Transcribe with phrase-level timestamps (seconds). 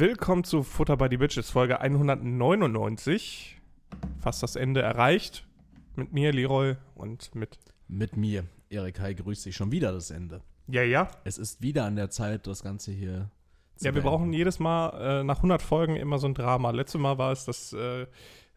[0.00, 3.60] Willkommen zu Futter by the Bitches, Folge 199.
[4.18, 5.46] Fast das Ende erreicht.
[5.94, 7.58] Mit mir, Leroy, und mit.
[7.86, 10.40] Mit mir, Erik Hai, grüßt dich schon wieder das Ende.
[10.68, 11.10] Ja, ja.
[11.24, 13.30] Es ist wieder an der Zeit, das Ganze hier
[13.76, 14.08] zu Ja, wir beenden.
[14.08, 16.70] brauchen jedes Mal äh, nach 100 Folgen immer so ein Drama.
[16.70, 18.06] Letztes Mal war es, dass äh,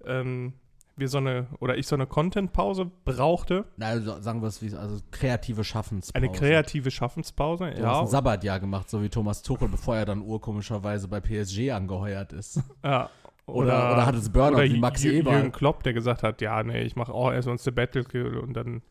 [0.06, 0.54] ähm,
[0.96, 3.66] wir so eine, oder ich so eine Content-Pause brauchte.
[3.78, 6.16] Nein, also sagen wir es wie, also kreative Schaffenspause.
[6.16, 7.92] Eine kreative Schaffenspause, du ja.
[7.92, 12.34] hast ein Sabbatjahr gemacht, so wie Thomas Tuchel, bevor er dann urkomischerweise bei PSG angeheuert
[12.34, 12.62] ist.
[12.84, 13.10] Ja.
[13.46, 15.34] Oder, oder, oder hat es Burnout wie Max Eber.
[15.34, 18.06] Jürgen Klopp, der gesagt hat, ja, nee, ich mache auch erst uns eine Battle
[18.42, 18.82] und dann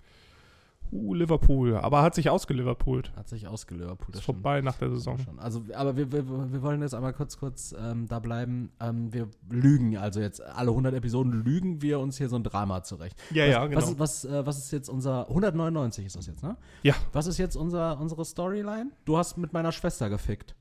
[0.92, 1.76] Uh, Liverpool.
[1.76, 3.12] Aber hat sich ausgeliverpoolt.
[3.16, 4.16] Hat sich ausgeliverpoolt.
[4.16, 5.18] Ist vorbei nach der Saison.
[5.38, 8.70] Also, aber wir, wir, wir wollen jetzt einmal kurz, kurz ähm, da bleiben.
[8.78, 12.82] Ähm, wir lügen, also jetzt alle 100 Episoden lügen wir uns hier so ein Drama
[12.82, 13.18] zurecht.
[13.30, 13.80] Ja, was, ja, genau.
[13.80, 16.58] Was, was, äh, was ist jetzt unser, 199 ist das jetzt, ne?
[16.82, 16.94] Ja.
[17.12, 18.90] Was ist jetzt unser, unsere Storyline?
[19.06, 20.54] Du hast mit meiner Schwester gefickt.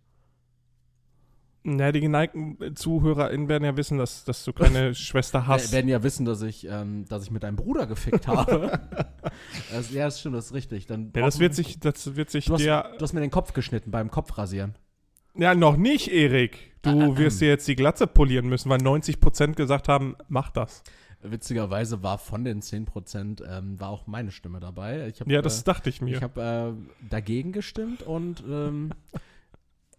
[1.63, 5.71] Na, die geneigten ZuhörerInnen werden ja wissen, dass, dass du keine Schwester hast.
[5.71, 8.79] Werden ja wissen, dass ich, ähm, dass ich mit deinem Bruder gefickt habe.
[9.71, 10.87] das, ja, das stimmt, das ist richtig.
[10.87, 12.91] Dann ja, das wird sich, das wird sich du hast, der.
[12.97, 14.75] Du hast mir den Kopf geschnitten beim Kopfrasieren.
[15.35, 16.71] Ja, noch nicht, Erik.
[16.81, 20.49] Du ah, ah, wirst dir jetzt die Glatze polieren müssen, weil 90% gesagt haben, mach
[20.49, 20.83] das.
[21.21, 25.13] Witzigerweise war von den 10% ähm, war auch meine Stimme dabei.
[25.19, 26.17] Hab, ja, das äh, dachte ich mir.
[26.17, 28.91] Ich habe äh, dagegen gestimmt und ähm,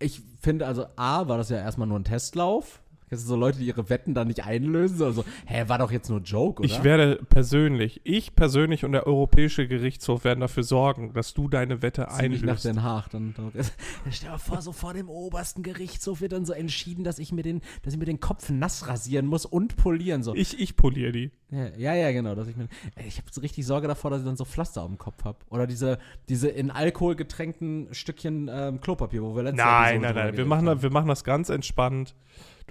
[0.03, 2.83] ich finde, also A, war das ja erstmal nur ein Testlauf.
[3.13, 5.93] Das sind so Leute, die ihre Wetten dann nicht einlösen, sondern so, hä, war doch
[5.93, 6.73] jetzt nur Joke, oder?
[6.73, 11.83] Ich werde persönlich, ich persönlich und der Europäische Gerichtshof werden dafür sorgen, dass du deine
[11.83, 12.45] Wette Zieh einlöst.
[12.45, 13.11] nach Den Haag.
[13.11, 13.53] Dann, dann,
[14.11, 17.43] stell dir vor, so vor dem obersten Gerichtshof wird dann so entschieden, dass ich mir
[17.43, 20.23] den, dass ich mir den Kopf nass rasieren muss und polieren.
[20.23, 20.35] So.
[20.35, 21.31] Ich, ich poliere die.
[21.51, 22.35] Ja, ja, ja, genau.
[22.35, 22.67] Dass ich mir,
[23.07, 25.37] ich habe so richtig Sorge davor, dass ich dann so Pflaster auf dem Kopf habe.
[25.51, 25.99] Oder diese,
[26.31, 30.35] diese in Alkohol getränkten Stückchen ähm, Klopapier, wo wir letztes Nein, nein, nein.
[30.35, 32.15] Wir machen, wir machen das ganz entspannt.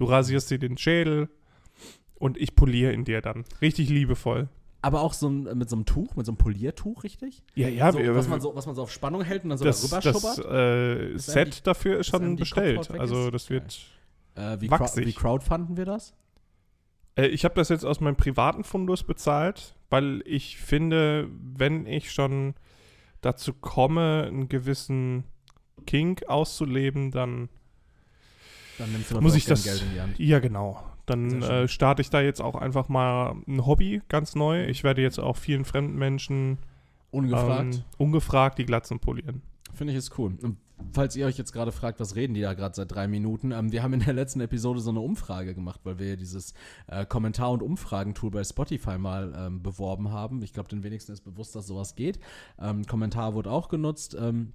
[0.02, 1.28] Du rasierst dir den Schädel
[2.16, 3.44] und ich poliere ihn dir dann.
[3.60, 4.48] Richtig liebevoll.
[4.80, 7.44] Aber auch so ein, mit so einem Tuch, mit so einem Poliertuch, richtig?
[7.54, 7.92] Ja, ja.
[7.92, 9.80] So, wir, was, man so, was man so auf Spannung hält und dann so das,
[9.80, 10.50] darüber das, schubbert?
[10.50, 12.90] Äh, das Set dafür ist schon bestellt.
[12.90, 13.80] Also das wird
[14.34, 15.06] äh, wie wachsig.
[15.06, 16.14] wie crowdfunden wir das?
[17.14, 22.10] Äh, ich habe das jetzt aus meinem privaten Fundus bezahlt, weil ich finde, wenn ich
[22.10, 22.54] schon
[23.20, 25.22] dazu komme, einen gewissen
[25.86, 27.50] Kink auszuleben, dann
[28.78, 30.18] dann nimmst du muss ich das Geld in die Hand.
[30.18, 30.82] Ja, genau.
[31.06, 34.64] Dann äh, starte ich da jetzt auch einfach mal ein Hobby ganz neu.
[34.66, 36.58] Ich werde jetzt auch vielen fremden Menschen
[37.10, 39.42] ungefragt, ähm, ungefragt die Glatzen polieren.
[39.74, 40.36] Finde ich ist cool.
[40.42, 40.58] Und
[40.92, 43.72] falls ihr euch jetzt gerade fragt, was reden die da gerade seit drei Minuten, ähm,
[43.72, 46.54] wir haben in der letzten Episode so eine Umfrage gemacht, weil wir dieses
[46.86, 50.42] äh, Kommentar- und Umfragentool bei Spotify mal ähm, beworben haben.
[50.42, 52.18] Ich glaube, den wenigsten ist bewusst, dass sowas geht.
[52.60, 54.16] Ähm, Kommentar wurde auch genutzt.
[54.18, 54.52] Ähm,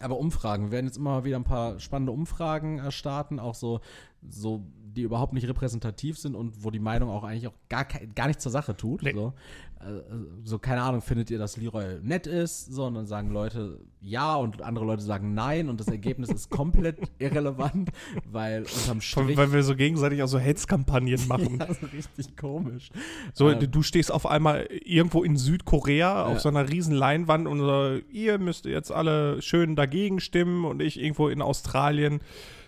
[0.00, 3.54] aber Umfragen, wir werden jetzt immer mal wieder ein paar spannende Umfragen äh, starten, auch
[3.54, 3.80] so,
[4.28, 4.64] so,
[4.94, 8.42] die überhaupt nicht repräsentativ sind und wo die Meinung auch eigentlich auch gar, gar nichts
[8.42, 9.02] zur Sache tut.
[9.02, 9.12] Nee.
[9.12, 9.32] So.
[9.80, 10.00] Äh,
[10.44, 12.66] so, keine Ahnung, findet ihr, dass Leroy nett ist?
[12.66, 16.50] So, und dann sagen Leute ja und andere Leute sagen nein und das Ergebnis ist
[16.50, 17.90] komplett irrelevant,
[18.30, 19.36] weil unterm Strich.
[19.36, 21.58] Weil wir so gegenseitig auch so Hetzkampagnen machen.
[21.60, 22.90] ja, so richtig komisch.
[23.32, 26.24] So, ähm, du stehst auf einmal irgendwo in Südkorea ja.
[26.26, 30.80] auf so einer riesen Leinwand und so, ihr müsst jetzt alle schön dagegen stimmen und
[30.80, 32.20] ich irgendwo in Australien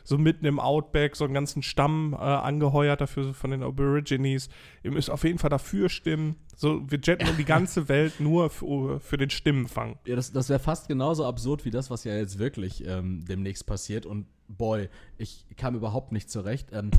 [0.04, 4.48] so mitten im Outback so einen ganzen Stamm äh, angeheuert dafür von den Aborigines.
[4.82, 6.36] Ihr müsst auf jeden Fall dafür stimmen.
[6.54, 9.98] So, wir jetten um die ganze Welt nur für, für den Stimmenfang.
[10.06, 13.66] Ja, das, das wäre fast genauso absurd wie das, was ja jetzt wirklich ähm, demnächst
[13.66, 14.06] passiert.
[14.06, 16.68] Und boy, ich kam überhaupt nicht zurecht.
[16.72, 16.90] Ähm,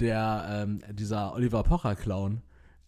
[0.00, 2.42] der, ähm, dieser Oliver Pocher-Clown,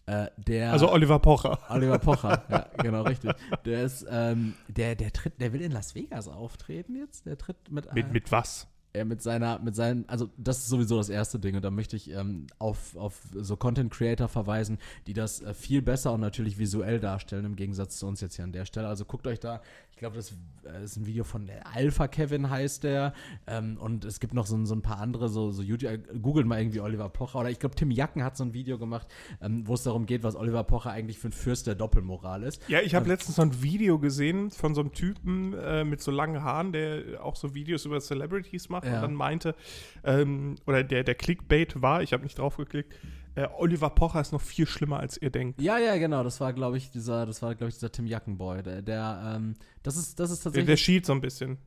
[0.07, 0.71] äh, der.
[0.71, 1.59] Also Oliver Pocher.
[1.69, 3.33] Oliver Pocher, ja, genau, richtig.
[3.65, 7.25] Der ist, ähm, der, der tritt, der will in Las Vegas auftreten jetzt.
[7.25, 7.93] Der tritt mit.
[7.93, 8.67] Mit, mit was?
[8.93, 11.95] Er mit seiner, mit seinen, also das ist sowieso das erste Ding und da möchte
[11.95, 14.77] ich ähm, auf, auf so Content Creator verweisen,
[15.07, 18.45] die das äh, viel besser und natürlich visuell darstellen im Gegensatz zu uns jetzt hier
[18.45, 18.87] an der Stelle.
[18.87, 19.61] Also guckt euch da
[20.01, 20.33] glaube, das
[20.65, 23.13] äh, ist ein Video von Alpha Kevin heißt der.
[23.45, 26.47] Ähm, und es gibt noch so, so, ein paar andere, so, so YouTube, äh, googelt
[26.47, 27.39] mal irgendwie Oliver Pocher.
[27.39, 29.07] Oder ich glaube, Tim Jacken hat so ein Video gemacht,
[29.41, 32.67] ähm, wo es darum geht, was Oliver Pocher eigentlich für ein Fürst der Doppelmoral ist.
[32.67, 36.01] Ja, ich habe ähm, letztens so ein Video gesehen von so einem Typen äh, mit
[36.01, 38.95] so langen Haaren, der auch so Videos über Celebrities macht ja.
[38.95, 39.55] und dann meinte,
[40.03, 42.97] ähm, oder der, der Clickbait war, ich habe nicht drauf geklickt,
[43.35, 45.61] äh, Oliver Pocher ist noch viel schlimmer, als ihr denkt.
[45.61, 46.23] Ja, ja, genau.
[46.23, 48.63] Das war, glaube ich, dieser, das war, glaube ich, dieser Tim Jackenboy.
[48.63, 50.65] Der, der ähm, das ist, das ist tatsächlich.
[50.65, 51.57] Der, der schielt so ein bisschen.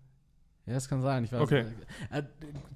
[0.66, 1.24] Ja, das kann sein.
[1.24, 1.66] Ich weiß okay.
[2.10, 2.22] Äh,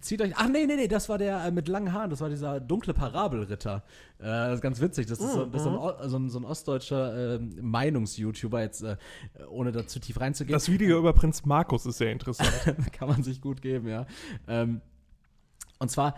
[0.01, 0.33] zieht euch.
[0.37, 2.11] Ach nee, nee, nee, das war der äh, mit langen Haaren.
[2.11, 3.83] Das war dieser dunkle Parabelritter.
[4.19, 5.07] Äh, das ist ganz witzig.
[5.07, 6.11] Das ist, so, das ist so, ein, mhm.
[6.11, 8.97] so, ein, so ein ostdeutscher äh, Meinungs-YouTuber, jetzt äh,
[9.49, 10.53] ohne da zu tief reinzugehen.
[10.53, 12.53] Das Video über Prinz Markus ist sehr interessant.
[12.93, 14.07] kann man sich gut geben, ja.
[14.47, 14.83] Ähm,
[15.79, 16.15] Und zwar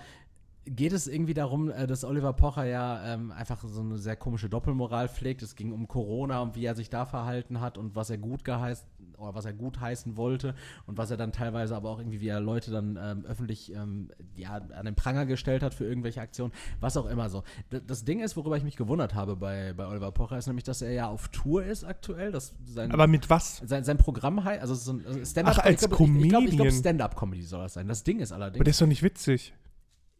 [0.66, 4.48] geht es irgendwie darum, äh, dass Oliver Pocher ja ähm, einfach so eine sehr komische
[4.48, 5.42] Doppelmoral pflegt.
[5.42, 8.44] Es ging um Corona und wie er sich da verhalten hat und was er gut
[8.44, 8.86] geheißt
[9.16, 10.54] oder was er gut heißen wollte
[10.86, 14.10] und was er dann teilweise aber auch irgendwie, wie er Leute dann ähm, öffentlich ähm,
[14.36, 17.42] ja, an den Pranger gestellt hat für irgendwelche Aktionen, was auch immer so.
[17.72, 20.64] D das Ding ist, worüber ich mich gewundert habe bei, bei Oliver Pocher, ist nämlich,
[20.64, 22.32] dass er ja auf Tour ist aktuell.
[22.32, 23.62] Dass sein, Aber mit was?
[23.64, 25.56] Sein, sein Programm heißt, also so ein also Stand-up.
[25.58, 26.70] Ach, als ich glaub, Ich, glaube, Comedian.
[26.70, 27.88] Stand-up-Comedy soll das sein.
[27.88, 28.60] Das Ding ist allerdings.
[28.60, 29.54] Aber der ist doch nicht witzig.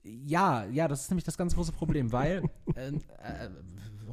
[0.02, 2.42] Ja, ja, das ist nämlich das ganz große Problem, weil,
[2.74, 3.50] äh, äh,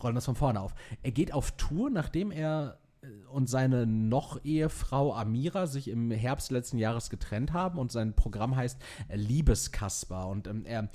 [0.02, 0.74] rollen das von vorne auf.
[1.02, 6.52] Er geht auf Tour, nachdem er äh, und seine noch Ehefrau Amira sich im Herbst
[6.52, 10.90] letzten Jahres getrennt haben und sein Programm heißt äh, Liebeskasper und ähm, er,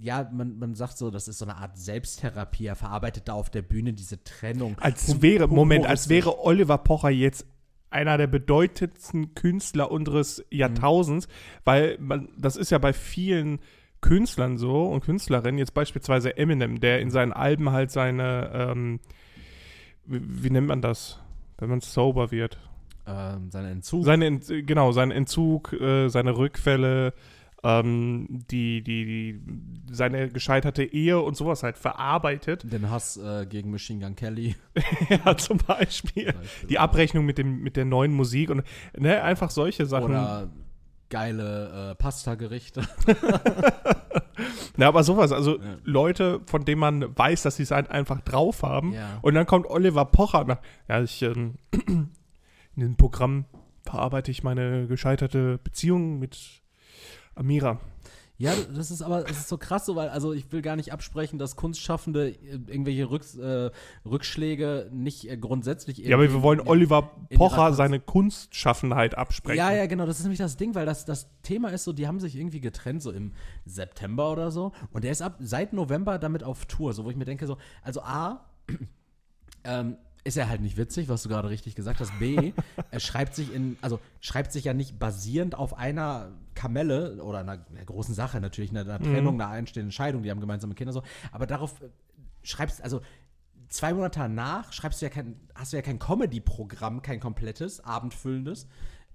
[0.00, 2.66] ja, man, man sagt so, das ist so eine Art Selbsttherapie.
[2.66, 4.76] Er verarbeitet da auf der Bühne diese Trennung.
[4.80, 7.46] Als wäre, Moment, als wäre Oliver Pocher jetzt
[7.90, 11.28] einer der bedeutendsten Künstler unseres Jahrtausends,
[11.64, 13.60] weil man, das ist ja bei vielen
[14.02, 19.00] Künstlern so und Künstlerinnen, jetzt beispielsweise Eminem, der in seinen Alben halt seine, ähm,
[20.04, 21.18] wie, wie nennt man das,
[21.58, 22.58] wenn man sober wird?
[23.06, 24.04] ähm, seinen Entzug.
[24.04, 27.14] Seine, Ent- genau, seinen Entzug, äh, seine Rückfälle,
[27.64, 29.40] ähm, die, die, die,
[29.92, 32.64] seine gescheiterte Ehe und sowas halt verarbeitet.
[32.72, 34.54] den Hass äh, gegen Machine Gun Kelly.
[35.24, 36.34] ja, zum Beispiel.
[36.68, 38.62] Die Abrechnung mit, dem, mit der neuen Musik und
[38.96, 40.10] ne, einfach solche Sachen.
[40.10, 40.48] Oder
[41.12, 42.82] geile äh, Pasta-Gerichte.
[44.78, 45.76] Na, aber sowas, also Ja.
[45.84, 48.94] Leute, von denen man weiß, dass sie es einfach drauf haben.
[48.94, 49.18] Ja.
[49.20, 50.58] Und dann kommt Oliver Pocher nach.
[50.88, 51.56] Ja, ich, ähm,
[51.86, 52.08] in
[52.76, 53.44] diesem Programm
[53.82, 56.62] verarbeite ich meine gescheiterte Beziehung mit
[57.34, 57.78] Amira.
[58.42, 60.92] Ja, das ist aber, es ist so krass, so, weil, also ich will gar nicht
[60.92, 63.70] absprechen, dass Kunstschaffende äh, irgendwelche Rücks, äh,
[64.04, 69.58] Rückschläge nicht äh, grundsätzlich Ja, aber wir wollen Oliver in ihrer Pocher seine Kunstschaffenheit absprechen.
[69.58, 72.08] Ja, ja, genau, das ist nämlich das Ding, weil das, das Thema ist so, die
[72.08, 73.30] haben sich irgendwie getrennt, so im
[73.64, 74.72] September oder so.
[74.90, 77.58] Und der ist ab seit November damit auf Tour, so wo ich mir denke, so,
[77.84, 78.44] also A,
[79.62, 82.16] ähm, ist er halt nicht witzig, was du gerade richtig gesagt hast.
[82.18, 82.52] B,
[82.90, 87.64] er schreibt sich in, also schreibt sich ja nicht basierend auf einer Kamelle oder einer,
[87.70, 91.02] einer großen Sache, natürlich, einer, einer Trennung, einer einstehenden Scheidung, die haben gemeinsame Kinder so,
[91.32, 91.88] aber darauf äh,
[92.42, 93.00] schreibst, also
[93.68, 98.68] zwei Monate danach schreibst du ja kein, hast du ja kein Comedy-Programm, kein komplettes, abendfüllendes,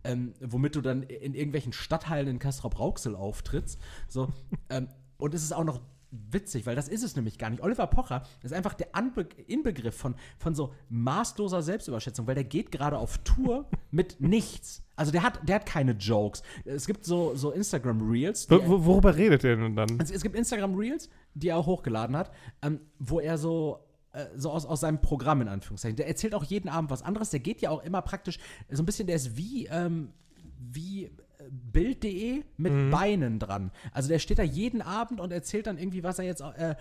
[0.04, 3.80] ähm, womit du dann in irgendwelchen Stadthallen in Castrop-Rauxel auftrittst.
[4.08, 4.30] So,
[4.70, 5.80] ähm, und es ist auch noch
[6.12, 7.62] witzig, weil das ist es nämlich gar nicht.
[7.62, 12.72] Oliver Pocher ist einfach der Anbe Inbegriff von, von so maßloser Selbstüberschätzung, weil der geht
[12.72, 14.84] gerade auf Tour mit nichts.
[14.96, 16.42] Also der hat, der hat keine Jokes.
[16.66, 20.00] Es gibt so, so Instagram-Reels, die Wo- wo- Worüber redet er denn dann?
[20.00, 22.32] also es gibt Instagram-Reels, die er auch hochgeladen hat,
[22.64, 23.80] ähm, wo er so,
[24.14, 27.30] äh, so aus, aus seinem Programm in Anführungszeichen, der erzählt auch jeden Abend was anderes,
[27.30, 28.40] der geht ja auch immer praktisch,
[28.72, 30.14] so ein bisschen, der ist wie, ähm,
[30.60, 31.12] wie
[31.52, 33.72] Bild.de mit Beinen dran.
[33.92, 36.76] Also der steht da jeden Abend und erzählt dann irgendwie, was er jetzt äh,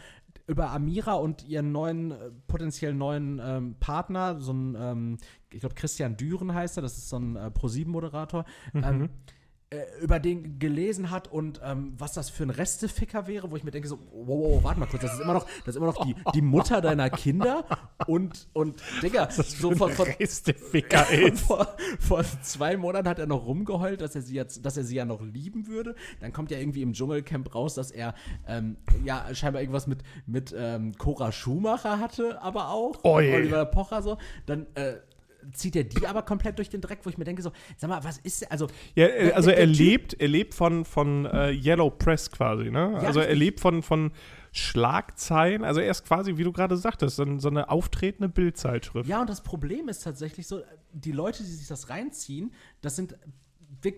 [0.47, 5.19] über Amira und ihren neuen, äh, potenziell neuen ähm, Partner, so ein, ähm,
[5.53, 9.11] ich glaube Christian Düren heißt er, das ist so ein äh, Pro-7-Moderator, ähm,
[9.77, 13.65] äh, über den gelesen hat und ähm, was das für ein Resteficker wäre, wo ich
[13.65, 15.87] mir denke so, wow, wow, warte mal kurz, das ist immer noch, das ist immer
[15.87, 17.65] noch die, die Mutter deiner Kinder
[18.07, 21.41] und, und Digga, so von, von, Resteficker ist.
[21.47, 24.97] vor, vor zwei Monaten hat er noch rumgeheult, dass er sie jetzt, dass er sie
[24.97, 25.95] ja noch lieben würde.
[26.21, 28.15] Dann kommt ja irgendwie im Dschungelcamp raus, dass er
[28.47, 33.05] ähm, ja scheinbar irgendwas mit, mit ähm, Cora Schumacher hatte, aber auch.
[33.05, 33.35] Je.
[33.35, 34.19] Oliver Pocher so.
[34.47, 34.95] Dann äh,
[35.53, 38.03] zieht er die aber komplett durch den Dreck, wo ich mir denke so, sag mal,
[38.05, 41.27] was ist, also Ja, äh, Der- also der er Typ- lebt, er lebt von, von
[41.27, 42.97] äh, Yellow Press quasi, ne?
[42.99, 44.11] also er lebt von, von
[44.53, 49.09] Schlagzeilen, also er ist quasi, wie du gerade sagtest, so, so eine auftretende Bildzeitschrift.
[49.09, 50.63] Ja, und das Problem ist tatsächlich so,
[50.93, 53.17] die Leute, die sich das reinziehen, das sind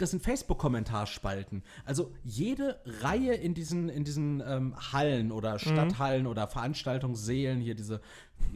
[0.01, 1.63] das sind Facebook-Kommentarspalten.
[1.85, 8.01] Also jede Reihe in diesen, in diesen ähm, Hallen oder Stadthallen oder Veranstaltungssälen, hier diese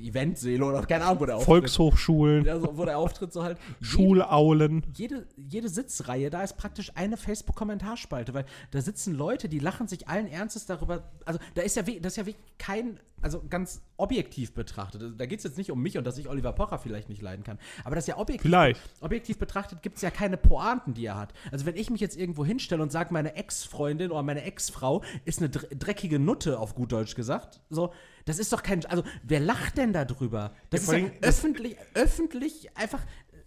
[0.03, 1.47] Eventsäle oder keine Ahnung, wo der auftritt.
[1.47, 2.47] Volkshochschulen,
[2.77, 3.59] wo der Auftritt so halt.
[3.81, 4.85] Schulaulen.
[4.95, 10.09] Jede, jede Sitzreihe, da ist praktisch eine Facebook-Kommentarspalte, weil da sitzen Leute, die lachen sich
[10.09, 11.11] allen Ernstes darüber.
[11.25, 15.21] Also, da ist ja, das ist ja wirklich kein, also ganz objektiv betrachtet.
[15.21, 17.45] Da geht es jetzt nicht um mich und dass ich Oliver Pocher vielleicht nicht leiden
[17.45, 17.59] kann.
[17.85, 18.51] Aber das ist ja objektiv.
[18.51, 18.81] Vielleicht.
[19.01, 21.33] Objektiv betrachtet gibt es ja keine Pointen, die er hat.
[21.51, 25.39] Also, wenn ich mich jetzt irgendwo hinstelle und sage, meine Ex-Freundin oder meine Ex-Frau ist
[25.41, 27.93] eine dr dreckige Nutte, auf gut Deutsch gesagt, so.
[28.25, 28.85] Das ist doch kein.
[28.87, 30.53] Also, wer lacht denn darüber?
[30.71, 33.01] Das Ja, ist ja öffentlich, öffentlich einfach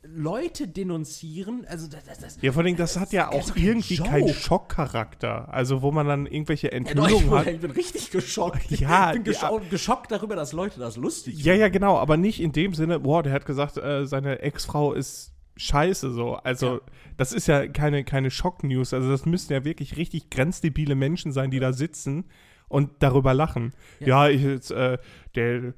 [0.04, 1.66] Leute denunzieren.
[1.68, 4.10] Also, das, das, das Ja, vor allem, das hat ja auch irgendwie Joke.
[4.10, 5.52] keinen Schockcharakter.
[5.54, 7.48] Also, wo man dann irgendwelche Ja, Enthüllungen ich, hat.
[7.48, 8.66] ich bin richtig geschockt.
[8.72, 9.40] Ja, ich bin ja.
[9.50, 13.00] gescho geschockt darüber, dass Leute das lustig Ja, ja, genau, aber nicht in dem Sinne,
[13.00, 16.36] boah, der hat gesagt, äh, seine Ex-Frau ist scheiße so.
[16.36, 16.82] Also, Ja.
[17.18, 18.94] das ist ja keine, keine Schock-News.
[18.94, 22.26] Also, das müssten ja wirklich richtig grenzdebile Menschen sein, die da sitzen
[22.68, 23.74] und darüber lachen.
[24.00, 24.30] Ja, Ja.
[24.30, 24.98] ich jetzt, äh,
[25.36, 25.74] der,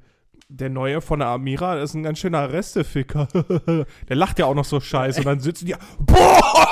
[0.48, 3.28] der Neue von der Amira, ist ein ganz schöner Resteficker.
[4.08, 5.20] der lacht ja auch noch so scheiße.
[5.20, 6.66] Und dann sitzen die, boah,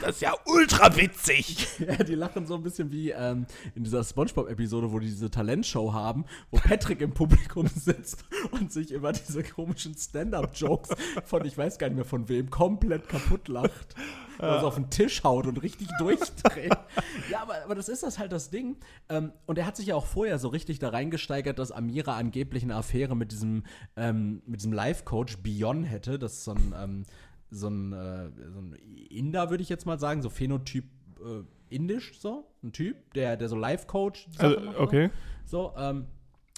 [0.00, 1.68] das ist ja ultra witzig.
[1.80, 5.92] Ja, die lachen so ein bisschen wie ähm, in dieser Spongebob-Episode, wo die diese Talentshow
[5.92, 10.90] haben, wo Patrick im Publikum sitzt und sich über diese komischen Stand-Up-Jokes
[11.24, 13.94] von, ich weiß gar nicht mehr von wem, komplett kaputt lacht.
[14.40, 16.72] Also auf den Tisch haut und richtig durchdreht.
[17.30, 18.76] ja, aber, aber das ist das halt das Ding.
[19.08, 22.62] Ähm, und er hat sich ja auch vorher so richtig da reingesteigert, dass Amira angeblich
[22.62, 23.64] eine Affäre mit diesem,
[23.96, 26.18] ähm, mit diesem Life-Coach Bion hätte.
[26.18, 27.04] Das ist so ein, ähm,
[27.50, 28.74] so ein, äh, so ein
[29.10, 30.84] Inder, würde ich jetzt mal sagen, so Phänotyp
[31.20, 31.42] äh,
[31.74, 35.10] indisch, so ein Typ, der, der so Life-Coach Also, okay.
[35.44, 36.06] so, ähm,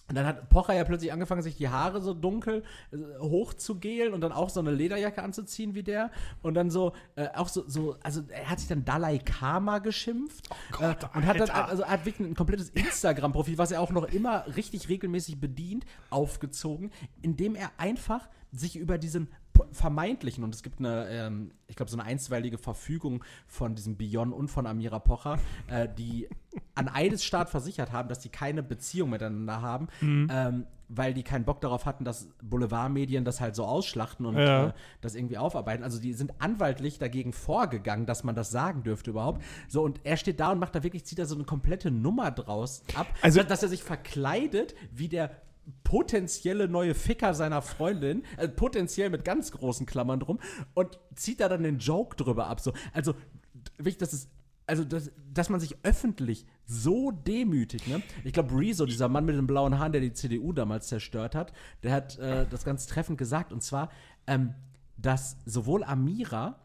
[0.08, 4.20] und dann hat Pocher ja plötzlich angefangen, sich die Haare so dunkel äh, hochzugelen und
[4.20, 6.10] dann auch so eine Lederjacke anzuziehen wie der.
[6.42, 10.50] Und dann so, äh, auch so, so, also er hat sich dann Dalai Karma geschimpft.
[10.72, 14.04] Gott, äh, und hat dann, also hat wirklich ein komplettes Instagram-Profil, was er auch noch
[14.04, 16.90] immer richtig regelmäßig bedient, aufgezogen,
[17.22, 19.28] indem er einfach sich über diesen
[19.72, 24.32] vermeintlichen, und es gibt eine, ähm, ich glaube, so eine einstweilige Verfügung von diesem Bion
[24.32, 26.28] und von Amira Pocher, äh, die
[26.74, 31.60] an Eidesstaat versichert haben, dass die keine Beziehung miteinander haben, ähm, weil die keinen Bock
[31.62, 34.68] darauf hatten, dass Boulevardmedien das halt so ausschlachten und Ja.
[34.68, 35.82] äh, das irgendwie aufarbeiten.
[35.84, 39.42] Also die sind anwaltlich dagegen vorgegangen, dass man das sagen dürfte überhaupt.
[39.68, 42.30] So, und er steht da und macht da wirklich, zieht da so eine komplette Nummer
[42.30, 45.30] draus ab, Also- dass er sich verkleidet wie der
[45.84, 50.38] potenzielle neue Ficker seiner Freundin, äh, potenziell mit ganz großen Klammern drum,
[50.74, 52.60] und zieht da dann den Joke drüber ab.
[52.60, 53.14] So, also,
[53.78, 54.30] das ist.
[54.64, 58.00] Also, dass, dass man sich öffentlich so demütigt, ne?
[58.22, 61.52] Ich glaube, Rezo, dieser Mann mit den blauen Haaren, der die CDU damals zerstört hat,
[61.82, 63.52] der hat äh, das ganz treffend gesagt.
[63.52, 63.90] Und zwar,
[64.28, 64.54] ähm,
[64.96, 66.60] dass sowohl Amira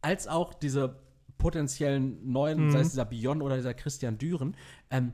[0.00, 1.00] als auch diese
[1.38, 4.56] potenziellen neuen, sei es dieser Bion oder dieser Christian Düren,
[4.90, 5.12] ähm,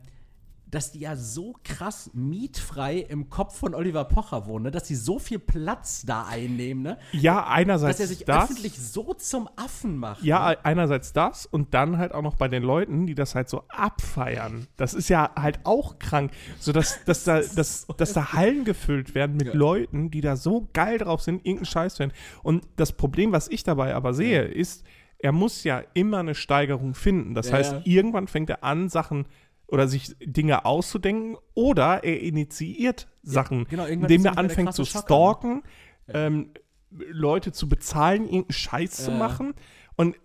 [0.68, 4.70] dass die ja so krass mietfrei im Kopf von Oliver Pocher wohnen, ne?
[4.72, 6.98] dass die so viel Platz da einnehmen, ne?
[7.12, 8.44] Ja, einerseits dass er sich das.
[8.50, 10.22] öffentlich so zum Affen macht.
[10.24, 10.58] Ja, ne?
[10.64, 14.66] einerseits das und dann halt auch noch bei den Leuten, die das halt so abfeiern.
[14.76, 19.14] Das ist ja halt auch krank, so dass, dass, da, dass, dass da Hallen gefüllt
[19.14, 19.54] werden mit Ja.
[19.54, 22.12] Leuten, die da so geil drauf sind, irgendeinen Scheiß zu hören.
[22.42, 24.84] Und das Problem, was ich dabei aber sehe, ist,
[25.18, 27.34] er muss ja immer eine Steigerung finden.
[27.34, 29.26] Das Ja, heißt, irgendwann fängt er an, Sachen
[29.68, 34.84] oder sich Dinge auszudenken oder er initiiert Sachen, genau, irgendwann indem ist er anfängt zu
[34.84, 35.62] stalken,
[36.08, 36.50] ähm,
[36.90, 39.16] Leute zu bezahlen, irgendeinen Scheiß zu Ja.
[39.16, 39.54] machen.
[39.96, 40.16] Und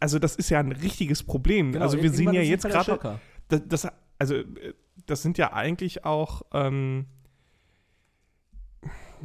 [0.00, 1.72] also das ist ja ein richtiges Problem.
[1.72, 3.88] Genau, also wir sehen ja jetzt er gerade, das, das,
[4.18, 4.74] also äh,
[5.06, 7.06] das sind ja eigentlich auch, ähm,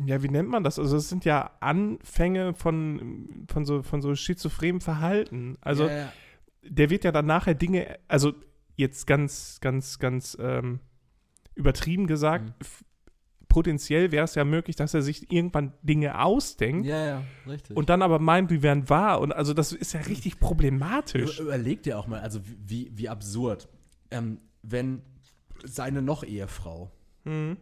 [0.05, 0.79] ja, wie nennt man das?
[0.79, 5.57] Also es sind ja Anfänge von, von so, von so schizophrenem Verhalten.
[5.61, 6.13] Also ja, ja.
[6.63, 8.33] der wird ja dann nachher Dinge, also
[8.81, 10.79] jetzt ganz, ganz, ganz ähm,
[11.55, 12.65] übertrieben gesagt, Mhm.
[13.47, 17.75] potenziell wäre es ja möglich, dass er sich irgendwann Dinge ausdenkt ja, ja, richtig.
[17.75, 19.19] und dann aber meint, die wären wahr.
[19.21, 21.39] Und also das ist ja richtig problematisch.
[21.39, 23.67] Über- Überleg dir auch mal, also wie, wie absurd,
[24.09, 25.01] ähm, wenn
[25.65, 26.91] seine noch-Ehefrau
[27.25, 27.57] Mhm.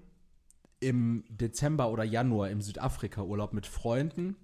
[0.80, 4.36] im Dezember oder Januar im Südafrika-Urlaub mit Freunden,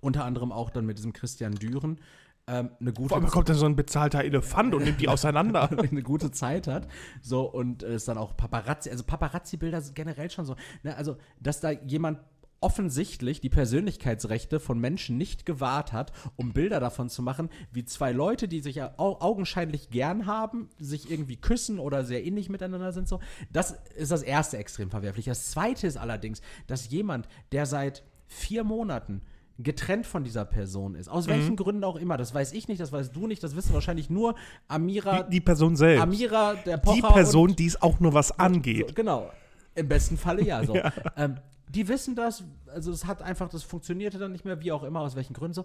[0.00, 1.98] unter anderem auch dann mit diesem Christian Düren,
[2.46, 5.70] ähm, eine gute Vor allem kommt dann so ein bezahlter Elefant und nimmt die auseinander.
[5.70, 6.88] eine gute Zeit hat.
[7.22, 11.16] So, und es ist dann auch Paparazzi, also Paparazzi-Bilder sind generell schon so, ne, also,
[11.40, 12.18] dass da jemand
[12.60, 18.10] offensichtlich die Persönlichkeitsrechte von Menschen nicht gewahrt hat, um Bilder davon zu machen, wie zwei
[18.10, 23.20] Leute, die sich augenscheinlich gern haben, sich irgendwie küssen oder sehr ähnlich miteinander sind, so.
[23.52, 25.26] Das ist das erste extrem verwerflich.
[25.26, 29.20] Das zweite ist allerdings, dass jemand, der seit vier Monaten
[29.58, 32.90] getrennt von dieser Person ist, aus welchen Gründen auch immer, das weiß ich nicht, das
[32.90, 34.34] weißt du nicht, das wissen wahrscheinlich nur
[34.66, 36.02] Amira, Die, die Person selbst.
[36.02, 38.88] Amira, der Pocher die Person, die es auch nur was angeht.
[38.88, 39.30] so, genau.
[39.76, 40.64] Im besten Falle ja.
[40.64, 40.74] So.
[41.16, 41.36] Ähm,
[41.68, 45.00] die wissen das, also es hat einfach, das funktionierte dann nicht mehr, wie auch immer,
[45.00, 45.64] aus welchen Gründen so.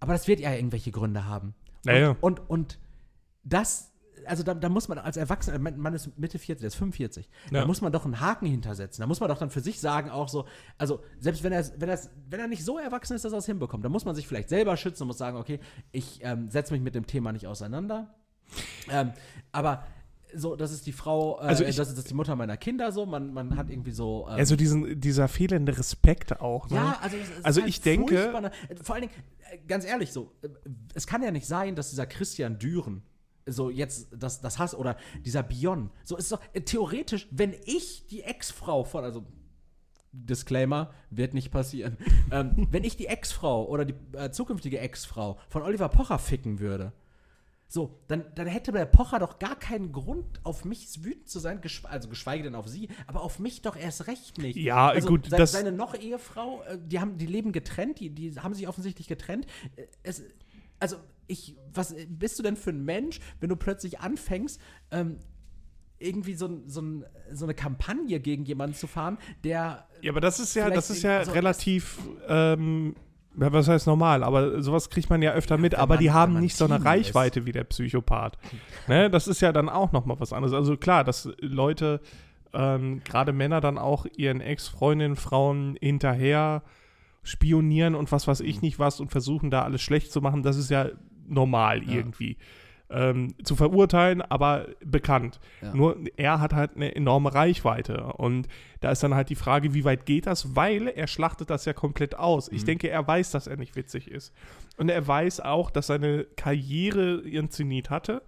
[0.00, 1.54] Aber das wird ja irgendwelche Gründe haben.
[1.84, 2.16] Und, Naja.
[2.20, 2.78] und, und
[3.44, 3.90] das,
[4.28, 7.60] also da, da muss man als Erwachsener, man ist Mitte 40, der ist 45, Ja.
[7.60, 9.02] da muss man doch einen Haken hintersetzen.
[9.02, 11.88] Da muss man doch dann für sich sagen, auch so, also selbst wenn er, wenn
[11.88, 11.98] er,
[12.30, 14.48] wenn er nicht so erwachsen ist, dass er es hinbekommt, dann muss man sich vielleicht
[14.48, 15.60] selber schützen und muss sagen, okay,
[15.92, 18.14] ich ähm, setze mich mit dem Thema nicht auseinander.
[18.90, 19.12] Ähm,
[19.52, 19.84] aber
[20.34, 22.58] so, das ist die Frau, äh, Also ich- das, ist, das ist die Mutter meiner
[22.58, 24.26] Kinder so, man, man hat irgendwie so.
[24.28, 26.68] Ähm, Also diesen, dieser fehlende Respekt auch.
[26.68, 26.76] Ne?
[26.76, 28.50] ja, also, Also halt ich denke- ne?
[28.82, 29.14] Vor allen Dingen,
[29.50, 30.48] äh, ganz ehrlich so, äh,
[30.94, 33.02] es kann ja nicht sein, dass dieser Christian Düren
[33.52, 38.06] so jetzt das, das Hass oder dieser Bion, so ist doch äh, theoretisch, wenn ich
[38.06, 39.24] die Ex-Frau von, also
[40.12, 41.96] Disclaimer, wird nicht passieren.
[42.30, 46.92] ähm, wenn ich die Ex-Frau oder die äh, zukünftige Ex-Frau von Oliver Pocher ficken würde,
[47.70, 51.60] so, dann, dann hätte der Pocher doch gar keinen Grund, auf mich wütend zu sein,
[51.60, 54.56] geschwe also geschweige denn auf sie, aber auf mich doch erst recht nicht.
[54.56, 58.08] Ja, also gut, se das- seine noch Ehefrau, äh, die haben, die leben getrennt, die,
[58.08, 59.46] die haben sich offensichtlich getrennt.
[59.76, 60.22] Äh, Es,
[60.80, 60.96] also,
[61.28, 65.18] ich, was bist du denn für ein Mensch, wenn du plötzlich anfängst, ähm,
[66.00, 66.82] irgendwie so, so,
[67.32, 71.02] so eine Kampagne gegen jemanden zu fahren, der Ja, aber das ist ja, das ist
[71.02, 72.94] ja also, relativ, ähm,
[73.38, 76.40] ja, was heißt normal, aber sowas kriegt man ja öfter mit, aber man- die haben
[76.40, 78.38] nicht so eine Reichweite wie der Psychopath.
[78.86, 79.10] ne?
[79.10, 80.54] Das ist ja dann auch nochmal was anderes.
[80.54, 82.00] Also klar, dass Leute,
[82.52, 86.62] ähm, gerade Männer dann auch ihren Ex-Freundinnen, Frauen hinterher
[87.22, 88.46] spionieren und was weiß Mhm.
[88.48, 90.88] ich nicht was und versuchen da alles schlecht zu machen, das ist ja
[91.28, 91.94] normal Ja.
[91.94, 92.36] irgendwie.
[92.90, 95.40] Ähm, zu verurteilen, aber bekannt.
[95.60, 95.74] Ja.
[95.74, 98.04] Nur er hat halt eine enorme Reichweite.
[98.14, 98.48] Und
[98.80, 100.56] da ist dann halt die Frage, wie weit geht das?
[100.56, 102.50] Weil er schlachtet das ja komplett aus.
[102.50, 102.56] Mhm.
[102.56, 104.32] Ich denke, er weiß, dass er nicht witzig ist.
[104.78, 108.22] Und er weiß auch, dass seine Karriere ihren Zenit hatte.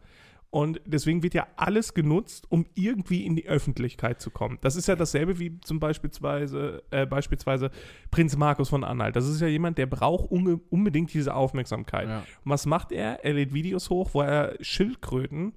[0.50, 4.58] Und deswegen wird ja alles genutzt, um irgendwie in die Öffentlichkeit zu kommen.
[4.62, 7.70] Das ist ja dasselbe wie zum beispielsweise, äh, beispielsweise
[8.10, 9.14] Prinz Markus von Anhalt.
[9.14, 12.08] Das ist ja jemand, der braucht unbedingt diese Aufmerksamkeit.
[12.08, 12.18] Ja.
[12.44, 13.24] Und was macht er?
[13.24, 15.52] Er lädt Videos hoch, wo er Schildkröten,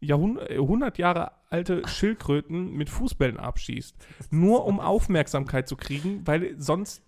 [0.00, 3.94] Jahrhund 100 Jahre alte Schildkröten mit Fußbällen abschießt.
[4.30, 7.02] Nur um Aufmerksamkeit zu kriegen, weil sonst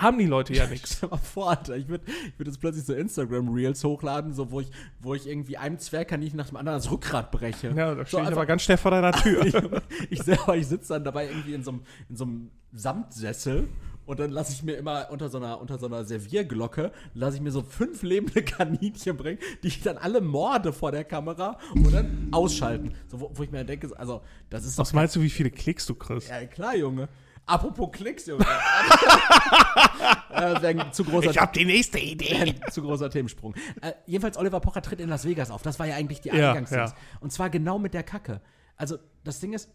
[0.00, 0.94] haben die Leute ja nichts.
[0.96, 4.60] Stell mal vor, Alter, ich würde ich würd jetzt plötzlich so Instagram-Reels hochladen, so, wo,
[4.60, 7.68] ich, wo ich irgendwie einem Zwergkaninchen nach dem anderen das Rückgrat breche.
[7.76, 9.44] Ja, da So stehe ich einfach- aber ganz schnell vor deiner Tür.
[10.10, 13.68] ich, ich selber, ich sitze dann dabei irgendwie in so einem in so einem Samtsessel
[14.06, 17.42] und dann lasse ich mir immer unter so einer, unter so einer Servierglocke, lasse ich
[17.42, 21.92] mir so fünf lebende Kaninchen bringen, die ich dann alle morde vor der Kamera und
[21.92, 22.92] dann ausschalten.
[23.08, 25.50] So, wo, wo ich mir denke, also, das ist doch Was meinst du, wie viele
[25.50, 26.30] Klicks du kriegst?
[26.30, 27.08] Ja, klar, Junge.
[27.48, 28.44] Apropos Klicks, Junge.
[30.30, 32.54] äh, ein zu großer, Ich hab die nächste Idee.
[32.70, 33.54] zu großer Themensprung.
[33.80, 35.62] Äh, jedenfalls, Oliver Pocher tritt in Las Vegas auf.
[35.62, 36.92] Das war ja eigentlich die Ja, ja.
[37.20, 38.42] Und zwar genau mit der Kacke.
[38.76, 39.70] Also, das Ding ist,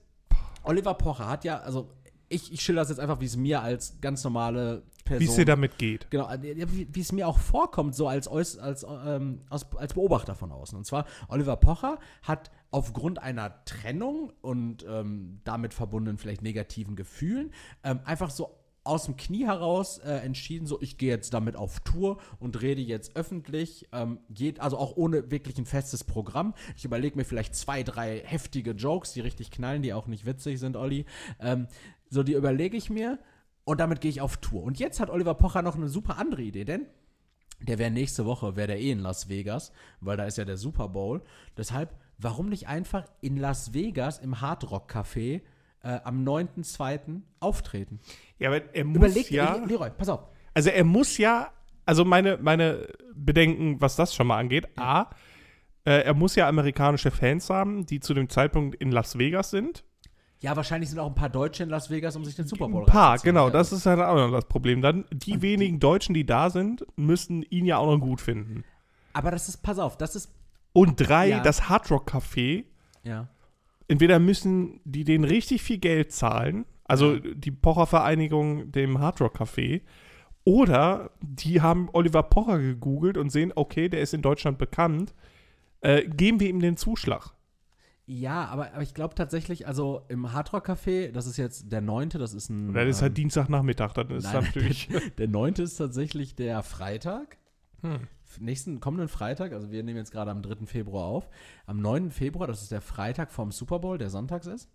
[0.62, 1.92] Oliver Pocher hat ja, also,
[2.34, 5.20] ich, ich schilder das jetzt einfach, wie es mir als ganz normale Person.
[5.28, 6.10] Wie es dir damit geht.
[6.12, 10.36] Genau, äh, wie wie es mir auch vorkommt, so als, Eus- als, ähm, als Beobachter
[10.36, 10.78] von außen.
[10.78, 17.54] Und zwar, Oliver Pocher hat aufgrund einer Trennung und ähm, damit verbundenen vielleicht negativen Gefühlen
[17.84, 21.80] ähm, einfach so aus dem Knie heraus äh, entschieden, so ich gehe jetzt damit auf
[21.82, 26.54] Tour und rede jetzt öffentlich, ähm, geht also auch ohne wirklich ein festes Programm.
[26.76, 30.60] Ich überlege mir vielleicht zwei, drei heftige Jokes, die richtig knallen, die auch nicht witzig
[30.60, 31.06] sind, Olli.
[31.40, 31.68] Ähm,
[32.14, 33.20] so, die überlege ich mir
[33.64, 34.64] und damit gehe ich auf Tour.
[34.64, 36.86] Und jetzt hat Oliver Pocher noch eine super andere Idee, denn
[37.62, 39.72] der wäre nächste Woche, wäre der eh in Las Vegas,
[40.02, 41.22] weil da ist ja der Super Bowl.
[41.58, 45.42] Deshalb, warum nicht einfach in Las Vegas im Hard Rock Café
[45.82, 47.22] äh, am 9.2.
[47.40, 48.00] auftreten?
[48.38, 49.58] Ja, aber er muss Überleg ja.
[49.58, 50.28] dir, Leroy, pass auf.
[50.54, 51.52] Also er muss ja,
[51.86, 55.10] also meine, meine Bedenken, was das schon mal angeht, A,
[55.86, 59.84] äh, er muss ja amerikanische Fans haben, die zu dem Zeitpunkt in Las Vegas sind.
[60.44, 62.82] Ja, wahrscheinlich sind auch ein paar Deutsche in Las Vegas, um sich den Super Bowl
[62.84, 63.52] Ein paar, genau, Ja.
[63.54, 64.82] das ist halt auch noch das Problem.
[64.82, 68.66] Dann die wenigen Deutschen, die da sind, müssen ihn ja auch noch gut finden.
[69.14, 70.30] Aber das ist, pass auf, das ist,
[70.74, 71.40] Und drei, Ja.
[71.40, 72.66] das Hard Rock Café,
[73.04, 73.28] ja.
[73.88, 79.40] entweder müssen die denen richtig viel Geld zahlen, also die Pocher Vereinigung dem Hard Rock
[79.40, 79.82] Café,
[80.46, 85.14] oder die haben Oliver Pocher gegoogelt und sehen, okay, der ist in Deutschland bekannt,
[85.82, 87.32] äh, geben wir ihm den Zuschlag.
[88.06, 91.80] Ja, aber, aber ich glaube tatsächlich, also im Hard Rock Café, das ist jetzt der
[91.80, 92.74] 9., das ist ein.
[92.74, 94.90] Das ist halt ähm, Dienstagnachmittag, dann ist nein, natürlich.
[95.18, 95.54] Der 9.
[95.56, 97.38] ist tatsächlich der Freitag.
[97.82, 98.08] Hm.
[98.40, 100.66] nächsten kommenden Freitag, also wir nehmen jetzt gerade am 3.
[100.66, 101.30] Februar auf,
[101.66, 102.12] am 9.
[102.12, 104.70] Februar, das ist der Freitag vom Super Bowl, der sonntags ist.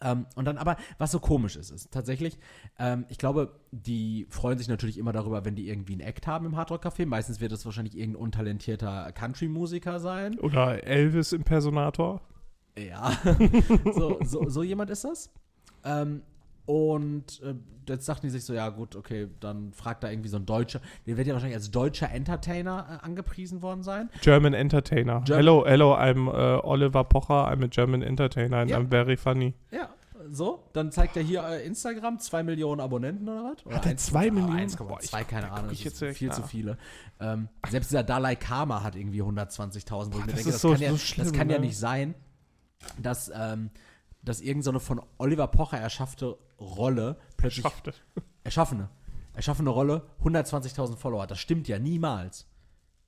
[0.00, 2.38] Ähm, und dann aber, was so komisch ist, ist tatsächlich,
[2.78, 6.46] ähm, ich glaube, die freuen sich natürlich immer darüber, wenn die irgendwie einen Act haben
[6.46, 7.06] im Hardrock Café.
[7.06, 10.38] Meistens wird es wahrscheinlich irgendein untalentierter Country-Musiker sein.
[10.38, 12.20] Oder Elvis Impersonator.
[12.78, 13.12] Ja,
[13.94, 15.30] so, so, so jemand ist das.
[15.84, 16.22] Ähm,
[16.66, 17.54] und äh,
[17.88, 20.80] jetzt dachten die sich so, ja gut, okay, dann fragt da irgendwie so ein Deutscher,
[21.06, 24.08] der wird ja wahrscheinlich als deutscher Entertainer äh, angepriesen worden sein.
[24.22, 25.20] German Entertainer.
[25.24, 28.78] German- hello, hello, I'm äh, Oliver Pocher, I'm a German Entertainer and Ja.
[28.78, 29.52] I'm very funny.
[29.70, 29.90] Ja,
[30.30, 33.66] so, dann zeigt er hier äh, Instagram, 2 Millionen Abonnenten oder was?
[33.66, 34.70] Oder Hat er zwei ah, Millionen?
[34.70, 36.48] 1,2, Boah, ich- keine Ahnung, ich jetzt viel zu nach.
[36.48, 36.78] viele.
[37.20, 40.60] Ähm, selbst dieser Dalai Karma hat irgendwie 120.000, wo ich mir das denke, ist das,
[40.62, 41.66] so- kann ja, so schlimm, das kann ja ne?
[41.66, 42.14] nicht sein,
[42.98, 43.68] dass, ähm,
[44.24, 48.02] dass irgendeine von Oliver Pocher erschaffte Rolle plötzlich Schafft es.
[48.44, 48.88] erschaffene,
[49.34, 51.30] erschaffene Rolle 120.000 Follower hat.
[51.30, 52.46] Das stimmt ja niemals.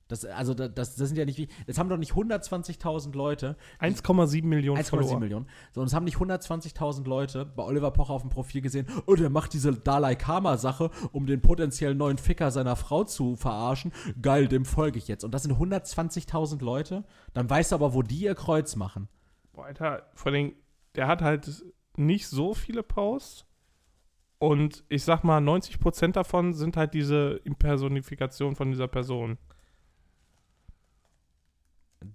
[0.07, 3.57] Das, also das, das sind ja nicht wie, es haben doch nicht 120.000 Leute.
[3.81, 5.47] 1,7 Millionen 1,7 Millionen.
[5.73, 9.15] So, und es haben nicht 120.000 Leute bei Oliver Pocher auf dem Profil gesehen, oh,
[9.15, 13.91] der macht diese Dalai Karma-Sache, um den potenziellen neuen Ficker seiner Frau zu verarschen.
[14.21, 15.23] Geil, dem folge ich jetzt.
[15.25, 17.03] Und das sind 120.000 Leute.
[17.33, 19.09] Dann weißt du aber, wo die ihr Kreuz machen.
[19.51, 20.53] Boah, Alter, vor allem,
[20.97, 21.63] der hat halt
[21.95, 23.45] nicht so viele Posts.
[24.39, 29.37] Und ich sag mal, 90% davon sind halt diese Impersonifikation von dieser Person.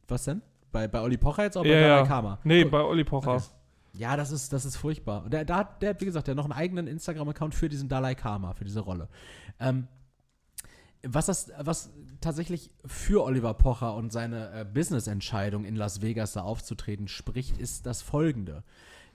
[0.07, 0.43] Was denn?
[0.71, 2.07] Bei, bei Olli Pocher jetzt auch bei Ja, Dalai ja.
[2.07, 2.39] Karma?
[2.45, 3.35] Nee, bei Olli Pocher.
[3.35, 3.45] Okay.
[3.95, 5.25] Ja, das ist, das ist furchtbar.
[5.25, 7.69] Und der, der, hat, der, hat, wie gesagt, der hat noch einen eigenen Instagram-Account für
[7.69, 9.09] diesen Dalai Karma, für diese Rolle.
[9.61, 9.89] Ähm,
[11.05, 16.43] was das, was tatsächlich für Oliver Pocher und seine äh, Business-Entscheidung in Las Vegas da
[16.43, 18.63] aufzutreten spricht, ist das folgende.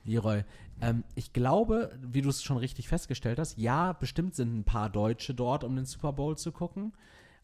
[0.04, 0.44] Leroy,
[0.82, 4.90] ähm, ich glaube, wie du es schon richtig festgestellt hast, ja, bestimmt sind ein paar
[4.90, 6.94] Deutsche dort, um den Super Bowl zu gucken.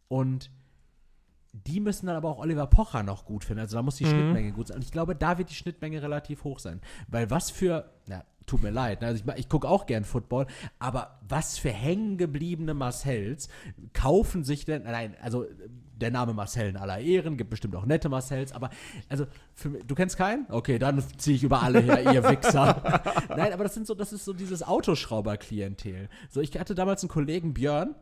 [0.08, 0.49] Und
[1.53, 3.62] die müssen dann aber auch Oliver Pocher noch gut finden.
[3.62, 4.10] Also da muss die Mhm.
[4.10, 4.77] Schnittmenge gut sein.
[4.77, 6.82] Und ich glaube, da wird die Schnittmenge relativ hoch sein.
[7.08, 9.08] Weil was für, ja, tut mir leid, ne?
[9.08, 10.47] also ich, ich gucke auch gern Football,
[10.79, 13.49] aber was für hängengebliebene Marcells
[13.93, 15.45] kaufen sich denn, nein, also
[15.95, 18.69] der Name Marcel in aller Ehren, gibt bestimmt auch nette Marcells, aber
[19.10, 20.45] also für, du kennst keinen?
[20.49, 23.03] Okay, dann ziehe ich über alle her, ihr Wichser.
[23.29, 26.10] nein, aber das sind so, das ist so dieses Autoschrauber-Klientel.
[26.29, 27.95] So, ich hatte damals einen Kollegen Björn,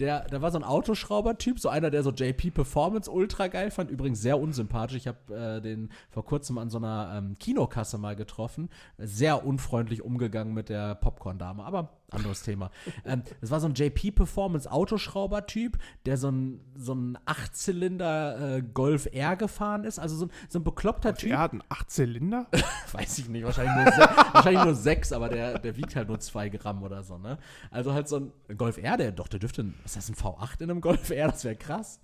[0.00, 3.90] der, der war so ein Autoschrauber-Typ, so einer, der so JP Performance ultra geil fand,
[3.90, 4.96] übrigens sehr unsympathisch.
[4.96, 8.68] Ich habe äh, den vor kurzem an so einer ähm, Kinokasse mal getroffen.
[8.98, 12.70] Sehr unfreundlich umgegangen mit der Popcorn-Dame, aber anderes Thema.
[13.04, 18.62] Ähm, das war so ein JP Performance Autoschrauber-Typ, der so ein, so ein Achtzylinder äh,
[18.62, 21.30] Golf R gefahren ist, also so ein, so ein bekloppter Typ.
[21.30, 22.46] Er hat einen Achtzylinder?
[22.92, 24.00] Weiß ich nicht, wahrscheinlich nur, se
[24.32, 27.38] wahrscheinlich nur sechs, aber der, der wiegt halt nur zwei Gramm oder so, ne?
[27.70, 30.62] Also halt so ein Golf R, der, doch, der dürfte, was ist das, ein V8
[30.62, 31.28] in einem Golf R?
[31.28, 32.00] Das wäre krass.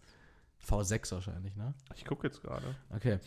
[0.67, 1.75] V6 wahrscheinlich, ne?
[1.95, 2.75] Ich gucke jetzt gerade.
[2.91, 3.19] Okay.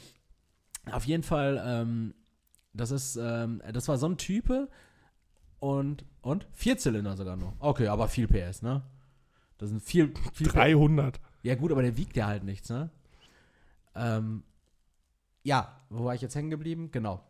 [0.91, 2.15] Auf jeden Fall, ähm,
[2.73, 4.69] das ist, ähm, das war so ein Type
[5.59, 6.47] und, und?
[6.53, 7.53] Vierzylinder sogar noch.
[7.59, 8.83] Okay, aber viel PS, ne?
[9.57, 11.19] Das sind viel, viel 300.
[11.41, 12.89] ja, gut, aber der wiegt ja halt nichts, ne?
[13.95, 14.43] Ähm,
[15.43, 16.91] ja, wo war ich jetzt hängen geblieben?
[16.91, 17.23] Genau.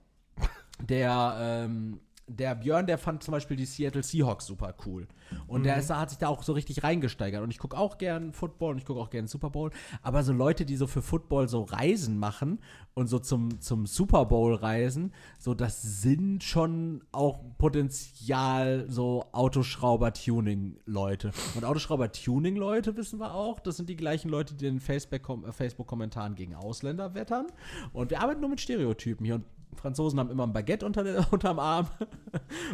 [0.82, 5.08] Der, ähm, der Björn, der fand zum Beispiel die Seattle Seahawks super cool.
[5.48, 7.42] Und der ist, hat sich da auch so richtig reingesteigert.
[7.42, 9.72] Und ich gucke auch gern Football und ich gucke auch gern Super Bowl.
[10.02, 12.60] Aber so Leute, die so für Football so Reisen machen
[12.94, 21.32] und so zum, zum Super Bowl reisen, so das sind schon auch Potenzial so Autoschrauber-Tuning-Leute.
[21.56, 26.56] Und Autoschrauber-Tuning-Leute wissen wir auch, das sind die gleichen Leute, die in äh, Facebook-Kommentaren gegen
[26.56, 27.48] Ausländer wettern.
[27.94, 29.36] Und wir arbeiten nur mit Stereotypen hier.
[29.36, 29.46] Und
[29.78, 31.88] Franzosen haben immer ein Baguette unter der, unterm Arm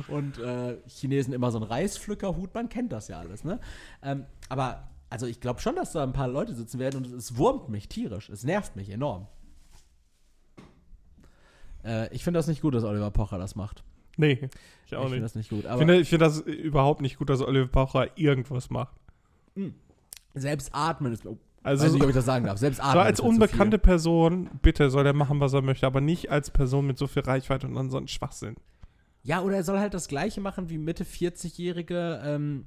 [0.07, 2.53] und äh, Chinesen immer so einen Reispflückerhut.
[2.53, 3.59] Man kennt das ja alles, ne?
[4.01, 7.37] Ähm, aber also ich glaube schon, dass da ein paar Leute sitzen werden und es
[7.37, 8.29] wurmt mich tierisch.
[8.29, 9.27] Es nervt mich enorm.
[11.83, 13.83] Äh, ich finde das nicht gut, dass Oliver Pocher das macht.
[14.17, 14.33] Nee,
[14.85, 15.23] ich Ich auch finde nicht.
[15.23, 15.65] das nicht gut.
[15.65, 18.95] Ich finde, ich finde das überhaupt nicht gut, dass Oliver Pocher irgendwas macht.
[20.33, 21.25] selbst atmen ist.
[21.25, 22.57] Oh, Also weiß nicht, ob ich das sagen darf.
[22.57, 22.93] Selbst atmen.
[22.93, 26.85] so als unbekannte Person, bitte soll er machen, was er möchte, aber nicht als Person
[26.85, 28.55] mit so viel Reichweite und dann so ein Schwachsinn.
[29.23, 32.65] Ja, oder er soll halt das Gleiche machen wie Mitte 40-Jährige, ähm,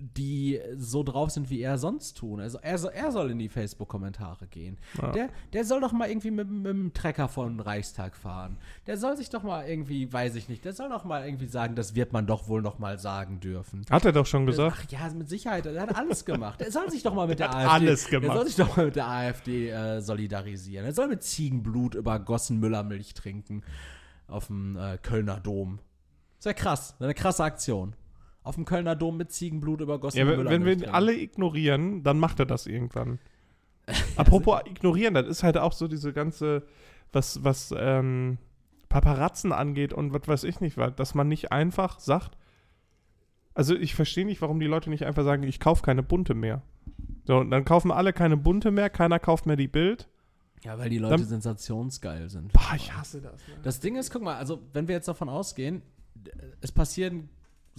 [0.00, 2.40] die so drauf sind, wie er sonst tun.
[2.40, 4.78] Also er soll, er soll in die Facebook-Kommentare gehen.
[5.00, 5.12] Ja.
[5.12, 8.58] Der, der soll doch mal irgendwie mit, mit dem Trecker von den Reichstag fahren.
[8.86, 11.74] Der soll sich doch mal irgendwie, weiß ich nicht, der soll doch mal irgendwie sagen,
[11.74, 13.84] das wird man doch wohl noch mal sagen dürfen.
[13.90, 14.78] Hat er doch schon gesagt.
[14.86, 15.66] Ach ja, mit Sicherheit.
[15.66, 16.60] Er hat alles gemacht.
[16.60, 17.68] Er soll sich doch mal mit der hat AfD.
[17.88, 18.36] alles Er gemacht.
[18.36, 20.86] soll sich doch mal mit der AfD äh, solidarisieren.
[20.86, 23.62] Er soll mit Ziegenblut übergossen Müllermilch trinken.
[24.28, 25.80] Auf dem äh, Kölner Dom.
[26.44, 26.94] Ja krass.
[27.00, 27.94] Eine krasse Aktion.
[28.48, 32.18] Auf dem Kölner Dom mit Ziegenblut übergossen Ja, wenn, wenn wir ihn alle ignorieren, dann
[32.18, 33.18] macht er das irgendwann.
[34.16, 36.62] Apropos ignorieren, das ist halt auch so diese ganze,
[37.12, 38.38] was, was ähm,
[38.88, 42.38] Paparatzen angeht und was weiß ich nicht was, dass man nicht einfach sagt,
[43.52, 46.62] also ich verstehe nicht, warum die Leute nicht einfach sagen, ich kaufe keine bunte mehr.
[47.26, 50.08] So, und dann kaufen alle keine bunte mehr, keiner kauft mehr die Bild.
[50.64, 52.54] Ja, weil die Leute Dann- sensationsgeil sind.
[52.54, 53.46] Boah, ich hasse das.
[53.46, 53.54] Ne?
[53.62, 55.82] Das Ding ist, guck mal, also wenn wir jetzt davon ausgehen,
[56.62, 57.28] es passieren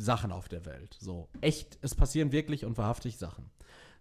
[0.01, 0.97] Sachen auf der Welt.
[0.99, 3.49] So, echt, es passieren wirklich und wahrhaftig Sachen.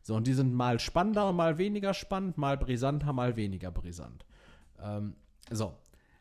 [0.02, 4.24] So, und die sind mal spannender, mal weniger spannend, mal brisanter, mal weniger brisant.
[4.82, 5.14] Ähm,
[5.50, 5.74] so.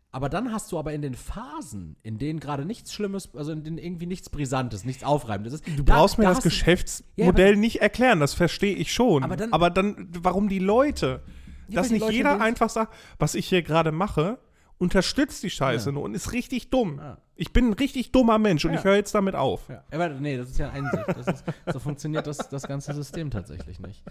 [0.10, 3.64] Aber dann hast du aber in den Phasen, in denen gerade nichts Schlimmes, also in
[3.64, 5.68] denen irgendwie nichts Brisantes, nichts Aufreibendes ist.
[5.78, 9.24] Du brauchst mir das hast du- Geschäftsmodell nicht erklären, das verstehe ich schon.
[9.24, 11.22] Aber dann- aber dann warum die Leute?
[11.68, 14.40] Ja, dass nicht Leute jeder einfach sagt, was ich hier gerade mache
[14.78, 15.94] unterstützt die Scheiße Ja.
[15.94, 16.98] nur und ist richtig dumm.
[17.00, 17.18] Ja.
[17.36, 18.80] Ich bin ein richtig dummer Mensch und Ja.
[18.80, 19.70] ich höre jetzt damit auf.
[19.92, 21.08] Aber nee, das ist ja Einsicht.
[21.08, 24.04] Ist, so funktioniert das, das ganze System tatsächlich nicht.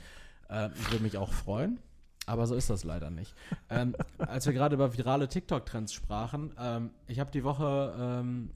[0.50, 1.78] Ähm, ich würde mich auch freuen,
[2.26, 3.34] aber so ist das leider nicht.
[3.70, 8.50] Ähm, als wir gerade über virale TikTok-Trends sprachen, ähm, ich habe die Woche ähm,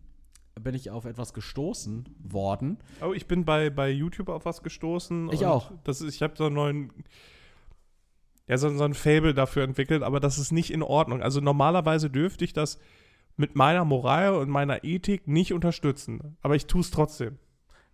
[0.61, 2.79] bin ich auf etwas gestoßen worden.
[3.03, 5.31] Oh, ich bin bei, bei YouTube auf was gestoßen.
[5.33, 5.71] Ich auch.
[5.85, 6.93] Das ist, ich habe so einen neuen,
[8.51, 11.23] ja, so, so ein Fable dafür entwickelt, aber das ist nicht in Ordnung.
[11.23, 12.81] Also normalerweise dürfte ich das
[13.37, 16.37] mit meiner Moral und meiner Ethik nicht unterstützen.
[16.43, 17.39] Aber ich tue es trotzdem.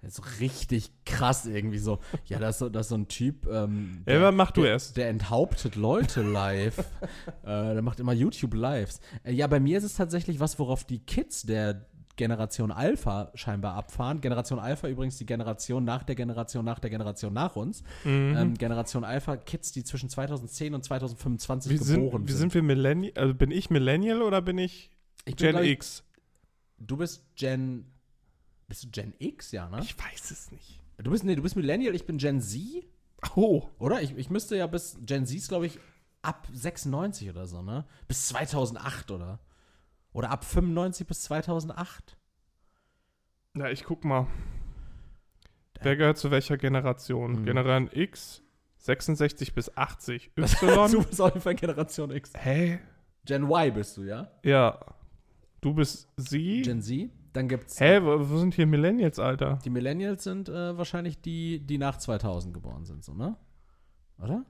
[0.01, 1.99] Das ist richtig krass irgendwie so.
[2.25, 3.47] Ja, das ist so, das ist so ein Typ.
[3.47, 4.97] Ähm, Ja, aber mach du der, erst.
[4.97, 6.79] Der enthauptet Leute live.
[7.43, 9.01] äh, der macht immer YouTube-Lives.
[9.25, 11.85] Äh, ja, bei mir ist es tatsächlich was, worauf die Kids der
[12.17, 14.21] Generation Alpha scheinbar abfahren.
[14.21, 17.83] Generation Alpha übrigens die Generation nach der Generation nach der Generation nach uns.
[18.05, 18.35] Mhm.
[18.37, 22.63] Ähm, Generation Alpha Kids, die zwischen 2010 und 2025 Wie geboren sind, wie sind wir
[22.63, 23.13] Millennial?
[23.17, 24.91] Also bin ich Millennial oder bin ich
[25.25, 26.05] Ich bin, Gen glaub ich, X?
[26.79, 27.87] Du bist Gen.
[28.69, 29.81] Bist du Gen X, ja, ne?
[29.83, 30.81] Ich weiß es nicht.
[30.99, 32.61] Du bist, nee, du bist Millennial, ich bin Gen Z.
[33.35, 34.03] Oh, Oder?
[34.03, 35.79] Ich, ich müsste ja bis Gen Z glaube ich,
[36.23, 37.85] ab 96 oder so, ne?
[38.09, 39.39] Bis 2008 oder?
[40.17, 42.17] Oder ab 95 bis 2008.
[43.53, 44.27] na, ich guck mal.
[45.83, 47.41] Wer gehört zu welcher Generation?
[47.43, 47.45] Mhm.
[47.45, 48.43] Generation X,
[48.79, 50.31] 66 bis 80.
[50.35, 51.05] du Y?
[51.05, 52.33] bist auf jeden Fall Generation X.
[52.35, 52.79] Hä?
[53.27, 54.31] Gen Y bist du, ja?
[54.43, 54.81] Ja.
[55.61, 56.63] Du bist sie?
[56.63, 57.11] Gen Z.
[57.35, 59.59] Dann gibt's Hä, wo, wo sind hier Millennials, Alter?
[59.67, 63.37] die Millennials sind äh, wahrscheinlich die, die nach 2000 geboren sind, so, ne?
[64.19, 64.47] Oder?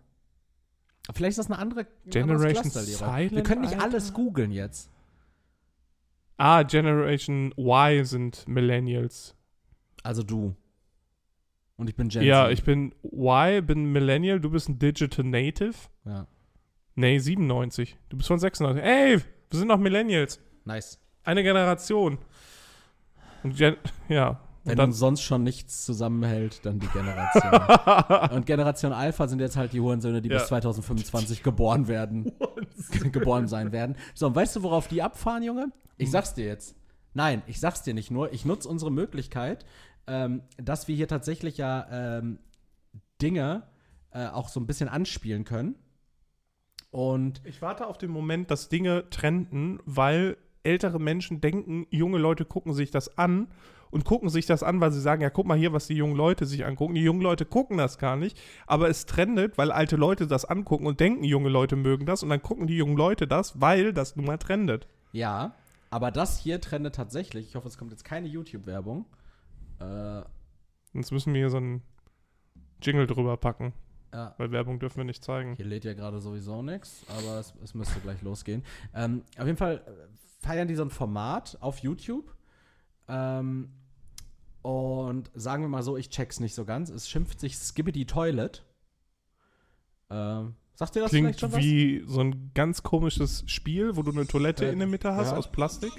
[1.12, 2.70] Vielleicht ist das eine andere Generation.
[2.70, 3.83] Silent, Wir können nicht Alter?
[3.85, 4.92] alles googeln jetzt.
[6.37, 9.35] Ah, Generation Y sind Millennials.
[10.03, 10.55] Also du.
[11.77, 12.53] Und ich bin Gen ja, Z.
[12.53, 15.75] ich bin Y, bin Millennial, du bist ein Digital Native.
[16.05, 16.27] Ja.
[16.94, 17.99] Nee, 97.
[18.09, 18.83] Du bist von 96.
[18.83, 20.40] Ey, wir sind noch Millennials.
[20.64, 20.99] Nice.
[21.25, 22.18] Eine Generation.
[23.42, 23.77] Und Gen
[24.09, 24.40] ja.
[24.66, 28.31] Wenn dann, uns sonst schon nichts zusammenhält, dann die Generation.
[28.37, 30.38] Und Generation Alpha sind jetzt halt die Hurensöhne, die Ja.
[30.38, 32.33] bis 2025 geboren werden.
[33.12, 33.96] geboren sein werden.
[34.14, 35.72] So, und weißt du, worauf die abfahren, Junge?
[35.96, 36.76] Ich sag's dir jetzt.
[37.14, 38.33] Nein, ich sag's dir nicht nur.
[38.33, 39.64] Ich nutze unsere Möglichkeit,
[40.07, 42.38] ähm, dass wir hier tatsächlich ja ähm,
[43.22, 43.62] Dinge
[44.11, 45.76] äh, auch so ein bisschen anspielen können.
[46.90, 52.44] Und ich warte auf den Moment, dass Dinge trenden, weil ältere Menschen denken, junge Leute
[52.44, 53.48] gucken sich das an
[53.90, 56.16] und gucken sich das an, weil sie sagen, ja, guck mal hier, was die jungen
[56.16, 56.94] Leute sich angucken.
[56.94, 60.87] Die jungen Leute gucken das gar nicht, aber es trendet, weil alte Leute das angucken
[60.87, 64.16] und denken, junge Leute mögen das und dann gucken die jungen Leute das, weil das
[64.16, 64.88] nun mal trendet.
[65.12, 65.55] ja,
[65.88, 67.46] aber das hier trendet tatsächlich.
[67.46, 69.07] Ich hoffe, es kommt jetzt keine YouTube-Werbung.
[69.79, 70.22] Äh,
[70.92, 71.83] Sonst müssen wir hier so einen
[72.83, 73.72] Jingle drüber packen,
[74.12, 74.35] ja.
[74.37, 75.55] weil Werbung dürfen wir nicht zeigen.
[75.55, 78.64] Hier lädt ja gerade sowieso nichts, aber es, es müsste gleich losgehen.
[78.94, 79.81] Ähm, auf jeden Fall
[80.40, 82.35] feiern die so ein Format auf YouTube.
[83.09, 83.71] Ähm,
[84.62, 86.90] und sagen wir mal so, ich check's nicht so ganz.
[86.90, 88.64] Es schimpft sich Skibbity Toilet.
[90.11, 91.61] Ähm, sagt ihr das vielleicht Klingt schon was?
[91.61, 95.31] wie so ein ganz komisches Spiel, wo du eine Toilette Äh, in der Mitte hast
[95.31, 95.37] ja.
[95.37, 95.92] aus Plastik.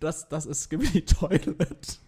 [0.00, 2.00] Das, das ist Skibbity Toilet.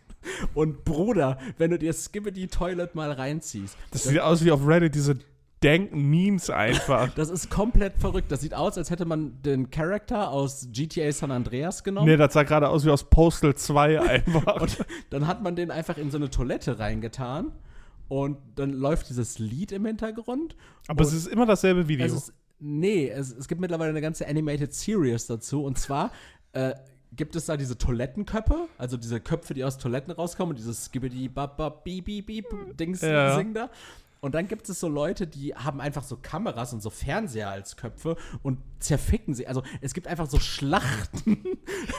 [0.54, 4.94] Und Bruder, wenn du dir Skibbity Toilet mal reinziehst, Das sieht aus wie auf Reddit
[4.94, 5.18] diese
[5.60, 7.10] danken Memes einfach.
[7.14, 8.30] das ist komplett verrückt.
[8.30, 12.06] Das sieht aus, als hätte man den Charakter aus GTA San Andreas genommen.
[12.08, 14.60] nee, das sah gerade aus wie aus Postal 2 einfach.
[14.60, 14.78] Und
[15.10, 17.52] dann hat man den einfach in so eine Toilette reingetan
[18.08, 20.56] und dann läuft dieses Lied im Hintergrund.
[20.86, 22.06] Aber es ist immer dasselbe Video.
[22.06, 26.12] es ist, nee, es, es gibt mittlerweile eine ganze Animated Series dazu und zwar
[26.52, 26.72] äh,
[27.12, 31.28] gibt es da diese Toilettenköpfe, also diese Köpfe, die aus Toiletten rauskommen und dieses skibbidi
[31.28, 32.46] bap bap beep beep beep
[32.78, 33.34] Dings Ja.
[33.36, 33.70] singen da.
[34.20, 37.76] Und dann gibt es so Leute, die haben einfach so Kameras und so Fernseher als
[37.76, 39.46] Köpfe und zerficken sie.
[39.46, 41.38] Also es gibt einfach so Schlachten.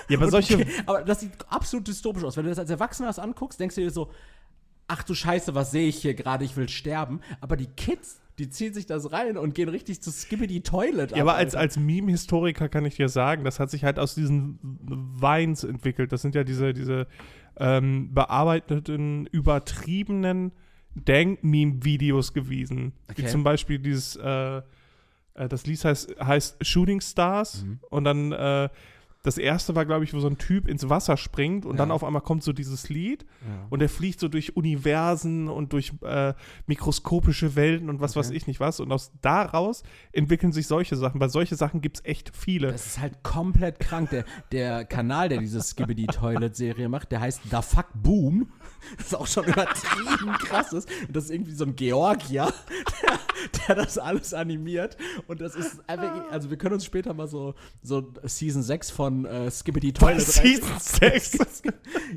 [0.10, 0.66] ja, aber Und solche.
[0.86, 2.36] aber das sieht absolut dystopisch aus.
[2.36, 4.12] Wenn du das als Erwachsener das anguckst, denkst du dir so,
[4.90, 6.44] ach du Scheiße, was sehe ich hier gerade?
[6.44, 7.22] Ich will sterben.
[7.40, 11.12] Aber die Kids, die ziehen sich das rein und gehen richtig zu Skibbity Toilet.
[11.12, 14.16] Ja, aber ab, als, als Meme-Historiker kann ich dir sagen, das hat sich halt aus
[14.16, 16.12] diesen Vines entwickelt.
[16.12, 17.08] Das sind ja diese, diese
[17.58, 20.52] ähm, bearbeiteten, übertriebenen
[21.06, 22.94] Dank-Meme-Videos gewesen.
[23.08, 23.28] Wie Okay.
[23.28, 24.62] zum Beispiel dieses, äh, äh,
[25.50, 27.80] das Lied heißt, heißt Shooting Stars Mhm.
[27.90, 28.70] und dann äh,
[29.22, 31.80] Das erste war, glaube ich, wo so ein Typ ins Wasser springt und Ja.
[31.80, 33.68] dann auf einmal kommt so dieses Lied Ja.
[33.70, 36.34] und er fliegt so durch Universen und durch äh,
[36.68, 38.20] mikroskopische Welten und was Okay.
[38.20, 38.80] weiß ich nicht was.
[38.80, 39.84] Und aus daraus
[40.14, 42.72] entwickeln sich solche Sachen, weil solche Sachen gibt es echt viele.
[42.72, 44.10] Das ist halt komplett krank.
[44.12, 48.48] Der, der Kanal, der diese Skibidi Toilet Serie macht, der heißt Da Fuck Boom.
[48.98, 50.90] Das ist auch schon übertrieben krass ist.
[51.08, 52.54] Und das ist irgendwie so ein Georgier,
[53.04, 53.20] der,
[53.68, 54.98] der das alles animiert.
[55.28, 59.26] Und das ist einfach, also wir können uns später mal so, so Season 6 von
[59.26, 61.38] äh, Skibidi Toilet Season 6.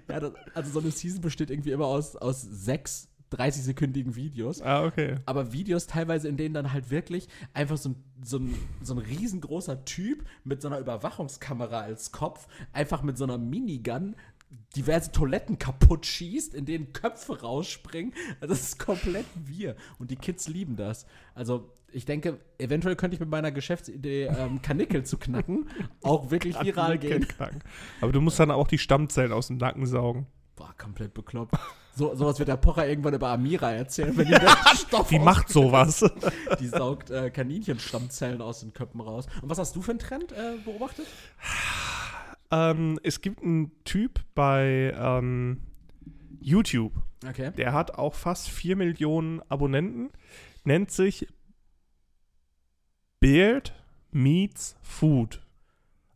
[0.09, 4.61] Ja, das, also so eine Season besteht irgendwie immer aus, aus sechs 30-sekündigen Videos.
[4.63, 5.17] ah, okay.
[5.27, 8.99] aber Videos teilweise, in denen dann halt wirklich einfach so ein, so ein, so ein
[8.99, 14.15] riesengroßer Typ mit so einer Überwachungskamera als Kopf einfach mit so einer Minigun
[14.77, 18.15] diverse Toiletten kaputt schießt, in denen Köpfe rausspringen.
[18.41, 19.77] Also das ist komplett wir.
[19.99, 21.07] Und die Kids lieben das.
[21.35, 25.69] Also ich denke, eventuell könnte ich mit meiner Geschäftsidee, ähm, Kanickel zu knacken,
[26.03, 27.29] auch wirklich viral gehen.
[27.29, 27.63] Krank.
[28.01, 30.27] Aber du musst dann auch die Stammzellen aus dem Nacken saugen.
[30.57, 31.55] Boah, komplett bekloppt.
[31.95, 35.51] So, sowas wird der Pocher irgendwann über Amira erzählen, wenn die den Stoff Die macht
[35.51, 36.05] sowas.
[36.61, 39.27] Die saugt äh, Kaninchenstammzellen aus den Köpfen raus.
[39.43, 41.07] Und was hast du für einen Trend äh, beobachtet?
[42.53, 45.63] Ähm, es gibt einen Typ bei ähm,
[46.41, 46.93] YouTube,
[47.29, 47.51] Okay.
[47.57, 50.11] der hat auch fast 4 Millionen Abonnenten,
[50.65, 51.27] nennt sich
[53.21, 53.73] Beard
[54.11, 55.41] Meets Food.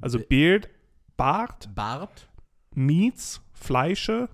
[0.00, 0.68] Also Be- Beard,
[1.16, 2.28] Bart, Bart,
[2.74, 4.28] Meets, Fleische,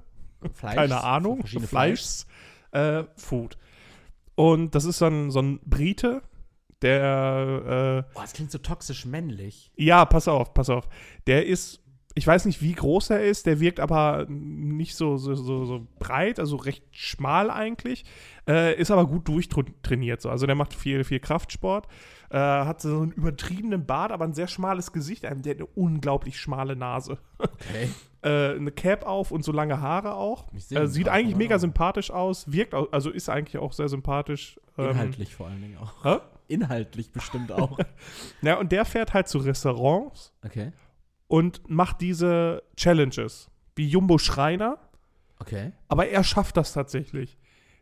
[0.55, 0.75] Fleisch.
[0.75, 2.27] keine Ahnung, Fleischs,
[2.73, 3.57] äh, Food.
[4.35, 6.23] Und das ist so ein, so ein Brite,
[6.81, 9.71] der, Boah, das klingt so toxisch männlich.
[9.77, 10.89] äh, ja, pass auf, pass auf.
[11.29, 11.82] Der ist,
[12.15, 15.87] ich weiß nicht, wie groß er ist, der wirkt aber nicht so, so, so, so
[15.99, 18.05] breit, also recht schmal eigentlich,
[18.49, 20.21] äh, ist aber gut durchtrainiert.
[20.21, 20.29] So.
[20.31, 21.87] Also der macht viel, viel Kraftsport,
[22.31, 25.69] äh, hat so einen übertriebenen Bart, aber ein sehr schmales Gesicht, ähm, der hat eine
[25.75, 27.19] unglaublich schmale Nase.
[27.39, 27.89] Okay.
[28.23, 30.47] äh, eine Cap auf und so lange Haare auch.
[30.71, 34.61] Äh, sieht eigentlich mega sympathisch aus, wirkt au- also ist eigentlich auch sehr sympathisch.
[34.77, 36.05] Ähm, Inhaltlich vor allen Dingen auch.
[36.05, 36.19] hä?
[36.49, 37.79] Inhaltlich bestimmt auch.
[38.43, 40.73] Ja, und der fährt halt zu Restaurants Okay.
[41.33, 44.77] Und macht diese Challenges, wie Jumbo Schreiner,
[45.41, 45.73] Okay.
[45.89, 47.39] aber er schafft das tatsächlich.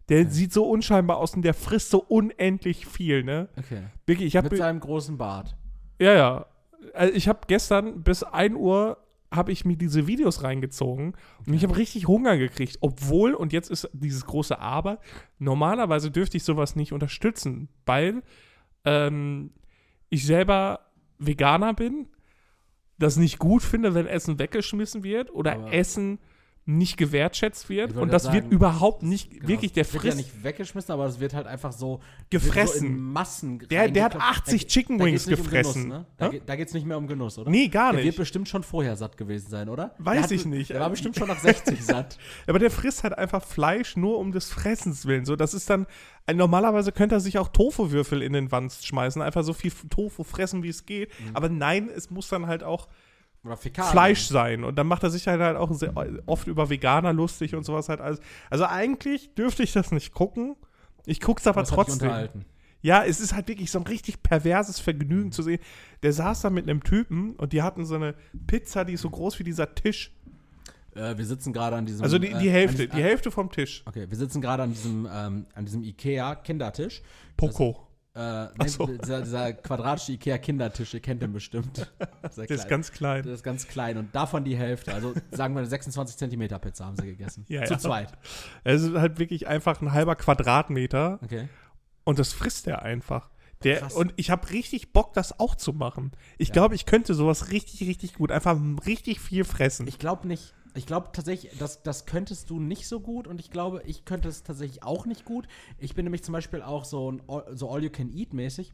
[0.09, 3.49] Der sieht so unscheinbar aus und der frisst so unendlich viel, ne?
[3.59, 3.83] Okay.
[4.07, 5.57] Wirklich, ich Mit habe seinem großen Bart.
[5.99, 6.47] ja, ja.
[6.95, 8.97] Also ich habe gestern bis 1 Uhr
[9.33, 11.15] habe ich mir diese Videos reingezogen
[11.47, 14.99] und ich habe richtig Hunger gekriegt, obwohl und jetzt ist dieses große Aber,
[15.39, 18.23] normalerweise dürfte ich sowas nicht unterstützen, weil
[18.85, 19.51] ähm,
[20.09, 20.81] ich selber
[21.19, 22.07] Veganer bin,
[23.01, 26.19] das nicht gut finde, wenn Essen weggeschmissen wird oder Aber- Essen
[26.77, 29.49] nicht gewertschätzt wird und das gerade wird sagen, überhaupt nicht, Genau.
[29.49, 32.81] wirklich, der Es wird ja frisst, nicht weggeschmissen, aber es wird halt einfach so Gefressen.
[32.81, 34.39] So in Massen Der- der hat reingeklopft.
[34.49, 35.83] 80 Da- Chicken Wings nicht gefressen.
[35.85, 36.07] Um Genuss, ne?
[36.17, 37.51] Da, da geht es nicht mehr um Genuss, oder?
[37.51, 38.19] nee, gar Der wird nicht.
[38.19, 39.95] bestimmt schon vorher satt gewesen sein, oder?
[39.99, 40.71] Weiß hat- ich nicht.
[40.71, 42.19] Der war bestimmt schon nach 60 satt.
[42.47, 45.25] Aber der frisst halt einfach Fleisch nur um des Fressens willen.
[45.25, 45.87] So, das ist dann.
[46.27, 50.23] äh, Normalerweise könnte er sich auch Tofu-Würfel in den Wanst schmeißen, einfach so viel Tofu
[50.25, 51.11] fressen, wie es geht.
[51.21, 51.31] Mhm.
[51.35, 52.89] Aber nein, es muss dann halt auch.
[53.43, 54.65] Fleisch sein.
[54.65, 55.95] Und dann macht er sich halt, halt auch sehr,
[56.27, 58.21] oft über Veganer lustig und sowas halt alles.
[58.51, 60.57] Also eigentlich dürfte ich das nicht gucken.
[61.07, 62.29] Ich guck's aber Das trotzdem.
[62.83, 65.61] Ja, es ist halt wirklich so ein richtig perverses Vergnügen zu sehen.
[66.03, 68.15] Der saß da mit einem Typen und die hatten so eine
[68.47, 70.13] Pizza, die ist so groß wie dieser Tisch.
[70.95, 72.03] Äh, wir sitzen gerade an diesem.
[72.03, 73.83] Also die, die äh, Hälfte, An, die Hälfte vom Tisch.
[73.87, 77.03] Okay, wir sitzen gerade an diesem, ähm, an diesem Ikea-Kindertisch.
[77.37, 77.87] Poco.
[78.13, 78.87] Äh, so.
[78.87, 81.91] dieser, dieser quadratische Ikea-Kindertisch, ihr kennt den bestimmt.
[82.37, 83.23] Der ist ganz klein.
[83.23, 84.93] Der ist ganz klein und davon die Hälfte.
[84.93, 87.45] Also sagen wir eine 26 Zentimeter Pizza haben sie gegessen.
[87.49, 87.79] Ja, Zu ja.
[87.79, 88.13] zweit.
[88.65, 91.49] Es ist halt wirklich einfach ein halber Quadratmeter Okay.
[92.05, 93.31] und das frisst er einfach.
[93.63, 93.95] Der, Krass.
[93.95, 96.13] und ich habe richtig Bock, das auch zu machen.
[96.39, 96.55] Ich Ja.
[96.55, 98.33] glaube, ich könnte sowas richtig, richtig gut.
[98.33, 99.87] Einfach richtig viel fressen.
[99.87, 100.55] Ich glaube nicht.
[100.75, 104.29] Ich glaube tatsächlich, das, das könntest du nicht so gut und ich glaube, ich könnte
[104.29, 105.49] es tatsächlich auch nicht gut.
[105.79, 108.73] Ich bin nämlich zum Beispiel auch so, ein, All- so All-You-Can-Eat-mäßig.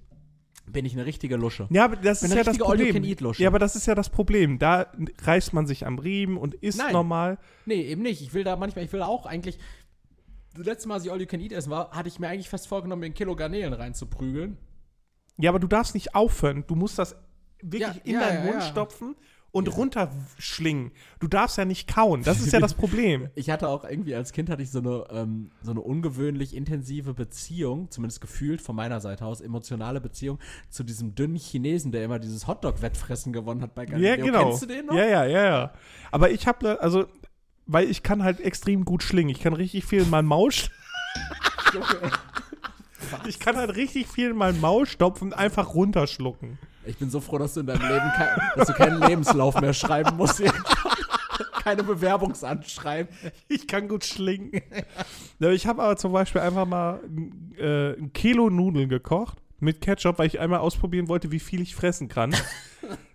[0.69, 1.69] Bin ich eine richtige Lusche.
[1.71, 3.05] ja, aber das bin ist ja das Problem.
[3.39, 4.59] Ja, aber das ist ja das Problem.
[4.59, 4.91] Da
[5.23, 6.93] reißt man sich am Riemen und isst Nein.
[6.93, 7.39] normal.
[7.67, 8.21] Nee, eben nicht.
[8.21, 9.59] Ich will da manchmal, ich will auch eigentlich.
[10.55, 13.07] Das letzte Mal, als ich All-You-Can-Eat essen war, hatte ich mir eigentlich fest vorgenommen, mir
[13.07, 14.57] ein Kilo Garnelen reinzuprügeln.
[15.39, 16.65] Ja, aber du darfst nicht aufhören.
[16.67, 17.15] Du musst das
[17.63, 19.15] wirklich Ja, in ja, deinen ja, Mund stopfen
[19.53, 19.75] und Ja.
[19.75, 20.93] runterschlingen.
[21.19, 22.23] Du darfst ja nicht kauen.
[22.23, 23.31] Das ist ja das Problem.
[23.35, 27.15] Ich hatte auch irgendwie als Kind hatte ich so eine, ähm, so eine ungewöhnlich intensive
[27.15, 32.19] Beziehung, zumindest gefühlt von meiner Seite aus, emotionale Beziehung zu diesem dünnen Chinesen, der immer
[32.19, 34.25] dieses Hotdog-Wettfressen gewonnen hat bei Ja, Galileo.
[34.27, 34.49] genau.
[34.49, 34.95] Kennst du den noch?
[34.95, 35.73] Ja, ja, ja, ja.
[36.11, 37.07] Aber ich habe, also,
[37.67, 39.31] weil ich kann halt extrem gut schlingen.
[39.31, 40.69] Ich kann richtig viel in meinen Maus.
[43.27, 46.59] ich kann halt richtig viel in meinen Maul stopfen und einfach runterschlucken.
[46.87, 49.73] Ich bin so froh, dass du in deinem Leben kein, dass du keinen Lebenslauf mehr
[49.73, 50.43] schreiben musst.
[51.63, 53.13] Keine Bewerbungsanschreiben.
[53.49, 54.63] Ich kann gut schlingen.
[55.41, 57.01] Ja, ich habe aber zum Beispiel einfach mal
[57.59, 61.75] äh, ein Kilo Nudeln gekocht mit Ketchup, weil ich einmal ausprobieren wollte, wie viel ich
[61.75, 62.35] fressen kann.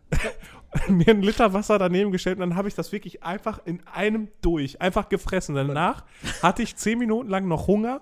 [0.89, 4.27] Mir einen Liter Wasser daneben gestellt und dann habe ich das wirklich einfach in einem
[4.41, 5.55] durch, einfach gefressen.
[5.55, 6.03] Danach
[6.41, 8.01] hatte ich zehn Minuten lang noch Hunger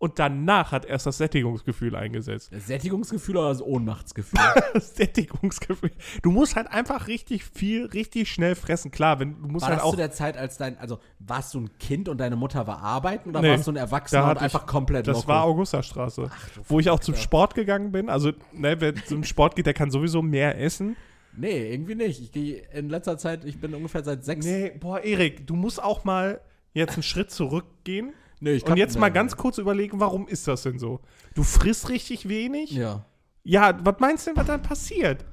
[0.00, 2.50] und danach hat erst das Sättigungsgefühl eingesetzt.
[2.52, 4.40] Das Sättigungsgefühl oder das Ohnmachtsgefühl?
[4.74, 5.90] Das Sättigungsgefühl.
[6.22, 8.90] Du musst halt einfach richtig viel, richtig schnell fressen.
[8.90, 9.90] Klar, wenn du musst War halt das auch.
[9.90, 13.28] zu der Zeit, als dein, also warst du ein Kind und deine Mutter war arbeiten
[13.28, 15.28] oder Nee, warst du ein Erwachsener und ich- einfach komplett Das loco?
[15.28, 16.30] war Augustastraße,
[16.66, 18.08] wo ich auch zum Sport gegangen bin.
[18.08, 20.96] Also, ne, wer zum Sport geht, der kann sowieso mehr essen.
[21.36, 22.20] Nee, irgendwie nicht.
[22.22, 24.44] Ich gehe in letzter Zeit, ich bin ungefähr seit sechs.
[24.46, 26.40] Nee, boah, Erik, du musst auch mal
[26.72, 30.62] jetzt einen Schritt zurückgehen Nee, ich und jetzt mal ganz kurz überlegen, warum ist das
[30.62, 31.00] denn so?
[31.34, 32.70] Du frisst richtig wenig?
[32.70, 33.04] Ja.
[33.44, 35.24] Ja, was meinst du denn, was dann passiert?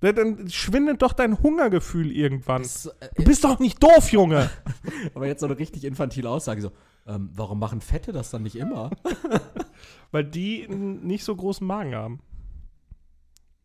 [0.00, 2.62] Dann schwindet doch dein Hungergefühl irgendwann.
[2.62, 4.50] Das, äh, Du bist doch nicht doof, Junge.
[5.14, 6.72] aber jetzt so eine richtig infantile Aussage: so,
[7.06, 8.90] ähm, warum machen Fette das dann nicht immer?
[10.10, 12.20] Weil die nicht so großen Magen haben.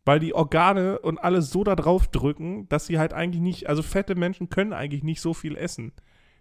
[0.06, 3.84] Weil die Organe und alles so da drauf drücken, dass sie halt eigentlich nicht, also
[3.84, 5.92] fette Menschen können eigentlich nicht so viel essen.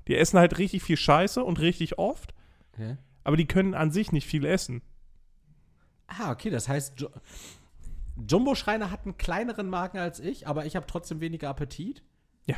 [0.08, 2.34] Die essen halt richtig viel Scheiße und richtig oft,
[2.74, 2.96] Okay.
[3.24, 4.82] aber die können an sich nicht viel essen.
[6.06, 7.08] Ah, okay, das heißt, jo
[8.26, 12.02] Jumbo Schreiner hat einen kleineren Magen als ich, aber ich habe trotzdem weniger Appetit.
[12.46, 12.56] Ja.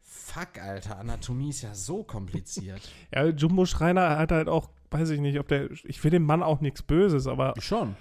[0.00, 2.80] Fuck, Alter, Anatomie ist ja so kompliziert.
[3.14, 6.42] Ja, Jumbo Schreiner hat halt auch, weiß ich nicht, ob der, ich will dem Mann
[6.42, 7.96] auch nichts Böses, aber Schon.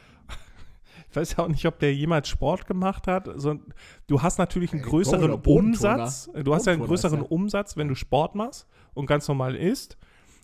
[1.11, 3.29] Ich weiß ja auch nicht, ob der jemals Sport gemacht hat.
[3.35, 3.59] So,
[4.07, 5.33] du hast natürlich einen Ey, größeren.
[5.33, 6.29] Umsatz.
[6.33, 9.97] Du hast ja einen größeren Umsatz, wenn du Sport machst und ganz normal isst.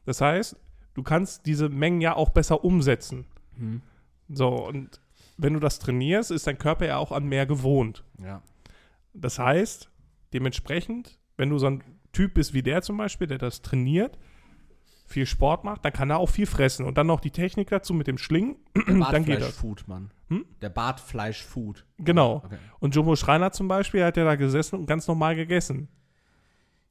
[0.06, 0.58] Das heißt,
[0.94, 3.26] du kannst diese Mengen ja auch besser umsetzen.
[3.58, 3.82] Hm.
[4.28, 5.00] So, und
[5.38, 8.04] wenn du das trainierst, ist dein Körper ja auch an mehr gewohnt.
[8.22, 8.42] Ja.
[9.14, 9.90] Das heißt,
[10.34, 14.18] dementsprechend, wenn du so ein Typ bist wie der zum Beispiel, der das trainiert,
[15.08, 16.86] viel Sport macht, dann kann er auch viel fressen.
[16.86, 19.56] Und dann noch die Technik dazu mit dem Schlingen, dann geht das.
[19.56, 20.12] Bartfleisch-Food, Mann.
[20.30, 20.46] Hm?
[20.62, 21.86] Der Bartfleisch-Food.
[22.00, 22.42] Genau.
[22.46, 22.58] Okay.
[22.80, 25.88] Und Jumbo Schreiner zum Beispiel hat ja da gesessen und ganz normal gegessen.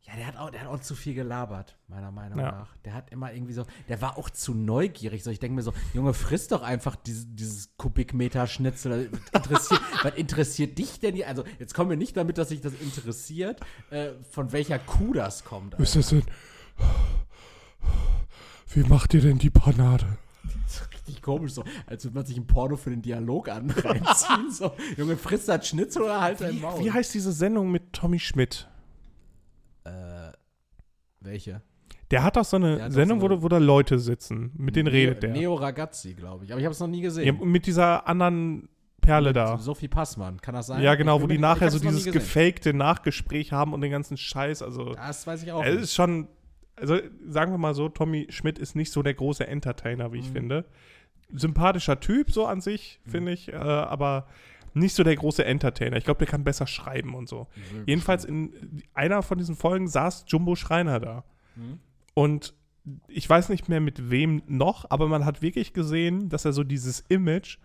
[0.02, 2.52] Ja, der hat, auch, der hat auch zu viel gelabert, meiner Meinung Ja.
[2.52, 2.76] nach.
[2.84, 5.24] Der hat immer irgendwie so, der war auch zu neugierig.
[5.24, 9.10] So, ich denke mir so, Junge, friss doch einfach dieses, dieses Kubikmeter Schnitzel.
[9.32, 11.26] Was interessiert, was interessiert dich denn hier?
[11.26, 13.60] Also, jetzt kommen wir nicht damit, dass sich das interessiert,
[13.90, 15.74] äh, von welcher Kuh das kommt.
[15.74, 15.98] Alter.
[15.98, 16.22] das denn?
[18.72, 20.06] Wie macht ihr denn die Panade?
[20.64, 23.70] Das ist richtig komisch, so, als würde man sich ein Porno für den Dialog an
[23.70, 24.50] reinziehen.
[24.50, 26.80] so, Junge, friss das Schnitzel oder halt dein Maul.
[26.84, 28.68] Wie heißt diese Sendung mit Tommy Schmidt?
[29.84, 30.32] äh,
[31.20, 31.62] welche?
[32.10, 34.52] Der hat doch so eine Sendung, so wo, eine- da- wo da Leute sitzen.
[34.56, 35.32] Mit denen redet der.
[35.32, 36.52] Neo Ragazzi, glaube ich.
[36.52, 37.24] Aber ich habe es noch nie gesehen.
[37.40, 38.68] Ja, mit dieser anderen
[39.00, 39.58] Perle da.
[39.58, 40.82] Sophie Passmann, kann das sein?
[40.82, 44.62] Ja, genau, Ich wo die nachher so dieses gefakte Nachgespräch haben und den ganzen Scheiß.
[44.62, 46.28] Also, Das weiß ich auch es ist schon,
[46.76, 50.28] also sagen wir mal so, Tommy Schmidt ist nicht so der große Entertainer, wie ich
[50.30, 50.32] Mhm.
[50.34, 50.64] finde.
[51.34, 53.10] Sympathischer Typ so an sich, Mhm.
[53.10, 54.26] finde ich, äh, aber
[54.74, 55.96] nicht so der große Entertainer.
[55.96, 57.46] Ich glaube, der kann besser schreiben und so.
[57.86, 61.24] Jedenfalls in einer von diesen Folgen saß Jumbo Schreiner da.
[61.56, 61.80] Mhm.
[62.14, 62.54] Und
[63.08, 66.62] ich weiß nicht mehr mit wem noch, aber man hat wirklich gesehen, dass er so
[66.62, 67.58] dieses Image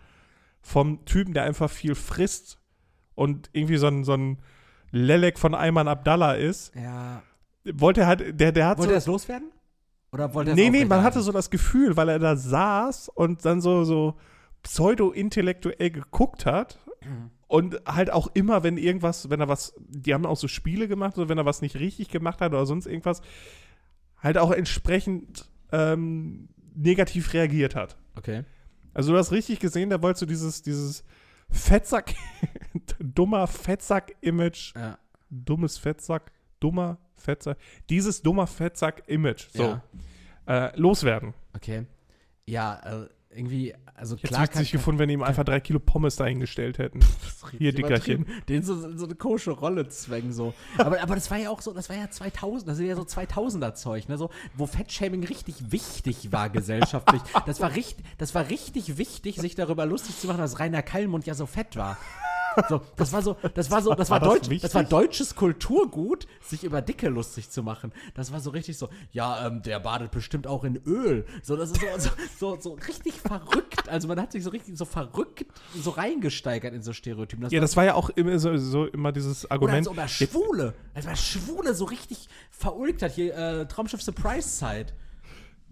[0.62, 2.58] vom Typen, der einfach viel frisst
[3.14, 4.38] und irgendwie so ein, so ein
[4.90, 7.22] Lelek von Ayman Abdallah ist, Ja.
[7.64, 9.12] Wollte er halt, der, der hat Wollte er so.
[9.12, 9.50] das loswerden?
[10.12, 13.44] Oder wollte er Nee, nee, man hatte so das Gefühl, weil er da saß und
[13.44, 14.16] dann so, so
[14.62, 16.78] pseudo-intellektuell geguckt hat
[17.48, 21.14] und halt auch immer, wenn irgendwas, wenn er was, die haben auch so Spiele gemacht,
[21.16, 23.22] so wenn er was nicht richtig gemacht hat oder sonst irgendwas,
[24.18, 27.96] halt auch entsprechend ähm, negativ reagiert hat.
[28.16, 28.44] Okay.
[28.94, 31.02] Also du hast richtig gesehen, der wollte so dieses, dieses
[31.50, 32.14] Fettsack,
[33.00, 34.98] dummer Fettsack-Image, Ja.
[35.30, 37.56] dummes Fettsack, dummer Fettsack,
[37.88, 39.82] dieses dummer Fettsack-Image, so, Ja.
[40.66, 41.34] äh, loswerden.
[41.54, 41.86] Okay.
[42.46, 45.78] Ja, äh, irgendwie, also Jetzt klar hätte sich gefunden, wenn die ihm einfach drei Kilo
[45.78, 47.00] Pommes dahingestellt hätten.
[47.56, 48.26] Hier, Dickerchen.
[48.48, 50.52] Den so, so eine kosche Rolle zwängen, so.
[50.76, 53.02] Aber, aber das war ja auch so, das war ja 2000, das ist ja so
[53.02, 57.22] 2000er-Zeug, ne, so, wo Fettshaming richtig wichtig war gesellschaftlich.
[57.46, 61.26] Das war richtig, das war richtig wichtig, sich darüber lustig zu machen, dass Rainer Kallmund
[61.26, 61.96] ja so fett war.
[62.68, 64.62] So, das war so, das war so, das war, War das Deutsch, wichtig?
[64.62, 67.92] das war deutsches Kulturgut, sich über Dicke lustig zu machen.
[68.14, 71.24] Das war so richtig so, ja, ähm, der badet bestimmt auch in Öl.
[71.42, 73.88] So, das ist so, so, so, so richtig verrückt.
[73.88, 75.44] Also man hat sich so richtig so verrückt
[75.74, 77.48] so reingesteigert in so Stereotypen.
[77.50, 79.78] Ja, das war ja auch immer so, so immer dieses oder Argument.
[79.78, 83.12] als ob er Schwule, als er Schwule so richtig verulgt hat.
[83.12, 84.94] Hier, äh, Traumschiff Surprise Zeit.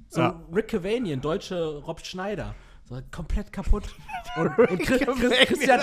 [0.09, 0.41] So Ja.
[0.53, 2.55] Rick Cavanian, deutsche Rob Schneider.
[2.91, 3.85] So komplett kaputt.
[4.37, 5.81] Und, und Chris, Chris, Christian,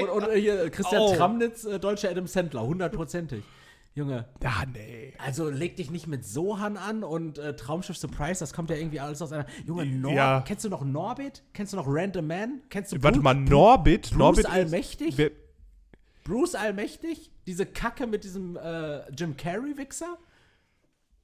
[0.00, 1.14] und, und hier Christian Oh.
[1.14, 3.42] Tramnitz, äh, deutscher Adam Sandler, hundertprozentig.
[3.94, 5.14] Junge, Ja, nee.
[5.18, 9.00] also leg dich nicht mit Sohan an und äh, Traumschiff Surprise, das kommt ja irgendwie
[9.00, 9.46] alles aus einer.
[9.66, 10.40] Junge, Nor Ja.
[10.46, 11.42] kennst du noch Norbit?
[11.54, 12.60] Kennst du noch Random Man?
[12.70, 14.10] Kennst du Warte mal, Norbit?
[14.10, 15.16] Bruce Norbit ist- Allmächtig?
[15.18, 15.30] Wer-
[16.24, 17.30] Bruce Allmächtig?
[17.46, 20.18] Diese Kacke mit diesem äh, Jim Carrey-Wichser?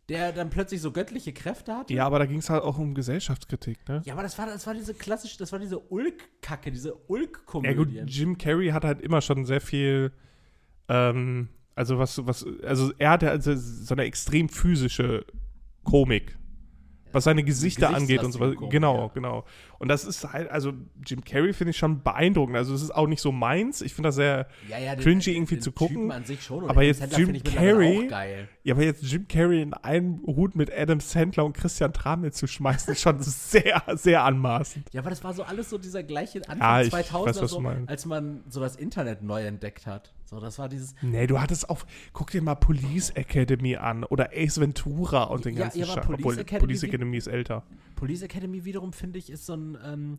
[0.08, 1.90] Der dann plötzlich so göttliche Kräfte hat?
[1.90, 4.02] Ja, aber da ging es halt auch um Gesellschaftskritik, ne?
[4.04, 7.74] Ja, aber das war, das war diese klassische, das war diese Ulk-Kacke, diese Ja Ulk-Komödie.
[8.00, 10.12] gut, Jim Carrey hat halt immer schon sehr viel,
[10.88, 15.24] ähm, also was, was, also er hatte also so eine extrem physische
[15.84, 16.36] Komik,
[17.14, 18.54] was seine Gesichter angeht und so was.
[18.70, 19.10] Genau, ja.
[19.14, 19.44] genau.
[19.78, 20.72] Und das ist halt, also
[21.06, 22.56] Jim Carrey finde ich schon beeindruckend.
[22.56, 23.80] Also es ist auch nicht so meins.
[23.80, 26.12] Ich finde das sehr, ja, ja, cringy irgendwie zu gucken.
[26.40, 26.68] Schon.
[26.68, 28.10] Aber jetzt Jim Carrey-
[28.62, 32.46] ja, aber jetzt Jim Carrey in einen Hut mit Adam Sandler und Christian Tramel zu
[32.46, 34.86] schmeißen, ist schon sehr, sehr anmaßend.
[34.92, 37.62] Ja, aber das war so alles so dieser gleiche Anfang Ja, ich 2000er, weiß, so,
[37.86, 40.12] als man so das Internet neu entdeckt hat.
[40.34, 40.96] So, das war dieses.
[41.00, 45.54] Nee, du hattest auf, guck dir mal Police Academy an oder Ace Ventura und den
[45.54, 46.04] Ja, ganzen ja, Scheiß.
[46.04, 47.62] Police Obwohl, Academy Police Academy ist älter.
[47.94, 49.78] Police Academy wiederum, finde ich, ist so ein.
[49.84, 50.18] Ähm,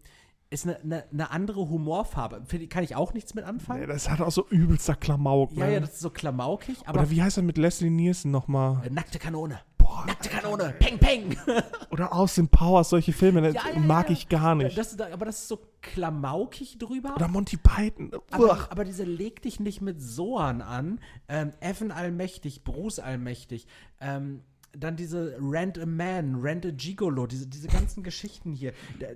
[0.51, 2.43] ist eine, eine, eine andere Humorfarbe.
[2.69, 3.81] Kann ich auch nichts mit anfangen.
[3.81, 5.51] Nee, das hat auch so übelster Klamauk.
[5.53, 5.73] ja, ne?
[5.73, 6.99] ja, das ist so klamaukig, aber.
[7.01, 8.81] Oder wie heißt er mit Leslie Nielsen nochmal?
[8.85, 9.59] äh, nackte Kanone.
[9.85, 10.73] Boah, Nackte Kanone.
[10.79, 11.37] Peng, peng.
[11.91, 14.13] oder Austin Powers, solche Filme, das Ja, ja, mag ja.
[14.13, 14.75] ich gar nicht.
[14.77, 17.13] Das, aber das ist so klamaukig drüber.
[17.15, 18.11] oder Monty Python.
[18.31, 20.99] Aber, aber diese leg dich nicht mit Soan an.
[21.27, 23.67] Ähm, Evan Allmächtig, Bruce Allmächtig.
[24.01, 24.41] Ähm,
[24.77, 28.73] dann diese Rent a Man, Rent a Gigolo, diese, diese ganzen Geschichten hier.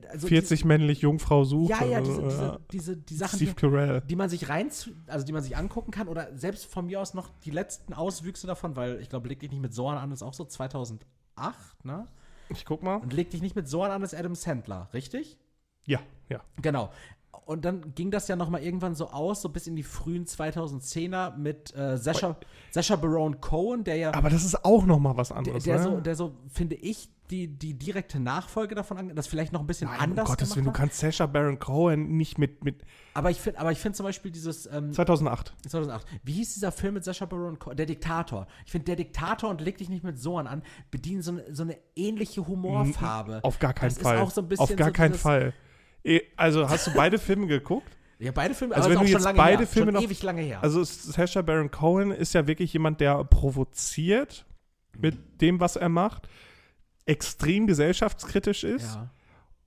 [0.10, 1.70] Also 40 männlich Jungfrau sucht.
[1.70, 4.02] ja, ja, diese, diese, diese die Sachen, Steve die, Carell.
[4.02, 4.70] die man sich rein,
[5.08, 8.48] also die man sich angucken kann oder selbst von mir aus noch die letzten Auswüchse
[8.48, 11.06] davon, weil ich glaube, leg dich nicht mit Soan an ist auch so 2008,
[11.84, 12.06] ne?
[12.50, 12.96] Ich guck mal.
[12.96, 15.38] Und leg dich nicht mit Soan an ist Adam Sandler, richtig?
[15.86, 16.00] Ja,
[16.30, 16.42] ja.
[16.62, 16.92] Genau.
[17.50, 20.26] Und dann ging das ja noch mal irgendwann so aus, so bis in die frühen
[20.26, 22.38] 2010er mit äh, Sasha,
[22.70, 25.64] Sasha Baron Cohen, der ja, Aber das ist auch noch mal was der, anderes.
[25.64, 25.84] der, ne?
[25.84, 29.66] so, der so, finde ich, die, die direkte Nachfolge davon angeht, das vielleicht noch ein
[29.66, 32.84] bisschen Nein, anders um Gottes Willen, du kannst Sacha Baron Cohen nicht mit, mit
[33.16, 35.56] Aber ich finde aber ich finde zum Beispiel dieses ähm, 2008.
[35.68, 36.06] 2008.
[36.24, 37.78] Wie hieß dieser Film mit Sasha Baron Cohen?
[37.78, 38.46] Der Diktator.
[38.68, 41.64] Ich finde, der Diktator und Leg dich nicht mit Soan an, bedienen so eine, so
[41.64, 43.40] eine ähnliche Humorfarbe.
[43.42, 44.20] Auf gar keinen Das ist Fall.
[44.20, 45.54] auch so ein bisschen Auf gar so keinen Fall.
[46.04, 47.92] Eh, Also, hast du beide Filme geguckt?
[48.22, 49.68] Ja, beide Filme, Also aber wenn du jetzt lange beide her.
[49.68, 50.62] Filme noch- ewig lange her.
[50.62, 54.46] Also Sacha Baron Cohen ist ja wirklich jemand, der provoziert
[54.98, 56.28] mit dem, was er macht,
[57.06, 58.96] extrem gesellschaftskritisch ist.
[58.96, 59.10] ja.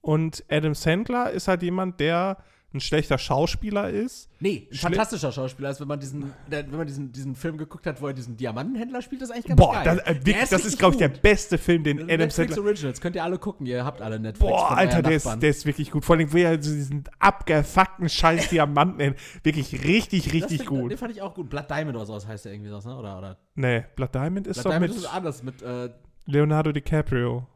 [0.02, 2.36] Und Adam Sandler ist halt jemand, der
[2.74, 4.28] ein schlechter Schauspieler ist.
[4.40, 7.86] Nee, ein Schle- fantastischer Schauspieler ist, wenn man diesen, wenn man diesen, diesen Film geguckt
[7.86, 10.00] hat, wo er diesen Diamantenhändler spielt, das ist eigentlich ganz Boah, geil.
[10.04, 12.54] das, äh, wirklich, das ist, glaube ich, der beste Film, den Das ist Adam Netflix
[12.54, 12.64] Sandler.
[12.70, 15.66] Originals, könnt ihr alle gucken, ihr habt alle Netflix Boah, Alter, der ist, der ist
[15.66, 16.04] wirklich gut.
[16.04, 19.14] Vor allem, wo er so diesen abgefuckten Scheiß Diamanten.
[19.42, 20.90] Wirklich richtig, richtig find- gut.
[20.90, 21.50] Den fand ich auch gut.
[21.50, 22.96] Blood Diamond oder sowas heißt der irgendwie sowas, ne?
[22.96, 25.90] Oder, oder Nee, Blood Diamond ist Blood doch Diamond mit ist anders mit, äh,
[26.24, 27.46] Leonardo DiCaprio.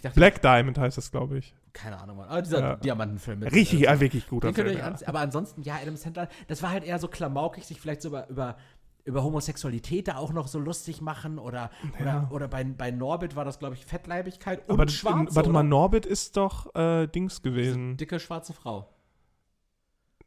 [0.00, 1.54] Dachte, Black Diamond heißt das, glaube ich.
[1.74, 2.28] keine Ahnung, Mann.
[2.30, 2.76] Aber dieser Ja.
[2.76, 3.52] Diamantenfilm mit.
[3.52, 4.78] Richtig, äh, wirklich guter Den Film.
[4.78, 4.94] Ja.
[5.04, 8.26] Aber ansonsten, ja, Adam Sandler, das war halt eher so klamaukig, sich vielleicht so über,
[8.30, 8.56] über,
[9.04, 12.00] über Homosexualität da auch noch so lustig machen oder, Ja.
[12.00, 15.58] oder, oder bei, bei Norbit war das, glaube ich, Fettleibigkeit und Aber Schwarze, warte mal,
[15.60, 15.68] oder?
[15.68, 17.98] Norbit ist doch äh, Dings gewesen.
[17.98, 18.88] Dicke schwarze Frau.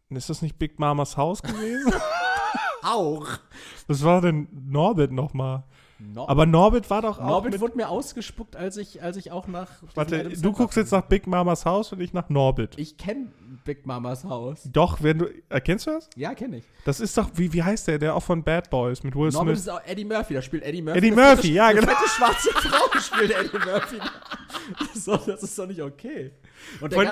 [0.09, 1.91] Ist das nicht Big Mamas Haus gewesen?
[2.84, 3.26] Auch.
[3.88, 5.63] Was war denn Norbit nochmal?
[5.97, 9.47] No Aber Norbit war doch auch Norbit wurde mir ausgespuckt, als ich, als ich auch
[9.47, 9.69] nach.
[9.93, 12.73] Warte, du guckst jetzt nach Big Mamas Haus und ich nach Norbit.
[12.77, 13.27] Ich kenne
[13.63, 14.63] Big Mamas Haus.
[14.71, 15.27] Doch, wenn du.
[15.47, 16.09] Erkennst du das?
[16.17, 16.65] Ja, kenne ich.
[16.83, 17.97] Das ist doch, wie, wie heißt der?
[17.97, 19.59] Der auch von Bad Boys mit Will Norbit Smith.
[19.59, 20.97] ist auch Eddie Murphy, da spielt Eddie Murphy.
[20.97, 21.87] Eddie Murphy, fette- ja, genau.
[21.87, 23.97] fette schwarze Frau spielt Eddie Murphy.
[24.79, 26.31] Das ist, doch, das ist doch nicht okay.
[26.82, 27.08] Und, Von-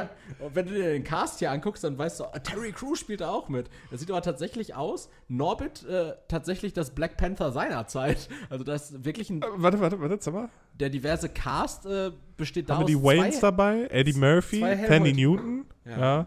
[0.54, 3.30] wenn du dir den Cast hier anguckst, dann weißt du, ah, Terry Crews spielt da
[3.32, 3.70] auch mit.
[3.92, 8.30] Das sieht aber tatsächlich aus, Norbit äh, tatsächlich das Black Panther seiner Zeit.
[8.50, 10.50] Also das ist wirklich ein, Äh, Warte, warte, warte, sag mal.
[10.80, 13.88] der diverse Cast äh, besteht Haben wir daraus die Waynes zwei, dabei?
[13.92, 15.66] Eddie Murphy, Hellboy- Newton.
[15.86, 15.98] Ja.
[16.00, 16.26] Ja.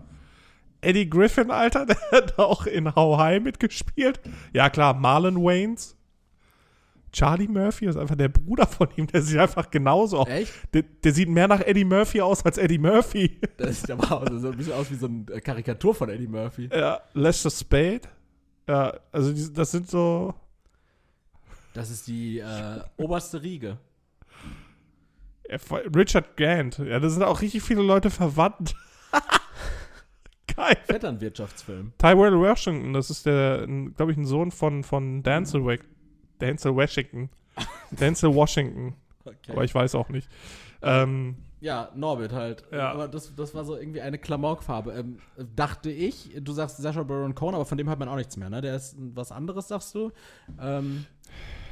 [0.83, 4.21] Eddie Griffin, Alter, der hat auch in How High mitgespielt.
[4.53, 5.95] Ja, klar, Marlon Waynes.
[7.17, 10.29] Charlie Murphy ist einfach der Bruder von ihm, der sieht einfach genauso aus.
[10.29, 10.53] Echt?
[10.75, 13.41] Der, der sieht mehr nach Eddie Murphy aus als Eddie Murphy.
[13.57, 16.69] Das sieht aber aus, so ein bisschen aus wie so eine Karikatur von Eddie Murphy.
[16.71, 18.03] ja, Lester Spade.
[18.69, 20.35] Ja, also die, das sind so.
[21.73, 23.79] Das ist die äh, oberste Riege.
[25.95, 26.79] Richard Grant.
[26.79, 28.75] Ja, da sind auch richtig viele Leute verwandt.
[30.55, 30.77] Geil.
[30.87, 31.93] Vetternwirtschaftsfilm.
[31.99, 35.77] Tyrell Washington, das ist der, glaube ich, ein Sohn von, von Denzel, Wa-
[36.41, 37.30] Denzel Washington.
[37.91, 38.95] Denzel Washington.
[39.24, 39.53] Okay.
[39.53, 40.28] Aber ich weiß auch nicht.
[40.82, 42.64] Ähm, ja, Norbit halt.
[42.70, 42.93] Ja.
[42.93, 44.93] Aber das, das war so irgendwie eine Klamaukfarbe.
[44.93, 45.18] Ähm,
[45.55, 48.51] dachte ich, du sagst Sacha Baron Cohen, aber von dem hört man auch nichts mehr,
[48.51, 48.61] ne?
[48.61, 50.12] Der ist was anderes, sagst du.
[50.61, 51.07] Ähm,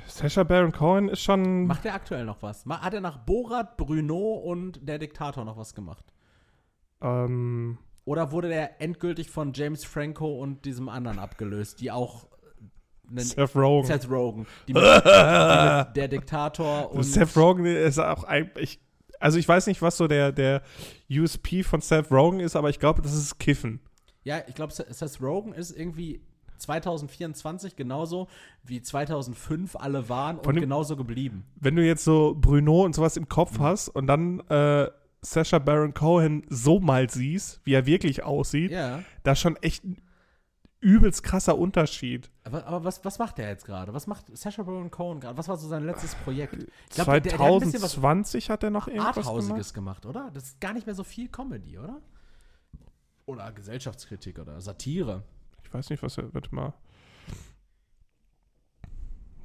[0.07, 1.67] Sacha Baron Cohen ist schon.
[1.67, 2.65] macht er aktuell noch was?
[2.67, 6.05] Hat er nach Borat, Bruno und der Diktator noch was gemacht?
[7.01, 12.27] Ähm, Oder wurde der endgültig von James Franco und diesem anderen abgelöst, die auch
[13.09, 13.87] einen Seth Rogen.
[13.87, 18.81] Seth Rogen, die mit, die mit der Diktator und Seth Rogen ist auch ein, ich,
[19.21, 20.63] also ich weiß nicht, was so der, der
[21.11, 23.81] USP von Seth Rogen ist, aber ich glaube, das ist Kiffen.
[24.25, 26.21] Ja, ich glaube, Seth Rogen ist irgendwie
[26.59, 28.29] 2024 genauso
[28.65, 31.45] wie 2005 alle waren und dem- genauso geblieben.
[31.57, 33.63] Wenn du jetzt so Bruno und sowas im Kopf Mhm.
[33.63, 34.89] hast und dann äh,
[35.23, 39.03] Sacha Baron Cohen so mal siehst, wie er wirklich aussieht, Ja.
[39.23, 40.01] da schon echt ein
[40.85, 42.30] übelst krasser Unterschied.
[42.45, 43.93] Aber, aber was, was macht der jetzt gerade?
[43.95, 45.37] Was macht Sacha Baron Cohen gerade?
[45.39, 46.55] Was war so sein letztes Projekt?
[46.55, 49.26] Ich glaub, der- der hat 2020 hat er noch irgendwas gemacht.
[49.28, 50.30] Arthausiges gemacht, oder?
[50.32, 52.01] Das ist gar nicht mehr so viel Comedy, oder?
[53.26, 55.22] Oder Gesellschaftskritik oder Satire.
[55.64, 56.74] Ich weiß nicht, was er, warte mal.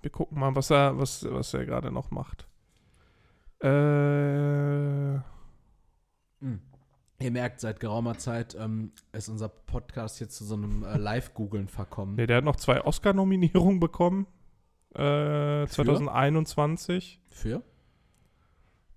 [0.01, 2.47] Wir gucken mal, was er, was, was er gerade noch macht.
[3.61, 5.15] Äh,
[7.21, 11.67] Ihr merkt, seit geraumer Zeit ähm, ist unser Podcast jetzt zu so einem äh, Live-Googeln
[11.67, 12.15] verkommen.
[12.15, 14.25] nee, der hat noch zwei Oscar-Nominierungen bekommen.
[14.95, 17.19] Äh, 2021.
[17.29, 17.61] Für?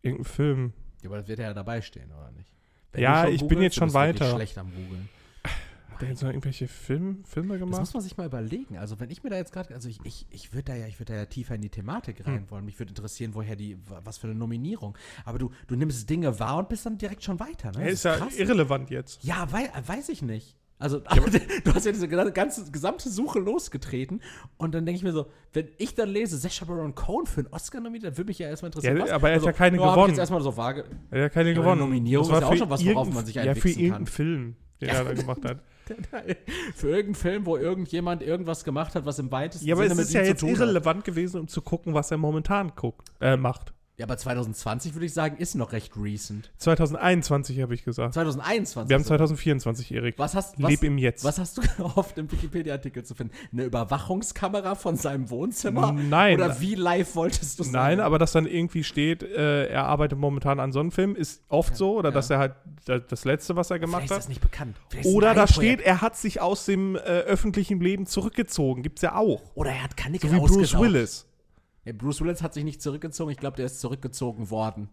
[0.03, 0.73] Irgendein Film.
[1.03, 2.49] Ja, aber das wird ja dabei stehen, oder nicht?
[2.97, 4.31] Ja, du schon ich bin googelst, jetzt schon weiter.
[4.35, 5.09] schlecht am Googeln.
[6.03, 7.81] Der jetzt noch irgendwelche Film, Filme Das gemacht?
[7.81, 8.77] muss man sich mal überlegen.
[8.79, 10.99] Also, wenn ich mir da jetzt gerade, also ich, ich, ich würde da ja, ich
[11.01, 12.65] würde da ja tiefer in die Thematik rein wollen.
[12.65, 14.97] Mich würde interessieren, woher die, was für eine Nominierung.
[15.25, 17.85] Aber du, du nimmst Dinge wahr und bist dann direkt schon weiter, ne?
[17.85, 18.37] Das ist ja krass.
[18.37, 19.23] irrelevant jetzt.
[19.25, 20.57] Ja, wei weiß ich nicht.
[20.79, 20.99] Also,
[21.65, 24.21] du hast ja diese ganze gesamte Suche losgetreten
[24.57, 27.53] und dann denke ich mir so, wenn ich dann lese, Sacha Baron Cohen für einen
[27.53, 28.97] Oscar nominiert, dann würde mich ja erstmal interessieren.
[28.97, 29.11] Ja, was?
[29.13, 30.09] aber er hat also, ja keine ich gewonnen.
[30.09, 30.81] jetzt erstmal so vage.
[31.13, 31.81] Er hat ja keine Ja, gewonnen.
[31.83, 33.81] Nominierung Das war ist ja auch schon was, worauf man sich Ja, für einwichsen kann.
[33.81, 34.95] irgendeinen Film, den Ja.
[34.97, 35.63] er da gemacht hat.
[36.75, 39.99] Für irgendeinen Film, wo irgendjemand irgendwas gemacht hat, was im weitesten Ja, aber Sinne es
[39.99, 42.73] mit ist ihm ja zu jetzt tun irrelevant gewesen, um zu gucken, was er momentan
[42.75, 43.73] guckt, äh, macht.
[44.03, 46.51] Ja, aber 2020 würde ich sagen, ist noch recht recent.
[46.59, 48.15] 2021 habe ich gesagt.
[48.15, 48.89] 2021.
[48.91, 49.09] Wir haben so.
[49.09, 50.19] 2024, Erik.
[50.19, 51.23] was hast, was, Leb im Jetzt.
[51.23, 53.33] was hast du gehofft, im Wikipedia-Artikel zu finden?
[53.53, 55.93] Eine Überwachungskamera von seinem Wohnzimmer?
[55.93, 56.35] Nein.
[56.35, 60.59] Oder wie live wolltest du Nein, aber dass dann irgendwie steht, äh, er arbeitet momentan
[60.59, 61.97] an so einem Film, ist oft so.
[61.97, 62.15] Oder ja.
[62.15, 62.55] dass er halt
[62.87, 64.29] da- das Letzte, was er gemacht Vielleicht ist das hat.
[64.31, 64.77] nicht bekannt.
[64.89, 68.83] Vielleicht es Oder da steht, er hat sich aus dem äh, öffentlichen Leben zurückgezogen.
[68.83, 69.43] Gibt's ja auch.
[69.55, 70.77] Oder er hat Kanickel So wie Bruce.
[70.77, 71.29] Willis.
[71.85, 73.31] Nee, Bruce Willis hat sich nicht zurückgezogen.
[73.31, 74.89] Ich glaube, der ist zurückgezogen worden.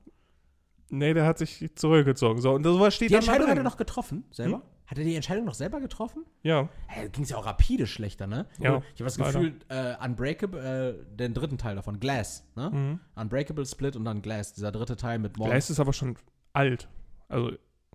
[0.89, 2.41] Nee, der hat sich zurückgezogen.
[2.41, 4.57] So, und sowas steht Die Entscheidung hat er noch getroffen, selber?
[4.57, 4.63] Hm?
[4.87, 6.25] Hat er die Entscheidung noch selber getroffen?
[6.41, 6.67] Ja.
[6.87, 8.47] Hey, ging es ja auch rapide schlechter, ne?
[8.59, 9.17] Ja, ich habe das.
[9.17, 12.71] Gefühl, äh, Unbreakable, äh, den dritten Teil davon, Glass, ne?
[12.71, 12.99] Mhm.
[13.13, 15.51] Unbreakable Split und dann Glass, dieser dritte Teil mit Morgan.
[15.51, 16.17] Gleis ist aber schon
[16.53, 16.89] alt.
[17.27, 17.51] Also,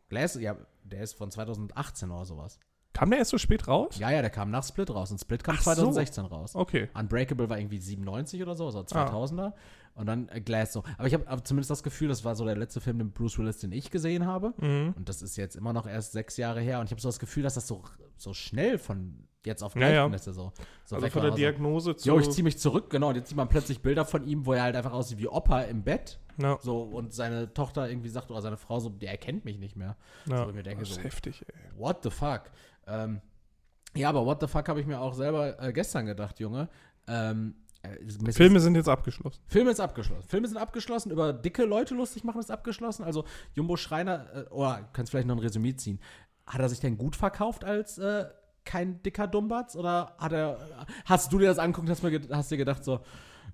[0.09, 2.61] Glass, ja, der ist von 2018 oder sowas.
[2.95, 3.99] Kam der erst so spät raus?
[3.99, 5.72] Ja, ja, der kam nach Split raus und Split kam Ach so.
[5.74, 6.55] 2016 raus.
[6.55, 6.88] Okay.
[6.95, 8.84] Unbreakable war irgendwie 97 oder so, also Ah.
[8.84, 9.53] 2000er.
[9.97, 10.82] Und dann äh, Glass so.
[10.99, 13.38] Aber ich habe hab zumindest das Gefühl, das war so der letzte Film, den Bruce
[13.38, 14.53] Willis, den ich gesehen habe.
[14.61, 14.95] Mhm.
[14.97, 16.80] Und das ist jetzt immer noch erst sechs Jahre her.
[16.80, 17.82] Und ich habe so das Gefühl, dass das so,
[18.16, 20.03] so schnell von jetzt auf Ja, gleich ja.
[20.05, 20.53] von ist er so,
[20.84, 22.09] so Also von der Diagnose zu.
[22.09, 23.11] Jo, ich ziehe mich zurück, genau.
[23.11, 25.61] Und jetzt sieht man plötzlich Bilder von ihm, wo er halt einfach aussieht wie Opa
[25.62, 26.18] im Bett.
[26.38, 29.76] ja, So, und seine Tochter irgendwie sagt, oder seine Frau so, der erkennt mich nicht
[29.76, 29.97] mehr.
[30.26, 30.38] ja.
[30.42, 31.55] so, ich mir denke das ist so- heftig, ey.
[31.78, 32.51] What the fuck?
[32.87, 33.20] Ähm,
[33.97, 36.68] ja, aber what the fuck habe ich mir auch selber äh, gestern gedacht, Junge.
[37.07, 39.41] Ähm, äh, Filme sind jetzt abgeschlossen.
[39.47, 40.28] Filme ist abgeschlossen.
[40.28, 41.12] Filme sind abgeschlossen.
[41.12, 43.05] Über dicke Leute lustig machen ist abgeschlossen.
[43.05, 43.24] Also
[43.55, 46.01] Jumbo Schreiner, äh, oder kannst vielleicht noch ein Resümee ziehen.
[46.47, 48.26] Hat er sich denn gut verkauft als äh,
[48.64, 49.76] kein dicker Dummbatz?
[49.76, 53.01] Oder hat er, hast du dir das angeguckt hast, mir hast dir gedacht so,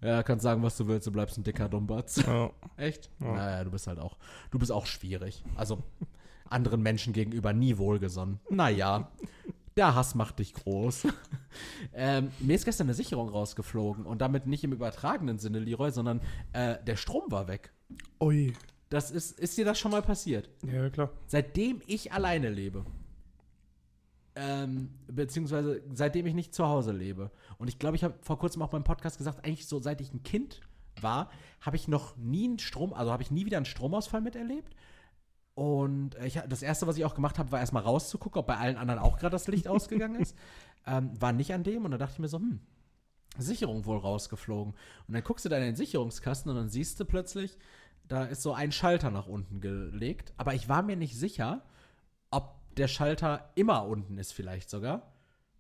[0.03, 2.23] ja, kannst sagen, was du willst, du bleibst ein dicker Dummbatz.
[2.27, 2.51] Ja.
[2.77, 3.11] Echt?
[3.21, 3.35] Ja.
[3.35, 4.17] Naja, du bist halt auch,
[4.51, 5.45] du bist auch schwierig.
[5.57, 5.83] Also
[6.51, 8.41] anderen Menschen gegenüber nie wohlgesonnen.
[8.51, 9.11] Naja,
[9.77, 11.07] der Hass macht dich groß.
[11.95, 16.21] ähm, mir ist gestern eine Sicherung rausgeflogen und damit nicht im übertragenen Sinne, Leroy, sondern
[16.53, 17.73] äh, der Strom war weg.
[18.21, 18.53] Ui.
[18.89, 20.51] Das ist, ist dir das schon mal passiert?
[20.67, 21.11] Ja, klar.
[21.27, 22.85] Seitdem ich alleine lebe,
[24.35, 27.31] ähm, beziehungsweise seitdem ich nicht zu Hause lebe.
[27.59, 30.13] Und ich glaube, ich habe vor kurzem auch beim Podcast gesagt, eigentlich so seit ich
[30.13, 30.61] ein Kind
[31.01, 31.31] war,
[31.61, 34.75] habe ich noch nie einen Strom, also habe ich nie wieder einen Stromausfall miterlebt.
[35.55, 38.57] Und äh, ich, das erste, was ich auch gemacht habe, war erstmal rauszugucken, ob bei
[38.57, 40.37] allen anderen auch gerade das Licht ausgegangen ist.
[40.87, 42.59] Ähm, war nicht an dem und da dachte ich mir so, hm,
[43.37, 44.73] Sicherung wohl rausgeflogen.
[45.07, 47.59] Und dann guckst du da in den Sicherungskasten und dann siehst du plötzlich,
[48.09, 50.33] da ist so ein Schalter nach unten gelegt.
[50.39, 51.63] Aber ich war mir nicht sicher,
[52.31, 55.13] ob der Schalter immer unten ist, vielleicht sogar.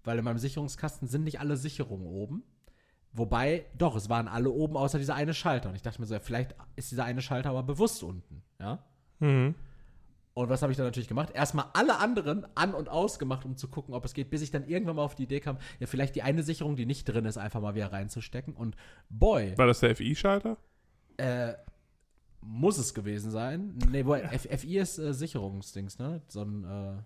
[0.03, 2.43] Weil in meinem Sicherungskasten sind nicht alle Sicherungen oben.
[3.12, 5.68] Wobei, doch, es waren alle oben, außer dieser eine Schalter.
[5.68, 8.84] Und ich dachte mir so, ja, vielleicht ist dieser eine Schalter aber bewusst unten, ja?
[9.18, 9.55] Mhm.
[10.33, 11.31] Und was habe ich dann natürlich gemacht?
[11.35, 14.66] Erstmal alle anderen an- und ausgemacht, um zu gucken, ob es geht, bis ich dann
[14.68, 17.37] irgendwann mal auf die Idee kam, ja, vielleicht die eine Sicherung, die nicht drin ist,
[17.37, 18.55] einfach mal wieder reinzustecken.
[18.55, 18.76] Und
[19.09, 20.57] boy, War das der FI-Schalter?
[21.16, 21.55] äh,
[22.43, 23.74] muss es gewesen sein.
[23.91, 26.22] Nee, boy, FI ist äh, Sicherungsdings, ne?
[26.28, 27.03] So ein, äh,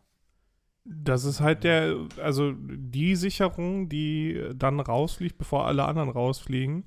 [0.85, 6.85] Das ist halt der, also die Sicherung, die dann rausfliegt, bevor alle anderen rausfliegen.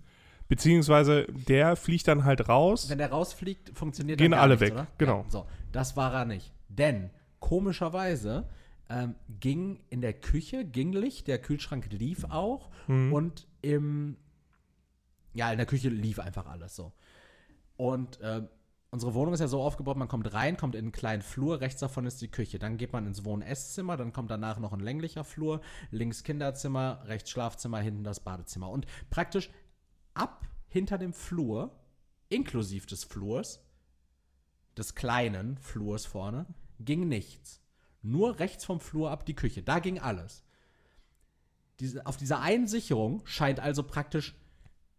[0.47, 2.89] Beziehungsweise der fliegt dann halt raus.
[2.89, 4.88] wenn der rausfliegt, funktioniert Gehen alle nichts, weg, oder?
[4.97, 5.17] genau.
[5.23, 5.45] Ja, so,
[5.78, 6.53] das war er nicht.
[6.69, 8.49] Denn, komischerweise,
[8.89, 13.13] ähm, ging in der Küche, ging Licht, der Kühlschrank lief auch Mhm.
[13.13, 14.17] und im,
[15.34, 16.93] ja, in der Küche lief einfach alles so.
[17.75, 18.47] Und ähm,
[18.89, 21.80] unsere Wohnung ist ja so aufgebaut, man kommt rein, kommt in einen kleinen Flur, rechts
[21.80, 22.57] davon ist die Küche.
[22.57, 25.61] Dann geht man ins Wohn-Esszimmer, dann kommt danach noch ein länglicher Flur,
[25.91, 28.69] links Kinderzimmer, rechts Schlafzimmer, hinten das Badezimmer.
[28.71, 29.51] Und praktisch
[30.15, 31.69] ab hinter dem Flur,
[32.30, 33.59] inklusive des Flurs,
[34.78, 36.45] des kleinen Flurs vorne,
[36.80, 37.61] ging nichts.
[38.01, 39.61] Nur rechts vom Flur ab die Küche.
[39.63, 40.43] Da ging alles.
[41.80, 44.36] Diese, auf dieser einen Sicherung scheint also praktisch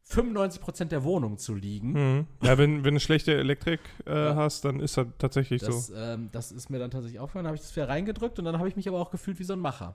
[0.09, 1.93] 95% der Wohnung zu liegen.
[1.93, 2.27] Mhm.
[2.43, 4.37] Ja, wenn, wenn du schlechte Elektrik äh, Ja.
[4.37, 5.95] hast, dann ist das tatsächlich Das, so.
[5.95, 7.45] ähm, das ist mir dann tatsächlich aufgefallen.
[7.45, 9.45] Da habe ich das wieder reingedrückt und dann habe ich mich aber auch gefühlt wie
[9.45, 9.95] so ein Macher.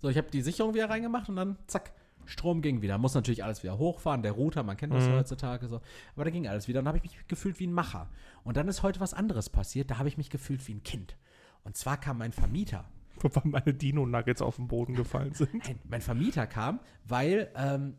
[0.00, 1.92] So, ich habe die Sicherung wieder reingemacht und dann zack,
[2.26, 2.98] Strom ging wieder.
[2.98, 5.12] Muss natürlich alles wieder hochfahren, der Router, man kennt das Mhm.
[5.12, 5.80] heutzutage so.
[6.14, 8.08] Aber da ging alles wieder und dann habe ich mich gefühlt wie ein Macher.
[8.44, 11.16] Und dann ist heute was anderes passiert, da habe ich mich gefühlt wie ein Kind.
[11.64, 12.84] Und zwar kam mein Vermieter.
[13.20, 15.52] Wobei meine Dino-Nuggets auf den Boden gefallen sind.
[15.66, 17.96] Nein, mein Vermieter kam, weil ähm,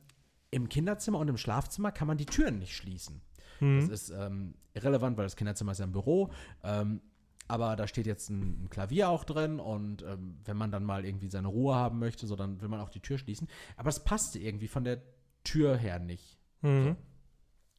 [0.51, 3.21] im Kinderzimmer und im Schlafzimmer kann man die Türen nicht schließen.
[3.59, 6.31] Das ist ähm, irrelevant, weil das Kinderzimmer ist ja ein Büro.
[6.63, 6.99] Ähm,
[7.47, 11.05] aber da steht jetzt ein, ein Klavier auch drin und ähm, wenn man dann mal
[11.05, 13.47] irgendwie seine Ruhe haben möchte, so dann will man auch die Tür schließen.
[13.77, 15.01] Aber es passte irgendwie von der
[15.43, 16.37] Tür her nicht.
[16.61, 16.95] Mhm.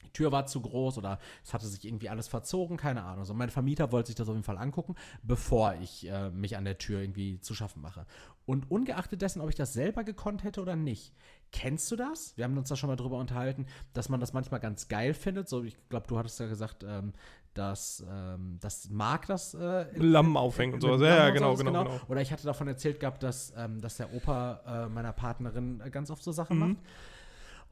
[0.05, 3.25] Die Tür war zu groß oder es hatte sich irgendwie alles verzogen, keine Ahnung.
[3.25, 6.65] So, mein Vermieter wollte sich das auf jeden Fall angucken, bevor ich äh, mich an
[6.65, 8.07] der Tür irgendwie zu schaffen mache.
[8.45, 11.15] Und ungeachtet dessen, ob ich das selber gekonnt hätte oder nicht,
[11.53, 12.37] kennst du das?
[12.37, 15.49] Wir haben uns da schon mal drüber unterhalten, dass man das manchmal ganz geil findet.
[15.49, 17.15] So, ich glaube, du hattest ja gesagt, ähm,
[17.55, 21.00] dass ähm, das mag das äh, Lampen aufhängen und sowas.
[21.00, 22.00] Ja, ja, genau, sowas, genau, genau.
[22.09, 25.90] Oder ich hatte davon erzählt gehabt, dass, ähm, dass der Opa äh, meiner Partnerin äh,
[25.90, 26.68] ganz oft so Sachen Mhm.
[26.68, 26.76] macht.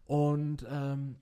[0.06, 1.16] Und ähm,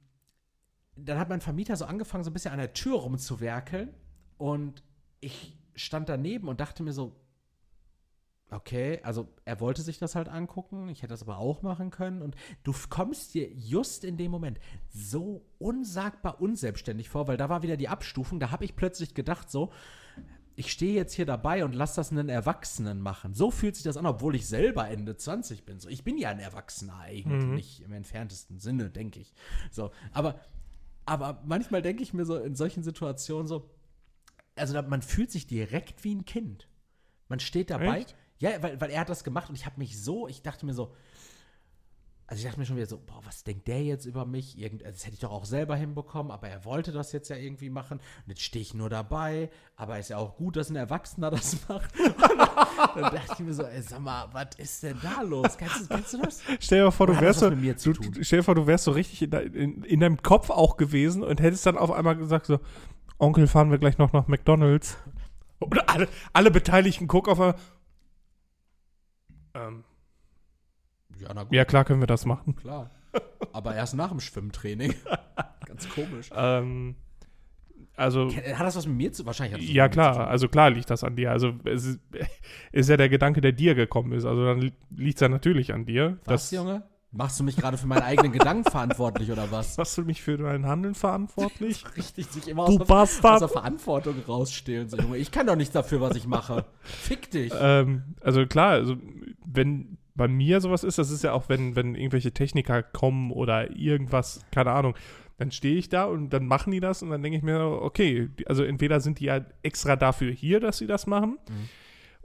[0.97, 3.95] dann hat mein Vermieter so angefangen, so ein bisschen an der Tür rumzuwerkeln.
[4.39, 4.83] Und
[5.21, 7.17] ich stand daneben und dachte mir so,
[8.51, 12.23] okay, also er wollte sich das halt angucken, ich hätte das aber auch machen können.
[12.23, 17.63] Und du kommst dir just in dem Moment so unsagbar unselbstständig vor, weil da war
[17.63, 18.41] wieder die Abstufung.
[18.41, 19.73] Da habe ich plötzlich gedacht, so,
[20.57, 23.33] ich stehe jetzt hier dabei und lass das einen Erwachsenen machen.
[23.33, 25.81] So fühlt sich das an, obwohl ich selber Ende 20 bin.
[25.81, 27.55] So, ich bin ja ein Erwachsener eigentlich, Mhm.
[27.55, 29.33] nicht im entferntesten Sinne, denke ich.
[29.71, 30.41] So, aber,
[31.07, 33.71] aber manchmal denke ich mir so in solchen Situationen so,
[34.57, 36.69] also man fühlt sich direkt wie ein Kind.
[37.29, 38.01] Man steht dabei.
[38.01, 38.17] Echt?
[38.41, 40.75] Ja, weil, weil er hat das gemacht und ich habe mich so, ich dachte mir
[40.75, 40.93] so,
[42.31, 44.57] also ich dachte mir schon wieder so, boah, was denkt der jetzt über mich?
[44.57, 47.35] Irgend, also das hätte ich doch auch selber hinbekommen, aber er wollte das jetzt ja
[47.35, 47.99] irgendwie machen.
[47.99, 51.69] Und jetzt stehe ich nur dabei, aber ist ja auch gut, dass ein Erwachsener das
[51.69, 51.91] macht.
[51.99, 55.59] Und dann dachte ich mir so, ey, sag mal, was ist denn da los?
[55.59, 56.41] Kennst du, kennst du das?
[56.61, 59.33] Stell dir vor, du wärst so, du, stell dir vor, du wärst so richtig in,
[59.33, 62.61] in, in deinem Kopf auch gewesen und hättest dann auf einmal gesagt so,
[63.19, 64.99] Onkel, fahren wir gleich noch nach McDonalds.
[65.59, 67.61] Oder alle, alle Beteiligten gucken auf einmal.
[69.55, 69.85] Ähm,
[71.19, 72.57] Ja, na gut, ja, klar können wir das machen.
[72.57, 72.91] klar.
[73.53, 74.95] Aber erst nach dem Schwimmtraining.
[75.67, 76.31] Ganz komisch.
[76.35, 76.95] Ähm,
[77.97, 80.15] also, Hat das was mit mir zu Wahrscheinlich hat das was ja mit mir zu
[80.15, 81.31] klar, also klar liegt das an dir.
[81.33, 82.01] Also es ist,
[82.73, 84.25] ist ja der Gedanke, der dir gekommen ist.
[84.25, 86.19] Also dann liegt es ja natürlich an dir.
[86.25, 86.83] Was, Junge?
[87.13, 89.77] Machst du mich gerade für meinen eigenen Gedanken verantwortlich oder was?
[89.79, 91.85] Machst du mich für dein Handeln verantwortlich?
[91.97, 93.33] Richtig, sich immer Du aus der, Bastard.
[93.35, 94.89] aus der Verantwortung rausstehlen.
[94.89, 96.65] So, Junge, ich kann doch nichts dafür, was ich mache.
[96.83, 97.53] Fick dich.
[97.61, 98.97] Ähm, also klar, also
[99.45, 103.75] wenn bei mir sowas ist, das ist ja auch, wenn, wenn irgendwelche Techniker kommen oder
[103.77, 104.95] irgendwas, keine Ahnung,
[105.39, 108.29] dann stehe ich da und dann machen die das und dann denke ich mir, okay,
[108.47, 111.69] also entweder sind die ja extra dafür hier, dass sie das machen, Mhm.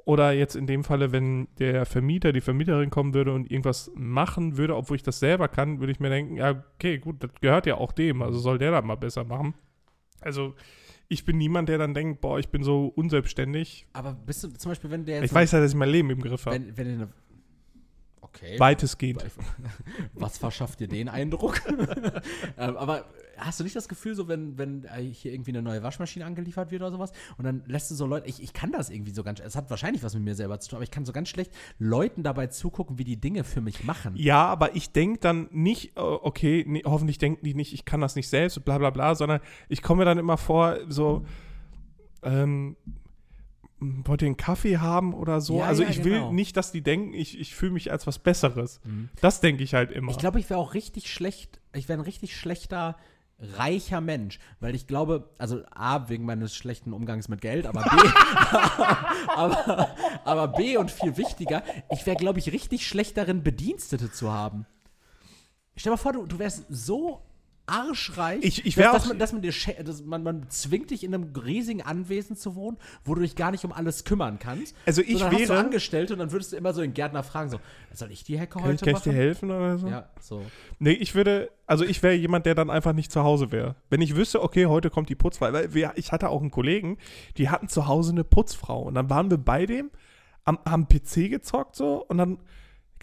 [0.05, 4.55] Oder jetzt in dem Falle, wenn der Vermieter, die Vermieterin kommen würde und irgendwas machen
[4.55, 7.65] würde, obwohl ich das selber kann, würde ich mir denken, ja, okay, gut, das gehört
[7.65, 9.55] ja auch dem, also soll der das mal besser machen.
[10.21, 10.53] Also
[11.07, 13.87] ich bin niemand, der dann denkt, boah, ich bin so unselbstständig.
[13.93, 15.25] Aber bist du zum Beispiel, wenn der jetzt.
[15.25, 16.55] Ich weiß ja, dass ich mein Leben im Griff habe.
[16.55, 17.09] wenn, wenn eine,
[18.35, 18.59] Okay.
[18.59, 19.23] Weitestgehend.
[20.13, 21.61] Was verschafft dir den Eindruck?
[22.57, 23.05] ähm, aber
[23.37, 26.71] hast du nicht das Gefühl, so wenn, wenn äh, hier irgendwie eine neue Waschmaschine angeliefert
[26.71, 29.23] wird oder sowas und dann lässt du so Leute, ich, ich kann das irgendwie so
[29.23, 31.29] ganz, es hat wahrscheinlich was mit mir selber zu tun, aber ich kann so ganz
[31.29, 34.13] schlecht Leuten dabei zugucken, wie die Dinge für mich machen.
[34.15, 38.01] Ja, aber ich denke dann nicht, äh, okay, nee, hoffentlich denken die nicht, ich kann
[38.01, 41.25] das nicht selbst, bla bla bla, sondern ich komme mir dann immer vor, so,
[42.23, 42.75] ähm,
[43.79, 45.59] wollt ihr einen Kaffee haben oder so?
[45.59, 46.29] Ja, also ja, ich genau.
[46.29, 48.79] will nicht, dass die denken, ich, ich fühle mich als was Besseres.
[48.83, 49.09] Mhm.
[49.21, 50.11] Das denke ich halt immer.
[50.11, 52.95] Ich glaube, ich wäre auch richtig schlecht, ich wäre ein richtig schlechter,
[53.39, 57.89] reicher Mensch, weil ich glaube, also A, wegen meines schlechten Umgangs mit Geld, aber B,
[59.35, 59.89] aber,
[60.23, 64.65] aber B und viel wichtiger, ich wäre, glaube ich, richtig schlecht darin, Bedienstete zu haben.
[65.75, 67.21] Stell dir mal vor, du, du wärst so
[67.67, 69.51] arschreich, Ich- ich dass, dass, man, dass, man, dir,
[69.83, 73.51] dass man, man zwingt dich in einem riesigen Anwesen zu wohnen, wo du dich gar
[73.51, 74.75] nicht um alles kümmern kannst.
[74.85, 77.23] Also ich sondern hast du wäre- Angestellte und dann würdest du immer so den Gärtner
[77.23, 77.59] fragen, so,
[77.93, 79.15] soll ich die Hecke kann, heute kann ich dir machen?
[79.17, 79.87] helfen oder so?
[79.87, 80.43] Ja, so.
[80.79, 83.75] Nee, ich würde, also ich wäre jemand, der dann einfach nicht zu Hause wäre.
[83.89, 86.97] Wenn ich wüsste, okay, heute kommt die Putzfrau, weil wir, ich hatte auch einen Kollegen,
[87.37, 89.89] die hatten zu Hause eine Putzfrau und dann waren wir bei dem,
[90.43, 92.37] am, haben PC gezockt so und dann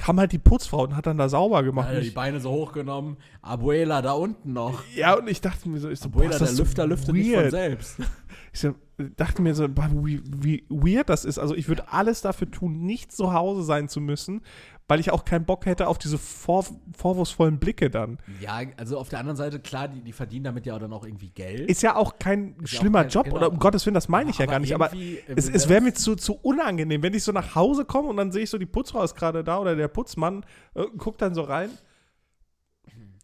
[0.02, 1.94] kam halt die Putzfrau und hat dann da sauber gemacht.
[1.94, 3.18] Und die Beine so hochgenommen.
[3.40, 4.82] Abuela da unten noch.
[4.96, 7.14] ja, und ich dachte mir so, ich so Abuela, boah, der das so Lüfter lüftet
[7.14, 7.98] nicht von selbst.
[8.54, 8.74] Ich so,
[9.16, 11.38] dachte mir so, boah, wie, wie weird das ist.
[11.38, 14.42] Also ich würde alles dafür tun, nicht zu Hause sein zu müssen,
[14.88, 16.66] weil ich auch keinen Bock hätte auf diese vor,
[16.96, 18.18] vorwurfsvollen Blicke dann.
[18.40, 21.04] Ja, also auf der anderen Seite, klar, die, die verdienen damit ja auch dann auch
[21.04, 21.70] irgendwie Geld.
[21.70, 23.36] Ist ja auch kein Ist ja auch schlimmer kein- Job genau.
[23.36, 25.68] oder um Gottes Willen, das meine ich ja Aber gar nicht, aber äh, es, es
[25.68, 28.50] wäre mir zu, zu unangenehm, wenn ich so nach Hause komme und dann sehe ich
[28.50, 31.70] so, die Putzfrau ist gerade da oder der Putzmann äh, guckt dann so rein.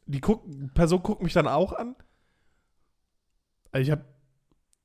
[0.07, 1.95] Die guck, Person guckt mich dann auch an.
[3.73, 4.05] Also Ich habe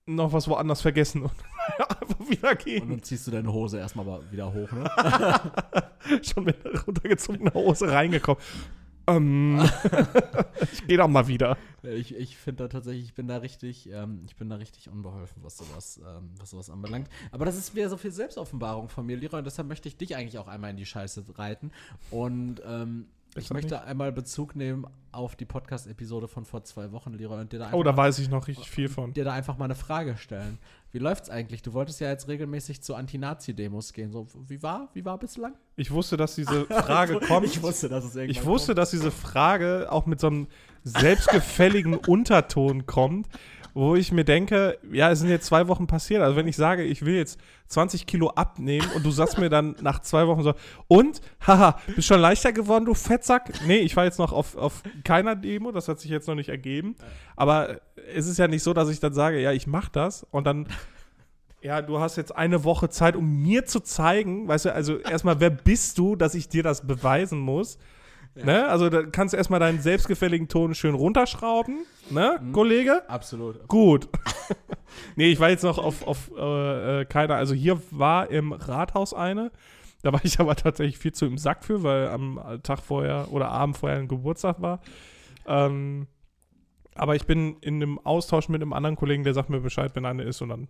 [0.06, 1.32] noch was woanders vergessen und
[2.02, 2.90] einfach wieder Und gehen.
[2.90, 4.90] dann ziehst du deine Hose erstmal wieder hoch, ne?
[6.24, 6.58] Schon mit
[6.88, 8.42] runtergezogener Hose reingekommen.
[9.06, 9.60] Ähm,
[10.72, 11.58] ich gehe doch mal wieder.
[11.84, 15.44] Ich, ich finde da tatsächlich, ich bin da richtig, ähm, ich bin da richtig unbeholfen,
[15.44, 17.10] was sowas, ähm, was sowas anbelangt.
[17.32, 20.16] Aber das ist wieder so viel Selbstoffenbarung von mir, Leroy, und deshalb möchte ich dich
[20.16, 21.72] eigentlich auch einmal in die Scheiße reiten.
[22.12, 27.42] Und ähm, ich möchte einmal Bezug nehmen auf die Podcast-Episode von vor zwei Wochen, Leroy,
[27.42, 29.12] und dir da Oh, einfach da mal- weiß ich noch richtig viel von.
[29.12, 30.60] dir da einfach mal eine Frage stellen.
[30.94, 31.64] Wie läuft's eigentlich?
[31.64, 34.12] Du wolltest ja jetzt regelmäßig zu Anti-Nazi-Demos gehen.
[34.12, 34.90] So, wie war?
[34.94, 35.56] Wie war bislang?
[35.76, 37.48] Ich wusste, dass diese Frage kommt.
[37.48, 40.48] Ich wusste, dass es irgendwann Ich wusste, dass diese Frage auch mit so einem
[40.84, 43.28] selbstgefälligen Unterton kommt,
[43.74, 46.22] wo ich mir denke, ja, es sind jetzt zwei Wochen passiert.
[46.22, 49.76] Also wenn ich sage, ich will jetzt 20 Kilo abnehmen und du sagst mir dann
[49.82, 50.54] nach zwei Wochen so,
[50.88, 53.52] und, haha, bist schon leichter geworden, du Fettsack?
[53.66, 56.50] Nee, ich war jetzt noch auf, auf keiner Demo, das hat sich jetzt noch nicht
[56.50, 56.96] ergeben.
[57.36, 57.82] Aber
[58.14, 60.68] es ist ja nicht so, dass ich dann sage, ja, ich mach das und dann
[61.64, 65.40] ja, du hast jetzt eine Woche Zeit, um mir zu zeigen, weißt du, also erstmal,
[65.40, 67.78] wer bist du, dass ich dir das beweisen muss?
[68.36, 68.68] Ne?
[68.68, 73.08] Also da kannst du erstmal deinen selbstgefälligen Ton schön runterschrauben, ne, Kollege?
[73.08, 73.68] Absolut.
[73.68, 74.10] Gut.
[75.16, 79.14] nee, ich war jetzt noch auf, auf äh, äh, keiner, also hier war im Rathaus
[79.14, 79.52] eine,
[80.02, 83.50] da war ich aber tatsächlich viel zu im Sack für, weil am Tag vorher oder
[83.50, 84.82] Abend vorher ein Geburtstag war.
[85.46, 86.08] Ähm,
[86.96, 90.06] aber ich bin in einem Austausch mit einem anderen Kollegen, der sagt mir Bescheid, wenn
[90.06, 90.68] eine ist und dann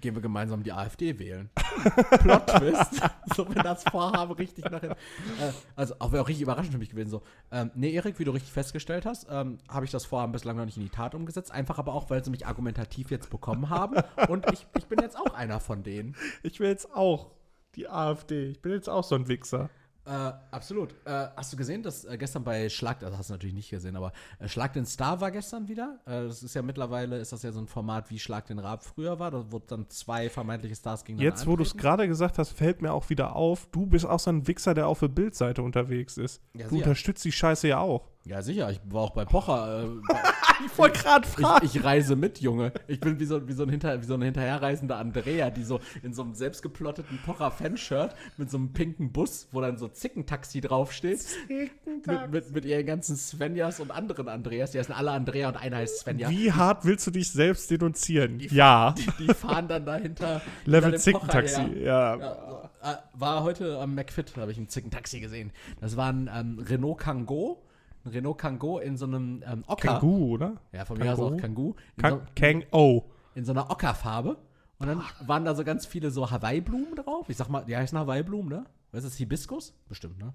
[0.00, 1.50] Gehen wir gemeinsam die AfD wählen.
[2.20, 3.02] Plot-Twist.
[3.36, 4.96] so, wenn das Vorhaben richtig nach hinten.
[5.40, 7.10] Äh, also, auch wäre auch richtig überraschend für mich gewesen.
[7.10, 10.56] So, ähm, nee, Erik, wie du richtig festgestellt hast, ähm, habe ich das Vorhaben bislang
[10.56, 11.52] noch nicht in die Tat umgesetzt.
[11.52, 13.96] Einfach aber auch, weil sie mich argumentativ jetzt bekommen haben.
[14.28, 16.16] Und ich, ich bin jetzt auch einer von denen.
[16.42, 17.30] Ich will jetzt auch
[17.74, 18.48] die AfD.
[18.48, 19.70] Ich bin jetzt auch so ein Wichser.
[20.06, 20.92] Äh, absolut.
[21.04, 23.96] Äh, hast du gesehen, dass äh, gestern bei Schlag, das hast du natürlich nicht gesehen,
[23.96, 25.98] aber äh, Schlag den Star war gestern wieder.
[26.06, 28.84] Äh, das ist ja mittlerweile, ist das ja so ein Format wie Schlag den Raab
[28.84, 29.32] früher war.
[29.32, 32.82] Da wurden dann zwei vermeintliche Stars gegeneinander Jetzt, wo du es gerade gesagt hast, fällt
[32.82, 36.16] mir auch wieder auf, du bist auch so ein Wichser, der auf der Bildseite unterwegs
[36.16, 36.40] ist.
[36.54, 38.08] Ja, du unterstützt die Scheiße ja auch.
[38.26, 38.70] Ja, sicher.
[38.70, 39.84] Ich war auch bei Pocher.
[39.84, 40.14] Äh,
[40.64, 41.28] Ich wollte gerade
[41.62, 42.72] ich, ich reise mit, Junge.
[42.86, 45.80] Ich bin wie so, wie so, ein, Hinter, wie so ein hinterherreisender Andrea, die so
[46.02, 51.26] in so einem selbstgeplotteten Pocher-Fanshirt mit so einem pinken Bus, wo dann so Zickentaxi draufsteht,
[51.48, 54.70] mit, mit, mit ihren ganzen Svenjas und anderen Andreas.
[54.70, 56.30] Die heißen alle Andrea und einer heißt Svenja.
[56.30, 58.40] Wie hart willst du dich selbst denunzieren?
[58.40, 58.94] ja.
[59.18, 60.40] Die fahren dann dahinter.
[60.64, 61.82] Level Zickentaxi.
[61.82, 62.16] Ja.
[62.16, 62.70] Ja.
[62.82, 65.52] Äh, war heute am McFit, habe ich ein Zickentaxi gesehen.
[65.80, 67.58] Das war ein ähm, Renault Kangoo.
[68.06, 69.94] Ein Renault Kangoo in so einem ähm, Ocker.
[69.94, 70.60] Kangoo, oder?
[70.72, 71.74] Ja, von mir aus auch Kangoo?
[71.74, 71.76] Kangoo.
[71.96, 73.04] In, Ka so, Kang-O.
[73.34, 74.36] in so einer Ockerfarbe.
[74.78, 77.28] Und dann waren da so ganz viele so Hawaii-Blumen drauf.
[77.28, 78.66] Ich sag mal, die heißen Hawaii-Blumen, ne?
[78.92, 79.18] Was ist das?
[79.18, 79.74] Hibiskus?
[79.88, 80.32] Bestimmt, ne?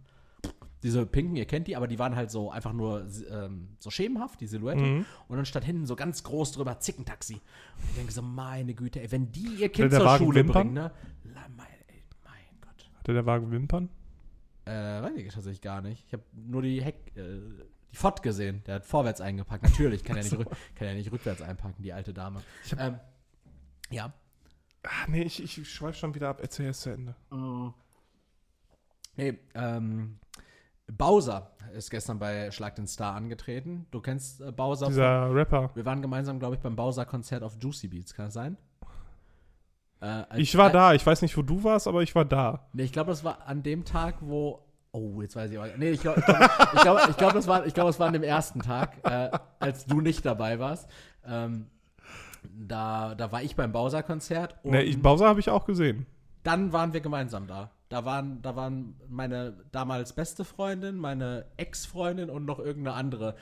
[0.84, 4.41] Diese pinken, ihr kennt die, aber die waren halt so einfach nur ähm, so schemenhaft,
[4.41, 4.82] die Silhouette.
[4.82, 5.05] Mhm.
[5.30, 7.36] Und dann stand hinten so ganz groß drüber Zickentaxi.
[7.36, 10.53] Und ich denke so, meine Güte, ey, wenn die ihr Kind zur Schule Wimpern?
[10.53, 10.91] bringen, ne?
[11.24, 12.89] La, mein, ey, mein Gott.
[12.99, 13.89] Hatte der Wagen Wimpern?
[14.66, 16.05] Äh, weiß ich tatsächlich gar nicht.
[16.07, 17.39] Ich habe nur die Heck, äh,
[17.91, 18.64] die Fott gesehen.
[18.66, 19.64] Der hat vorwärts eingepackt.
[19.64, 22.41] Natürlich, kann ja nicht, rück, kann ja nicht rückwärts einpacken, die alte Dame.
[22.78, 22.99] Ähm,
[23.89, 24.14] ja.
[24.84, 26.39] Ah, nee, ich, ich schweife schon wieder ab.
[26.41, 27.16] Erzähl es zu Ende.
[29.16, 30.20] Nee, ähm,
[30.88, 33.88] Bowser ist gestern bei Schlag den Star angetreten.
[33.91, 35.72] Du kennst äh, Bowser von, Dieser Rapper.
[35.76, 38.57] Wir waren gemeinsam, glaube ich, beim Bowser-Konzert auf Juicy Beats, kann das sein?
[40.02, 40.93] Äh, Ich war da.
[40.93, 42.68] Ich weiß nicht, wo du warst, aber ich war da.
[42.74, 44.60] Nee, ich glaube, das war an dem Tag, wo.
[44.93, 45.70] Oh, jetzt weiß ich aber.
[45.78, 48.24] Nee, ich glaube, ich glaube, ich glaube, das, war, ich glaube, das war an dem
[48.24, 49.30] ersten Tag, äh,
[49.60, 50.89] als du nicht dabei warst.
[51.26, 51.68] Ähm,
[52.43, 56.06] da, da war ich beim Bowser-Konzert und Ne, ich, Bowser habe ich auch gesehen.
[56.43, 57.72] dann waren wir gemeinsam da.
[57.89, 63.36] Da waren, da waren meine damals beste Freundin, meine Ex-Freundin und noch irgendeine andere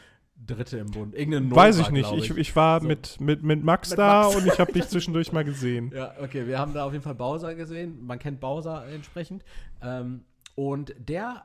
[0.46, 1.14] Dritte im Bund.
[1.16, 2.08] Irgendeine Nora, Weiß ich nicht.
[2.10, 2.88] glaub Ich, ich war So.
[2.88, 4.36] mit, mit, mit Max Mit da Max.
[4.36, 5.92] und ich habe dich zwischendurch mal gesehen.
[5.96, 8.06] Ja, okay, wir haben da auf jeden Fall Bowser gesehen.
[8.06, 9.44] Man kennt Bowser entsprechend.
[9.82, 10.24] Ähm,
[10.56, 11.44] und der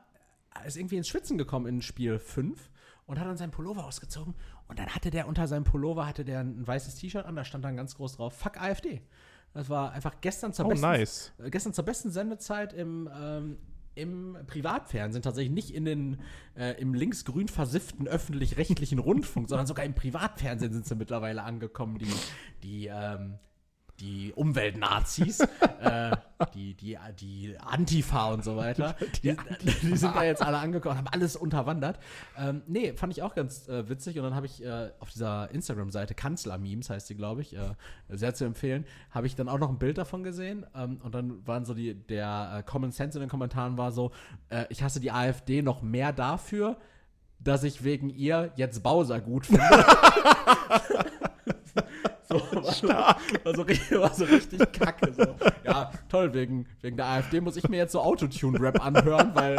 [0.65, 2.69] ist irgendwie ins Schwitzen gekommen in Spiel 5
[3.05, 4.33] und hat dann seinen Pullover ausgezogen.
[4.67, 7.63] Und dann hatte der unter seinem Pullover hatte der ein weißes T-Shirt an, da stand
[7.65, 9.01] dann ganz groß drauf, fuck AfD.
[9.53, 11.33] Das war einfach gestern zur Oh, besten nice.
[11.51, 13.57] gestern zur besten Sendezeit im, ähm,
[13.95, 16.21] im Privatfernsehen, tatsächlich nicht in den,
[16.55, 22.13] äh, im linksgrün versifften öffentlich-rechtlichen Rundfunk, sondern sogar im Privatfernsehen sind sie mittlerweile angekommen, die,
[22.63, 23.39] die, ähm,
[23.99, 25.39] die Umweltnazis,
[25.81, 26.11] äh,
[26.53, 29.35] die, die, die Antifa und so weiter, die,
[29.81, 31.99] die sind da jetzt alle angekommen, haben alles unterwandert.
[32.37, 35.49] Ähm, nee, fand ich auch ganz äh, witzig und dann habe ich äh, auf dieser
[35.51, 37.75] Instagram-Seite Kanzler-Memes, heißt die, glaube ich, äh,
[38.09, 41.45] sehr zu empfehlen, habe ich dann auch noch ein Bild davon gesehen ähm, und dann
[41.47, 44.11] waren so die, der äh, Common Sense in den Kommentaren war so,
[44.49, 46.77] äh, ich hasse die AfD noch mehr dafür,
[47.39, 49.63] dass ich wegen ihr jetzt Bowser gut finde.
[52.39, 52.55] so,
[52.87, 55.13] war, so, war, so, richtig- war so richtig kacke.
[55.13, 55.35] So.
[55.63, 59.57] Ja, toll, wegen, wegen der AfD muss ich mir jetzt so Autotune-Rap anhören, weil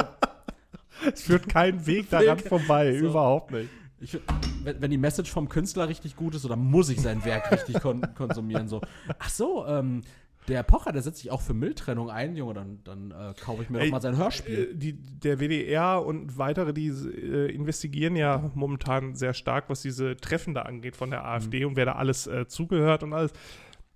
[1.12, 2.98] Es führt kein Weg daran vorbei.
[2.98, 3.06] So.
[3.06, 3.70] Überhaupt nicht.
[4.00, 4.18] ich,
[4.62, 8.02] wenn, die Message vom Künstler richtig gut ist, dann muss ich sein Werk richtig kon
[8.14, 8.68] konsumieren.
[8.68, 8.80] So.
[9.18, 10.02] Ach so, ähm,
[10.48, 13.70] der Pocher, der setzt sich auch für Mülltrennung ein, Junge, dann, dann äh, kaufe ich
[13.70, 14.70] mir Ey, doch mal sein Hörspiel.
[14.72, 20.16] Äh, Die, der WDR und weitere, die äh, investigieren ja momentan sehr stark, was diese
[20.16, 21.66] Treffen da angeht von der AfD Mhm.
[21.70, 23.32] und wer da alles äh, zugehört und alles.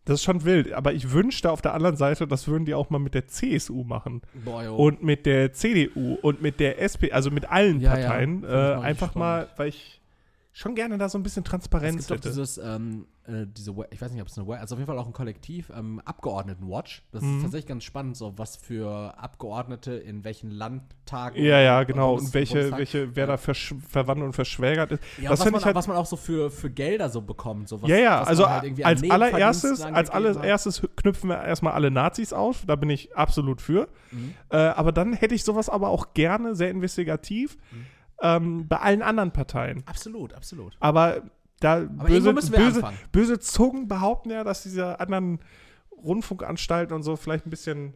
[0.06, 0.72] Das ist schon wild.
[0.72, 3.84] Aber ich wünschte auf der anderen Seite, das würden die auch mal mit der CSU
[3.84, 4.22] machen.
[4.44, 4.76] Boah.
[4.76, 8.08] Und mit der CDU und mit der SP, also mit allen Ja, ja.
[8.08, 8.42] Parteien.
[8.42, 9.99] Ich äh, einfach mal, weil ich
[10.52, 12.28] schon gerne da so ein bisschen es Transparenz gibt doch hätte.
[12.30, 14.98] dieses, ähm, äh, diese, ich weiß nicht, ob es eine, We- also auf jeden Fall
[14.98, 17.04] auch ein Kollektiv, ähm, Abgeordnetenwatch.
[17.12, 17.36] Das Mhm.
[17.36, 21.40] ist tatsächlich ganz spannend, so was für Abgeordnete in welchen Landtagen.
[21.42, 22.14] ja, ja, und genau.
[22.16, 23.36] Bundes- Und welche, Bundestag- welche, wer Ja.
[23.36, 25.02] da verwandt und verschwägert ist.
[25.20, 27.68] Ja, das was, man, halt was man auch so für, für Gelder so bekommt.
[27.68, 32.32] So was, ja, ja, also halt als allererstes, als allererstes knüpfen wir erstmal alle Nazis
[32.32, 33.88] auf, da bin ich absolut für.
[34.10, 34.34] Mhm.
[34.50, 37.86] Äh, aber dann hätte ich sowas aber auch gerne, sehr investigativ, Mhm.
[38.20, 39.82] Ähm, bei allen anderen Parteien.
[39.86, 40.76] Absolut, absolut.
[40.80, 41.22] Aber
[41.60, 45.40] da irgendwo böse, müssen wir böse, böse Zungen behaupten ja, dass diese anderen
[46.02, 47.94] Rundfunkanstalten und so vielleicht ein bisschen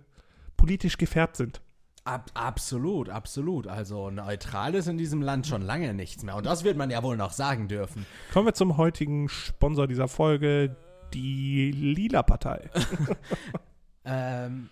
[0.57, 1.61] politisch gefärbt sind.
[2.05, 3.67] Ab, absolut, absolut.
[3.67, 6.37] Also neutral ist in diesem Land schon lange nichts mehr.
[6.37, 8.05] Und das wird man ja wohl noch sagen dürfen.
[8.33, 10.77] Kommen wir zum heutigen Sponsor dieser Folge,
[11.15, 12.71] die Lila Partei.
[14.05, 14.69] Ähm,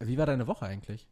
[0.00, 1.06] wie war deine Woche eigentlich?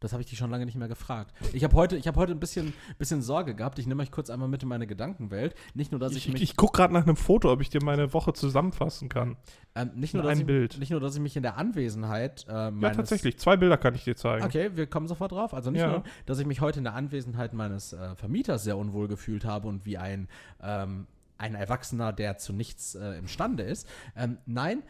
[0.00, 1.34] Das habe ich dich schon lange nicht mehr gefragt.
[1.52, 3.78] Ich habe heute, ich habe heute ein bisschen, bisschen Sorge gehabt.
[3.80, 5.54] Ich nehme euch kurz einmal mit in meine Gedankenwelt.
[5.74, 7.82] Nicht nur, dass ich, Ich, mich, ich gucke gerade nach einem Foto, ob ich dir
[7.82, 9.36] meine Woche zusammenfassen kann.
[9.74, 10.78] ähm, nicht, nur, ein ich, Bild.
[10.78, 13.38] nicht nur, dass ich mich in der Anwesenheit äh, Ja, meines, tatsächlich.
[13.38, 14.44] Zwei Bilder kann ich dir zeigen.
[14.44, 15.52] Okay, wir kommen sofort drauf.
[15.52, 15.88] Also nicht Ja.
[15.90, 19.66] nur, dass ich mich heute in der Anwesenheit meines äh, Vermieters sehr unwohl gefühlt habe
[19.66, 20.28] und wie ein,
[20.62, 23.88] ähm, ein Erwachsener, der zu nichts äh, imstande ist.
[24.16, 24.82] Ähm, nein,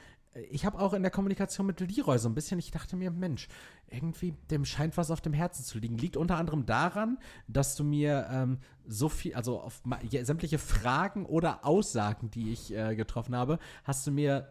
[0.50, 3.48] ich habe auch in der Kommunikation mit Leroy so ein bisschen, ich dachte mir, Mensch,
[3.88, 5.96] irgendwie dem scheint was auf dem Herzen zu liegen.
[5.96, 11.26] Liegt unter anderem daran, dass du mir ähm, so viel, also auf ja, sämtliche Fragen
[11.26, 14.48] oder Aussagen, die ich äh, getroffen habe, hast du mir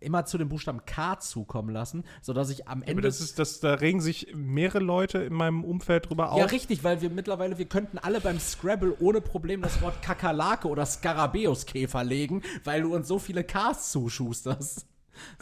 [0.00, 3.60] immer zu dem Buchstaben K zukommen lassen, sodass ich am Aber Ende das ist, das,
[3.60, 6.52] da regen sich mehrere Leute in meinem Umfeld drüber Ja, auf.
[6.52, 10.86] richtig, weil wir mittlerweile, wir könnten alle beim Scrabble ohne Problem das Wort Kakerlake oder
[10.86, 14.86] Skarabäuskäfer legen, weil du uns so viele Ks zuschusterst.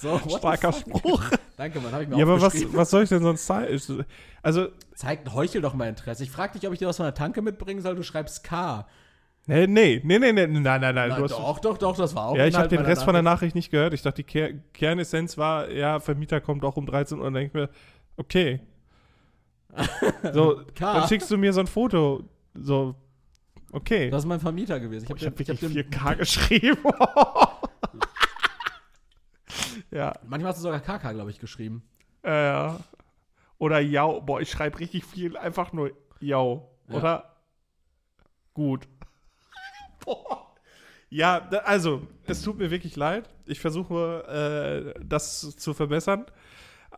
[0.01, 0.73] So, Starker?
[0.73, 1.23] Spruch.
[1.57, 4.05] Danke, Mann, hab ich mir Ja, aber was, was soll ich denn sonst zeigen?
[4.43, 6.23] Also, Zeig, heuchel doch mal Interesse.
[6.23, 8.87] Ich frag dich, ob ich dir was von der Tanke mitbringen soll, du schreibst K.
[9.47, 11.13] nee, nee, nee, nee, nee, nein, nein, nein.
[11.13, 13.37] Hast, doch, doch, doch, das war auch ja, ich habe den Rest von der Nachricht.
[13.37, 13.95] Nachricht nicht gehört.
[13.95, 17.43] Ich dachte, die Ker Kernessenz war, ja, Vermieter kommt auch um 13 Uhr und dann
[17.43, 17.71] denke ich mir,
[18.17, 18.61] okay.
[20.33, 22.25] So, dann schickst du mir so ein Foto.
[22.55, 22.95] So,
[23.73, 24.11] okay.
[24.11, 25.05] Das ist mein Vermieter gewesen.
[25.05, 26.83] Ich habe habe hab wirklich den, 4K geschrieben.
[29.91, 31.83] ja, manchmal hast du sogar KK, glaube ich, geschrieben.
[32.23, 32.71] äh,
[33.59, 34.21] oder Jau.
[34.21, 36.71] Boah, ich schreibe richtig viel, einfach nur Jau.
[36.89, 36.97] Ja.
[36.97, 37.37] Oder?
[38.55, 38.89] Gut.
[40.07, 40.43] Boah.
[41.09, 43.29] Ja, da, also, es tut mir wirklich leid.
[43.47, 46.27] Ich versuche, äh, das zu verbessern,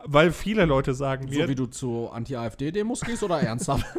[0.03, 3.85] weil viele Leute sagen mir, So wie du zu Anti-AfD-Demos gehst oder ernsthaft?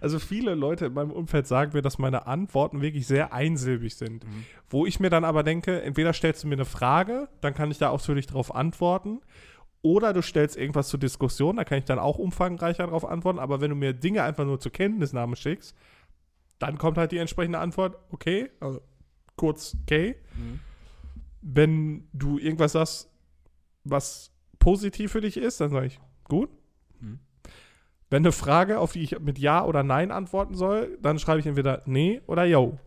[0.00, 4.24] Also viele Leute in meinem Umfeld sagen mir, dass meine Antworten wirklich sehr einsilbig sind.
[4.24, 4.46] Mhm.
[4.70, 7.76] Wo ich mir dann aber denke, entweder stellst du mir eine Frage, dann kann ich
[7.76, 9.20] da ausführlich darauf antworten.
[9.82, 13.38] Oder du stellst irgendwas zur Diskussion, da kann ich dann auch umfangreicher darauf antworten.
[13.38, 15.76] Aber wenn du mir Dinge einfach nur zur Kenntnisnahme schickst,
[16.58, 18.80] dann kommt halt die entsprechende Antwort, okay, also
[19.36, 20.16] kurz okay.
[20.36, 20.60] Mhm.
[21.40, 23.10] Wenn du irgendwas sagst,
[23.84, 26.50] was positiv für dich ist, dann sage ich, gut.
[27.00, 27.20] Mhm.
[28.10, 31.46] Wenn eine Frage, auf die ich mit Ja oder Nein antworten soll, dann schreibe ich
[31.46, 32.78] entweder Nee oder Yo.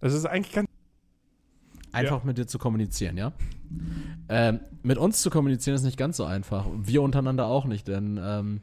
[0.00, 0.68] Das ist eigentlich ganz.
[1.92, 3.32] Einfach mit dir zu kommunizieren, ja?
[4.28, 6.66] Ähm, mit uns zu kommunizieren ist nicht ganz so einfach.
[6.76, 8.60] Wir untereinander auch nicht, denn ähm,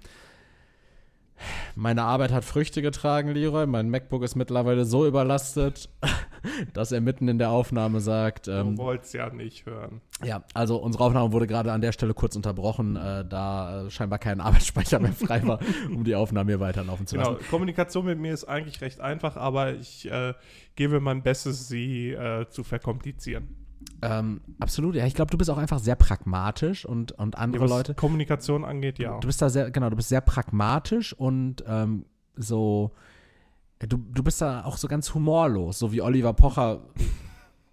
[1.75, 3.65] meine Arbeit hat Früchte getragen, Leroy.
[3.65, 5.89] Mein MacBook ist mittlerweile so überlastet,
[6.73, 10.01] dass er mitten in der Aufnahme sagt, ähm, du wolltest ja nicht hören.
[10.23, 14.19] ja, also unsere Aufnahme wurde gerade an der Stelle kurz unterbrochen, äh, da äh, scheinbar
[14.19, 17.45] kein Arbeitsspeicher mehr frei war, um die Aufnahme hier weiterlaufen zu Genau, lassen.
[17.49, 20.33] Kommunikation mit mir ist eigentlich recht einfach, aber ich äh,
[20.75, 23.60] gebe mein Bestes, sie äh, zu verkomplizieren.
[24.01, 25.05] Ähm, absolut, ja.
[25.05, 27.93] Ich glaube, du bist auch einfach sehr pragmatisch und, und andere was Leute.
[27.93, 29.19] Kommunikation angeht, ja.
[29.19, 32.05] Du bist da sehr, genau, du bist sehr pragmatisch und ähm,
[32.35, 32.91] so,
[33.79, 36.81] du, du bist da auch so ganz humorlos, so wie Oliver Pocher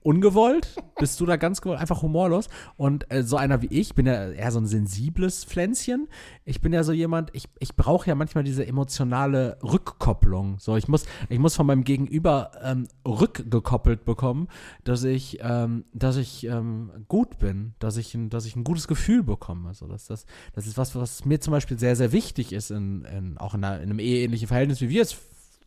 [0.03, 2.49] ungewollt, bist du da ganz gewollt, einfach humorlos.
[2.77, 6.09] Und äh, so einer wie ich, bin ja eher so ein sensibles Pflänzchen.
[6.45, 10.59] Ich bin ja so jemand, ich, ich brauche ja manchmal diese emotionale Rückkopplung.
[10.59, 14.49] So, ich muss, ich muss von meinem Gegenüber ähm, rückgekoppelt bekommen,
[14.85, 18.89] dass ich, ähm, dass ich ähm, gut bin, dass ich, ein, dass ich ein gutes
[18.89, 19.69] Gefühl bekomme.
[19.69, 23.05] Also das, das, das ist was, was mir zum Beispiel sehr, sehr wichtig ist, in,
[23.05, 25.17] in, auch in, einer, in einem eheähnlichen Verhältnis, wie wir es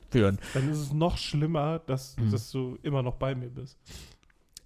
[0.10, 0.40] führen.
[0.54, 2.32] Dann ist es noch schlimmer, dass, Mhm.
[2.32, 3.78] dass du immer noch bei mir bist.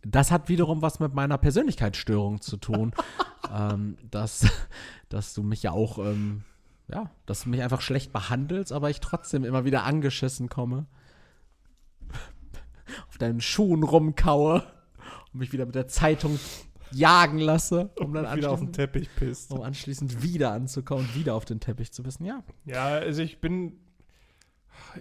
[0.06, 2.94] Das hat wiederum was mit meiner Persönlichkeitsstörung zu tun.
[3.54, 4.48] ähm, dass,
[5.10, 6.44] dass du mich ja auch, ähm,
[6.88, 10.86] ja, dass du mich einfach schlecht behandelst, aber ich trotzdem immer wieder angeschissen komme.
[13.10, 14.64] Auf deinen Schuhen rumkaue
[15.34, 16.40] und mich wieder mit der Zeitung
[16.92, 19.52] jagen lasse, um dann wieder auf den anschließend, Teppich pisst.
[19.52, 22.26] um anschließend wieder anzukommen und wieder auf den Teppich zu wissen.
[22.26, 23.80] Ja, Ja, also ich bin.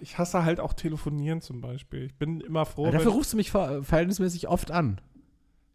[0.01, 2.03] Ich hasse halt auch telefonieren zum Beispiel.
[2.05, 2.85] Ich bin immer froh.
[2.85, 5.01] dafür wenn, rufst du mich ver verhältnismäßig oft an.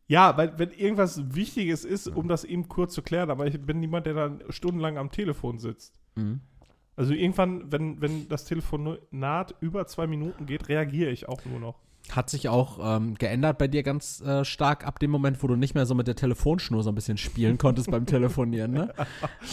[0.07, 3.81] ja, weil wenn irgendwas Wichtiges ist, um das eben kurz zu klären, aber ich bin
[3.81, 6.01] niemand, der dann stundenlang am Telefon sitzt.
[6.17, 6.41] Mhm.
[6.97, 11.79] Also irgendwann, wenn, wenn das Telefonat über zwei Minuten geht, reagiere ich auch nur noch.
[12.11, 15.57] Hat sich auch ähm, geändert bei dir ganz äh, stark ab dem Moment, wo du
[15.57, 18.93] nicht mehr so mit der Telefonschnur so ein bisschen spielen konntest beim Telefonieren, ne?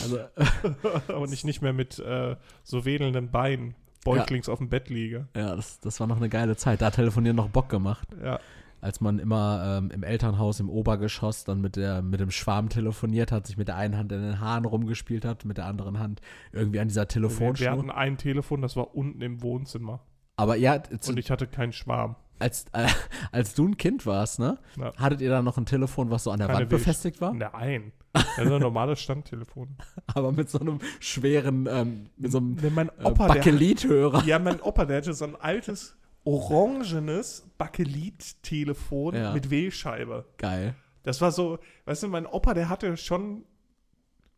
[0.01, 3.75] Also, äh, Und ich nicht mehr mit äh, so wedelnden Beinen
[4.15, 5.27] beutlings auf dem Bett liege.
[5.35, 6.81] ja, das, das war noch eine geile Zeit.
[6.81, 8.07] Da hat Telefonieren noch Bock gemacht.
[8.23, 8.39] Ja.
[8.79, 13.31] Als man immer ähm, im Elternhaus im Obergeschoss dann mit, der, mit dem Schwarm telefoniert
[13.31, 16.21] hat, sich mit der einen Hand in den Haaren rumgespielt hat, mit der anderen Hand
[16.51, 17.71] irgendwie an dieser Wir, wir Telefonschnur.
[17.71, 20.01] hatten ein Telefon, das war unten im Wohnzimmer.
[20.35, 22.15] Aber ja, Und ich hatte keinen Schwarm.
[22.39, 22.87] Als, äh,
[23.31, 24.57] als du ein Kind warst, ne?
[24.77, 24.93] Ja.
[24.97, 27.33] Hattet ihr da noch ein Telefon, was so an der Keine Wand befestigt war?
[27.33, 27.91] Nein.
[28.13, 29.75] Das ist ein normales Standtelefon.
[30.07, 34.23] Aber mit so einem schweren, ähm, mit so einem äh, Bakelithörer.
[34.25, 39.33] ja, mein Opa, der hatte so ein altes, orangenes Bakelit-Telefon Ja.
[39.33, 40.25] mit Wählscheibe.
[40.37, 40.75] Geil.
[41.03, 43.43] Das war so, weißt du, mein Opa, der hatte schon,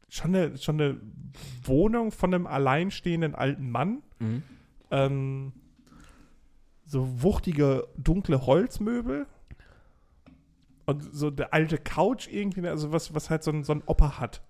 [0.08, 0.98] schon, eine, schon eine
[1.64, 4.04] Wohnung von einem alleinstehenden alten Mann.
[4.20, 4.44] Mhm.
[4.92, 5.54] Ähm,
[6.90, 9.28] so wuchtige, dunkle Holzmöbel.
[10.86, 14.20] Und so der alte Couch irgendwie, also was, was halt so ein, so ein Opa
[14.20, 14.42] hat.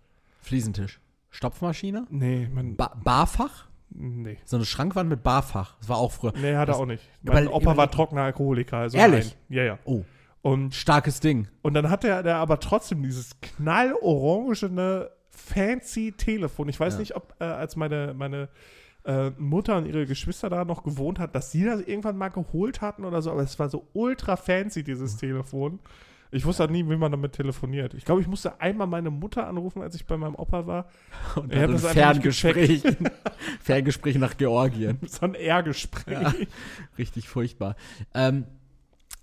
[0.42, 1.02] Fliesentisch.
[1.32, 2.08] Stopfmaschine?
[2.10, 3.68] Nee, man, Ba Barfach?
[3.90, 4.38] nee.
[4.46, 5.76] So eine Schrankwand mit Barfach.
[5.80, 6.32] Das war auch früher.
[6.38, 7.04] Nee, hat er Das- auch nicht.
[7.26, 8.78] Aber- Mein Opa aber- war trockener Alkoholiker.
[8.78, 9.36] Also Ehrlich?
[9.50, 9.58] Nein.
[9.58, 9.80] Ja, ja.
[9.84, 10.04] Oh,
[10.42, 11.50] Und, starkes Ding.
[11.62, 16.70] und dann hatte er aber trotzdem dieses knallorangene, fancy Telefon.
[16.70, 17.00] Ich weiß Ja.
[17.00, 18.48] nicht, ob äh, als meine, meine
[19.06, 22.82] äh, Mutter und ihre Geschwister da noch gewohnt hat, dass sie das irgendwann mal geholt
[22.82, 25.20] hatten oder so, aber es war so ultra fancy, dieses Mhm.
[25.20, 25.80] Telefon.
[26.32, 27.96] Ich wusste halt nie, wie man damit telefoniert.
[27.96, 30.88] Ich glaube, ich musste einmal meine Mutter anrufen, als ich bei meinem Opa war.
[31.36, 32.84] Und hab dann ein Ferngespräch.
[33.62, 35.00] Ferngespräch nach Georgien.
[35.08, 36.22] So ein R-Gespräch.
[36.22, 36.34] Ja.
[37.00, 37.76] Richtig furchtbar.
[38.14, 38.46] Ähm,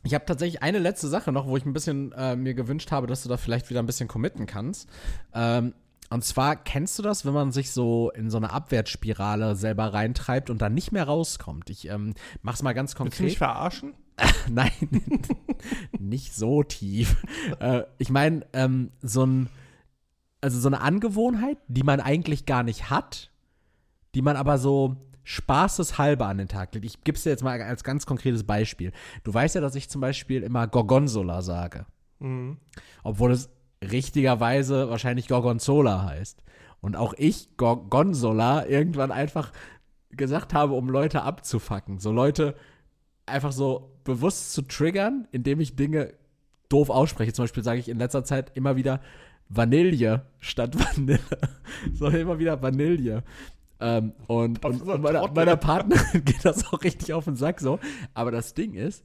[0.03, 3.07] ich habe tatsächlich eine letzte Sache noch, wo ich ein bisschen äh, mir gewünscht habe,
[3.07, 4.89] dass du da vielleicht wieder ein bisschen committen kannst.
[5.32, 5.74] Ähm,
[6.11, 10.51] und zwar kennst du das, wenn man sich so in so eine Abwärtsspirale selber reintreibt
[10.51, 11.69] und dann nicht mehr rauskommt?
[11.70, 13.39] Ich ähm, mach's mal ganz Willst du mich konkret.
[13.39, 13.95] verarschen?
[14.51, 14.70] Nein,
[15.99, 17.16] nicht so tief.
[17.61, 19.49] äh, ich meine, ähm, so ein,
[20.41, 23.31] also so eine Angewohnheit, die man eigentlich gar nicht hat,
[24.15, 26.87] die man aber so spaßeshalber an den Tag legt.
[26.87, 28.93] Ich gebe es dir jetzt mal als ganz konkretes Beispiel.
[29.24, 31.85] Du weißt ja, dass ich zum Beispiel immer Gorgonzola sage,
[32.20, 32.57] Mhm.
[33.03, 33.51] obwohl es
[33.82, 36.43] richtigerweise wahrscheinlich Gorgonzola heißt.
[36.81, 39.53] Und auch ich Gorgonzola irgendwann einfach
[40.11, 41.98] gesagt habe, um Leute abzufacken.
[41.98, 42.55] So Leute
[43.27, 46.15] einfach so bewusst zu triggern, indem ich Dinge
[46.69, 47.32] doof ausspreche.
[47.32, 49.01] Zum Beispiel sage ich in letzter Zeit immer wieder
[49.48, 51.20] Vanille statt Vanille.
[51.93, 53.23] so immer wieder Vanille.
[53.78, 57.78] Ähm, und und, meiner, meiner Partnerin geht das auch richtig auf den Sack so.
[58.15, 59.05] Aber das Ding ist,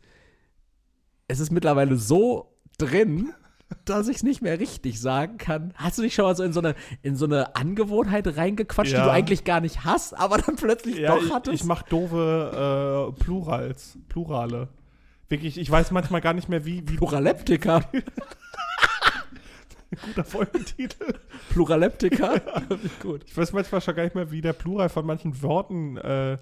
[1.27, 3.33] es ist mittlerweile so drin,
[3.85, 5.73] dass ich es nicht mehr richtig sagen kann.
[5.75, 8.95] Hast du dich schon mal so in so eine, in so eine Angewohnheit reingequatscht, die
[8.95, 9.05] Ja.
[9.05, 11.55] du eigentlich gar nicht hast, aber dann plötzlich Ja, doch ich, hattest?
[11.55, 14.67] ich mach doofe äh, Plurals, Plurale.
[15.29, 17.81] Wirklich, ich weiß manchmal gar nicht mehr, wie, wie Pluraleptika.
[20.07, 21.13] guter Folgentitel.
[21.49, 22.35] Pluraleptika.
[23.01, 23.23] Gut.
[23.25, 26.37] Ich weiß manchmal schon gar nicht mehr, wie der Plural von manchen Worten äh,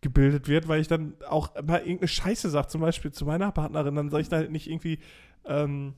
[0.00, 3.94] gebildet wird, weil ich dann auch mal irgendeine Scheiße sage, zum Beispiel zu meiner Partnerin,
[3.96, 4.98] dann sage ich da halt nicht irgendwie,
[5.44, 5.94] ähm,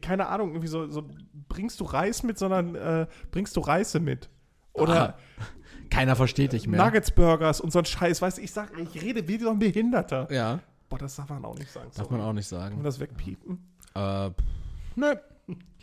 [0.00, 1.08] keine Ahnung, irgendwie so, so
[1.48, 4.28] bringst du Reis mit, sondern äh, bringst du Reise mit.
[4.72, 5.16] Oder
[5.90, 6.82] Keiner versteht dich mehr.
[6.84, 9.58] Nuggets Burgers und so ein Scheiß, weißt du, ich sag, ich rede wie so ein
[9.58, 10.26] Behinderter.
[10.32, 11.86] Ja, Boah, das darf man auch nicht sagen.
[11.94, 12.18] darf sorry.
[12.18, 12.82] man auch nicht Kann man sagen.
[12.84, 13.58] das wegpiepen?
[13.94, 14.30] Äh,
[14.96, 15.14] nö.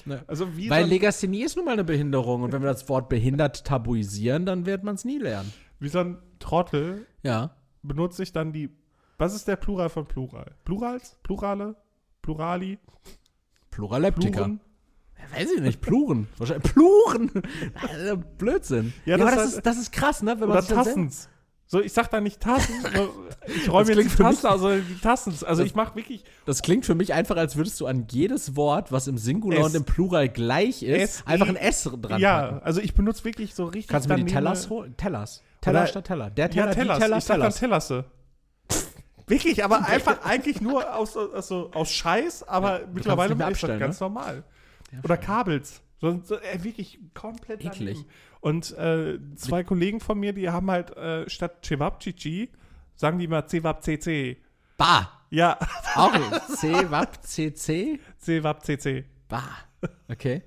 [0.05, 0.17] Nö.
[0.27, 3.09] Also wie Weil so Legasthenie ist nun mal eine Behinderung und wenn wir das Wort
[3.09, 5.51] behindert tabuisieren, dann wird man es nie lernen.
[5.79, 7.51] wie so ein Trottel Ja.
[7.83, 8.69] benutze ich dann die.
[9.17, 10.55] Was ist der Plural von Plural?
[10.63, 11.17] Plurals?
[11.23, 11.75] Plurale?
[12.21, 12.79] Plurali?
[13.79, 14.43] Pluraleptika.
[14.43, 14.59] Pluren?
[15.17, 16.27] Ja, weiß ich nicht, Pluren.
[16.37, 17.31] Wahrscheinlich Pluren.
[17.81, 18.93] Also, Blödsinn.
[19.05, 20.31] Ja, Ja, das aber das, ist- ist, das ist krass, ne?
[20.39, 21.29] Wenn man Oder Tassens.
[21.71, 22.73] So, ich sag da nicht Tassen,
[23.45, 25.43] ich räume jetzt klingt die Tassen, also die Tassens.
[25.43, 28.55] Also Das- ich mache wirklich Das klingt für mich einfach, als würdest du an jedes
[28.55, 29.65] Wort, was im Singular S.
[29.67, 32.63] und im Plural gleich ist, S, einfach E, ein S dran Ja, packen.
[32.63, 33.87] also ich benutze wirklich so richtig.
[33.87, 34.95] Kannst du mir die Tellers holen?
[34.97, 35.43] Tellers.
[35.61, 36.31] Teller statt Teller.
[36.31, 36.95] Der Teller, Ja, Tellers.
[36.97, 37.93] die Teller, ich sag dann Tellers.
[39.29, 43.53] Wirklich, aber einfach eigentlich nur aus, aus, so- aus Scheiß, aber mittlerweile nicht mehr ist
[43.63, 44.43] das abstellen, ganz normal.
[45.03, 45.81] Oder Kabels.
[46.01, 47.97] So, so, äh, wirklich komplett Eklig.
[47.97, 48.05] daneben.
[48.41, 52.49] Und äh, zwei Kollegen von mir, die haben halt äh, statt Cevapcici,
[52.95, 54.37] sagen die mal Cevapcc.
[54.77, 55.11] Bah.
[55.29, 55.59] Ja,
[55.95, 56.13] Auch
[56.55, 57.99] C, WAP, CC.
[58.19, 59.03] Cevapcc.
[59.27, 59.43] Bah.
[60.09, 60.41] Okay.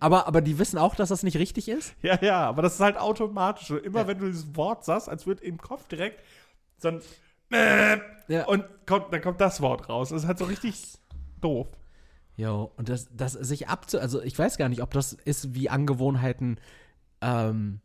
[0.00, 1.94] Aber, aber die wissen auch, dass das nicht richtig ist?
[2.02, 3.70] Ja, ja, aber das ist halt automatisch.
[3.70, 4.06] Immer Ja.
[4.08, 6.20] wenn du dieses Wort sagst, als würde im Kopf direkt
[6.78, 7.00] so ein
[7.50, 7.98] äh,
[8.28, 8.46] Ja.
[8.46, 10.08] und kommt, dann kommt das Wort raus.
[10.10, 10.98] Das ist halt so richtig
[11.40, 11.68] doof.
[12.36, 13.98] Jo, und das, das sich abzu...
[13.98, 16.58] Also ich weiß gar nicht, ob das ist, wie Angewohnheiten
[17.22, 17.80] ähm,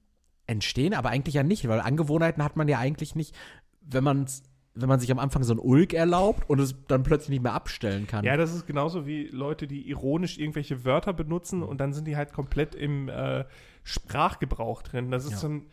[0.47, 3.35] entstehen, aber eigentlich ja nicht, weil Angewohnheiten hat man ja eigentlich nicht,
[3.81, 4.25] wenn man
[4.73, 7.51] wenn man sich am Anfang so ein Ulk erlaubt und es dann plötzlich nicht mehr
[7.53, 8.23] abstellen kann.
[8.23, 12.15] Ja, das ist genauso wie Leute, die ironisch irgendwelche Wörter benutzen und dann sind die
[12.15, 13.43] halt komplett im äh,
[13.83, 15.11] Sprachgebrauch drin.
[15.11, 15.37] Das ist Ja.
[15.39, 15.65] so ein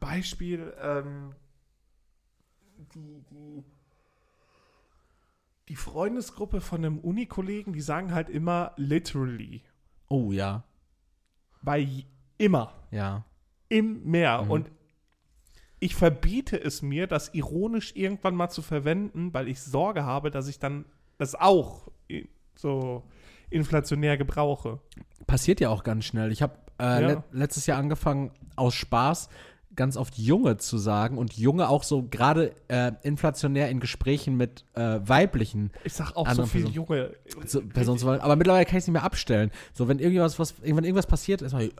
[0.00, 1.34] Beispiel, ähm,
[2.94, 3.64] die, die,
[5.68, 9.62] die Freundesgruppe von einem Unikollegen, die sagen halt immer literally.
[10.08, 10.64] Oh ja,
[11.62, 11.86] Bei
[12.38, 12.72] immer.
[12.90, 13.24] ja.
[13.70, 14.42] Im Meer.
[14.42, 14.50] Mhm.
[14.50, 14.70] Und
[15.80, 20.48] ich verbiete es mir, das ironisch irgendwann mal zu verwenden, weil ich Sorge habe, dass
[20.48, 20.84] ich dann
[21.18, 21.88] das auch
[22.54, 23.02] so
[23.50, 24.80] inflationär gebrauche.
[25.26, 26.30] Passiert ja auch ganz schnell.
[26.30, 26.98] Ich habe äh, Ja.
[27.00, 29.28] le letztes Jahr angefangen, aus Spaß
[29.76, 34.64] ganz oft Junge zu sagen und Junge auch so gerade äh, inflationär in Gesprächen mit
[34.74, 36.86] äh, weiblichen Ich sag auch so viel Person.
[36.86, 37.10] Junge.
[37.46, 38.20] so, Personen zu wollen.
[38.20, 39.50] Aber mittlerweile kann ich es nicht mehr abstellen.
[39.72, 41.70] So, wenn irgendwas, was, irgendwann irgendwas passiert, erstmal,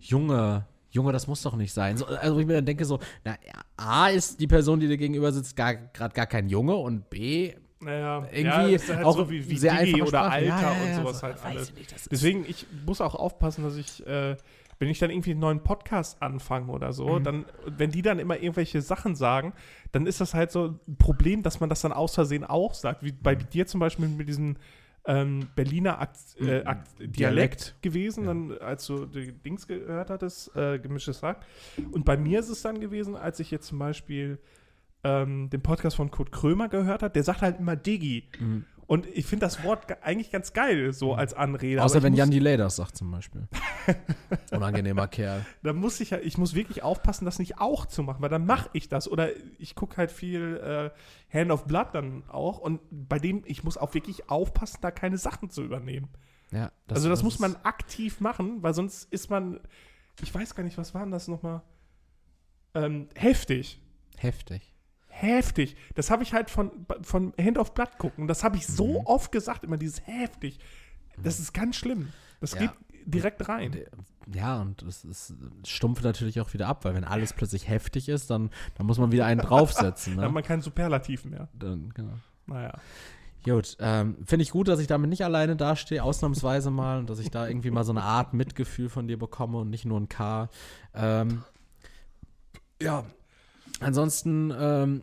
[0.00, 1.96] Junge, Junge, das muss doch nicht sein.
[1.96, 4.96] So, also, ich mir dann denke, so, na, ja, A ist die Person, die dir
[4.96, 9.48] gegenüber sitzt, gerade gar kein Junge und B, Naja, Irgendwie ist halt auch so wie,
[9.48, 10.30] wie sehr Digi oder Sprache.
[10.32, 11.68] Alter Ja, ja, ja, und sowas so, halt alles.
[11.70, 14.36] ich nicht, Deswegen, ich muss auch aufpassen, dass ich, äh,
[14.78, 17.24] wenn ich dann irgendwie einen neuen Podcast anfange oder so, Mhm.
[17.24, 19.52] dann, wenn die dann immer irgendwelche Sachen sagen,
[19.92, 23.02] dann ist das halt so ein Problem, dass man das dann aus Versehen auch sagt.
[23.04, 23.50] Wie bei Mhm.
[23.52, 24.56] dir zum Beispiel mit diesem
[25.06, 27.74] ähm, Berliner Akt, äh, Akt, Dialekt, Dialekt.
[27.82, 28.28] gewesen, Ja.
[28.28, 31.44] dann, als du die Dings gehört hattest, äh, gemischtes Hack.
[31.92, 34.38] Und bei mir ist es dann gewesen, als ich jetzt zum Beispiel
[35.06, 38.24] ähm, den Podcast von Kurt Krömer gehört habe, der sagt halt immer Digi.
[38.40, 38.64] Mhm.
[38.86, 41.82] Und ich finde das Wort ge- eigentlich ganz geil, so als Anrede.
[41.82, 43.48] Außer wenn muss, Jan Delay das sagt zum Beispiel.
[44.50, 45.44] Unangenehmer Kerl.
[45.62, 48.44] Da muss ich ja, ich muss wirklich aufpassen, das nicht auch zu machen, weil dann
[48.46, 49.08] mache ich das.
[49.08, 50.56] Oder ich gucke halt viel
[51.32, 52.58] äh, Hand of Blood dann auch.
[52.58, 56.08] Und bei dem, ich muss auch wirklich aufpassen, da keine Sachen zu übernehmen.
[56.50, 59.60] Ja, also das, muss man aktiv machen, weil sonst ist man,
[60.22, 61.62] ich weiß gar nicht, was war denn das nochmal?
[62.74, 63.80] Ähm, heftig.
[64.18, 64.73] heftig.
[65.16, 65.76] Heftig.
[65.94, 66.70] Das habe ich halt von,
[67.02, 68.26] von Hand of Blood gucken.
[68.26, 69.06] Das habe ich so Mhm.
[69.06, 70.58] oft gesagt, immer dieses heftig.
[71.22, 72.08] Das ist ganz schlimm.
[72.40, 72.60] Das Ja.
[72.62, 72.70] geht
[73.06, 73.72] direkt rein.
[73.74, 73.86] Äh,
[74.32, 75.34] Ja, und es ist
[75.66, 79.12] stumpft natürlich auch wieder ab, weil wenn alles plötzlich heftig ist, dann, dann muss man
[79.12, 80.14] wieder einen draufsetzen.
[80.16, 80.34] Da hat Ne?
[80.34, 81.48] man keinen Superlativ mehr.
[81.52, 82.14] Dann, genau.
[82.46, 82.72] Naja.
[83.44, 87.18] Gut, ähm, finde ich gut, dass ich damit nicht alleine dastehe, ausnahmsweise mal, und dass
[87.18, 90.08] ich da irgendwie mal so eine Art Mitgefühl von dir bekomme und nicht nur ein
[90.08, 90.48] K.
[90.94, 91.44] Ähm,
[92.80, 93.04] Ja.
[93.84, 95.02] Ansonsten ähm,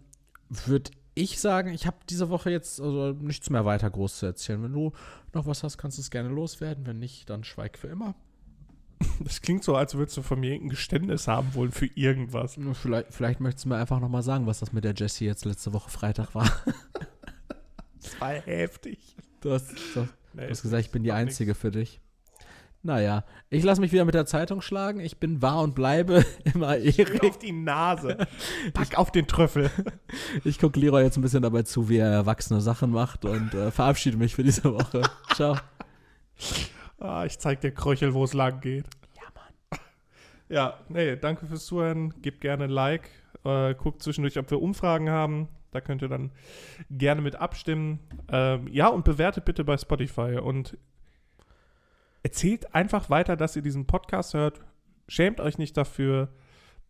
[0.50, 4.64] würde ich sagen, ich habe diese Woche jetzt also nichts mehr weiter groß zu erzählen.
[4.64, 4.92] Wenn du
[5.34, 6.86] noch was hast, kannst du es gerne loswerden.
[6.86, 8.16] Wenn nicht, dann schweig für immer.
[9.20, 12.60] Das klingt so, als würdest du von mir irgendein Geständnis haben wollen für irgendwas.
[12.74, 15.74] Vielleicht, vielleicht möchtest du mir einfach nochmal sagen, was das mit der Jessie jetzt letzte
[15.74, 16.50] Woche Freitag war.
[18.04, 19.16] Das war heftig.
[19.42, 22.00] Du hast, du, Nee, du hast gesagt, ich bin die Einzige für dich.
[22.84, 25.00] Naja, ich lasse mich wieder mit der Zeitung schlagen.
[25.00, 26.78] Ich bin wahr und bleibe immer.
[26.78, 27.24] Erik.
[27.24, 28.18] Auf die Nase.
[28.74, 29.70] Pack auf den Trüffel.
[30.44, 33.72] Ich gucke Leroy jetzt ein bisschen dabei zu, wie er erwachsene Sachen macht und äh,
[33.72, 35.02] verabschiede mich für diese Woche.
[35.34, 35.56] Ciao.
[37.00, 38.86] Ah, ich zeig dir Kröchel, wo es lang geht.
[39.16, 39.80] Ja, Mann.
[40.50, 42.14] Ja, nee, danke fürs Zuhören.
[42.22, 43.10] Gebt gerne ein Like.
[43.46, 45.48] Äh, guckt zwischendurch, ob wir Umfragen haben.
[45.72, 46.32] Da könnt ihr dann
[46.90, 48.00] gerne mit abstimmen.
[48.30, 50.40] Ähm, ja, und bewertet bitte bei Spotify.
[50.40, 50.78] Und
[52.24, 54.62] erzählt einfach weiter, dass ihr diesen Podcast hört.
[55.08, 56.34] Schämt euch nicht dafür.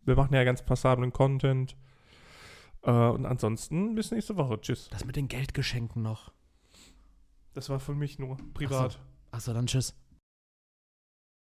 [0.04, 1.76] Wir machen ja ganz passablen Content.
[2.82, 4.60] Äh, und ansonsten bis nächste Woche.
[4.60, 4.88] Tschüss.
[4.90, 6.32] Das mit den Geldgeschenken noch.
[7.54, 8.98] Das war für mich nur privat.
[9.30, 9.94] Achso, dann tschüss.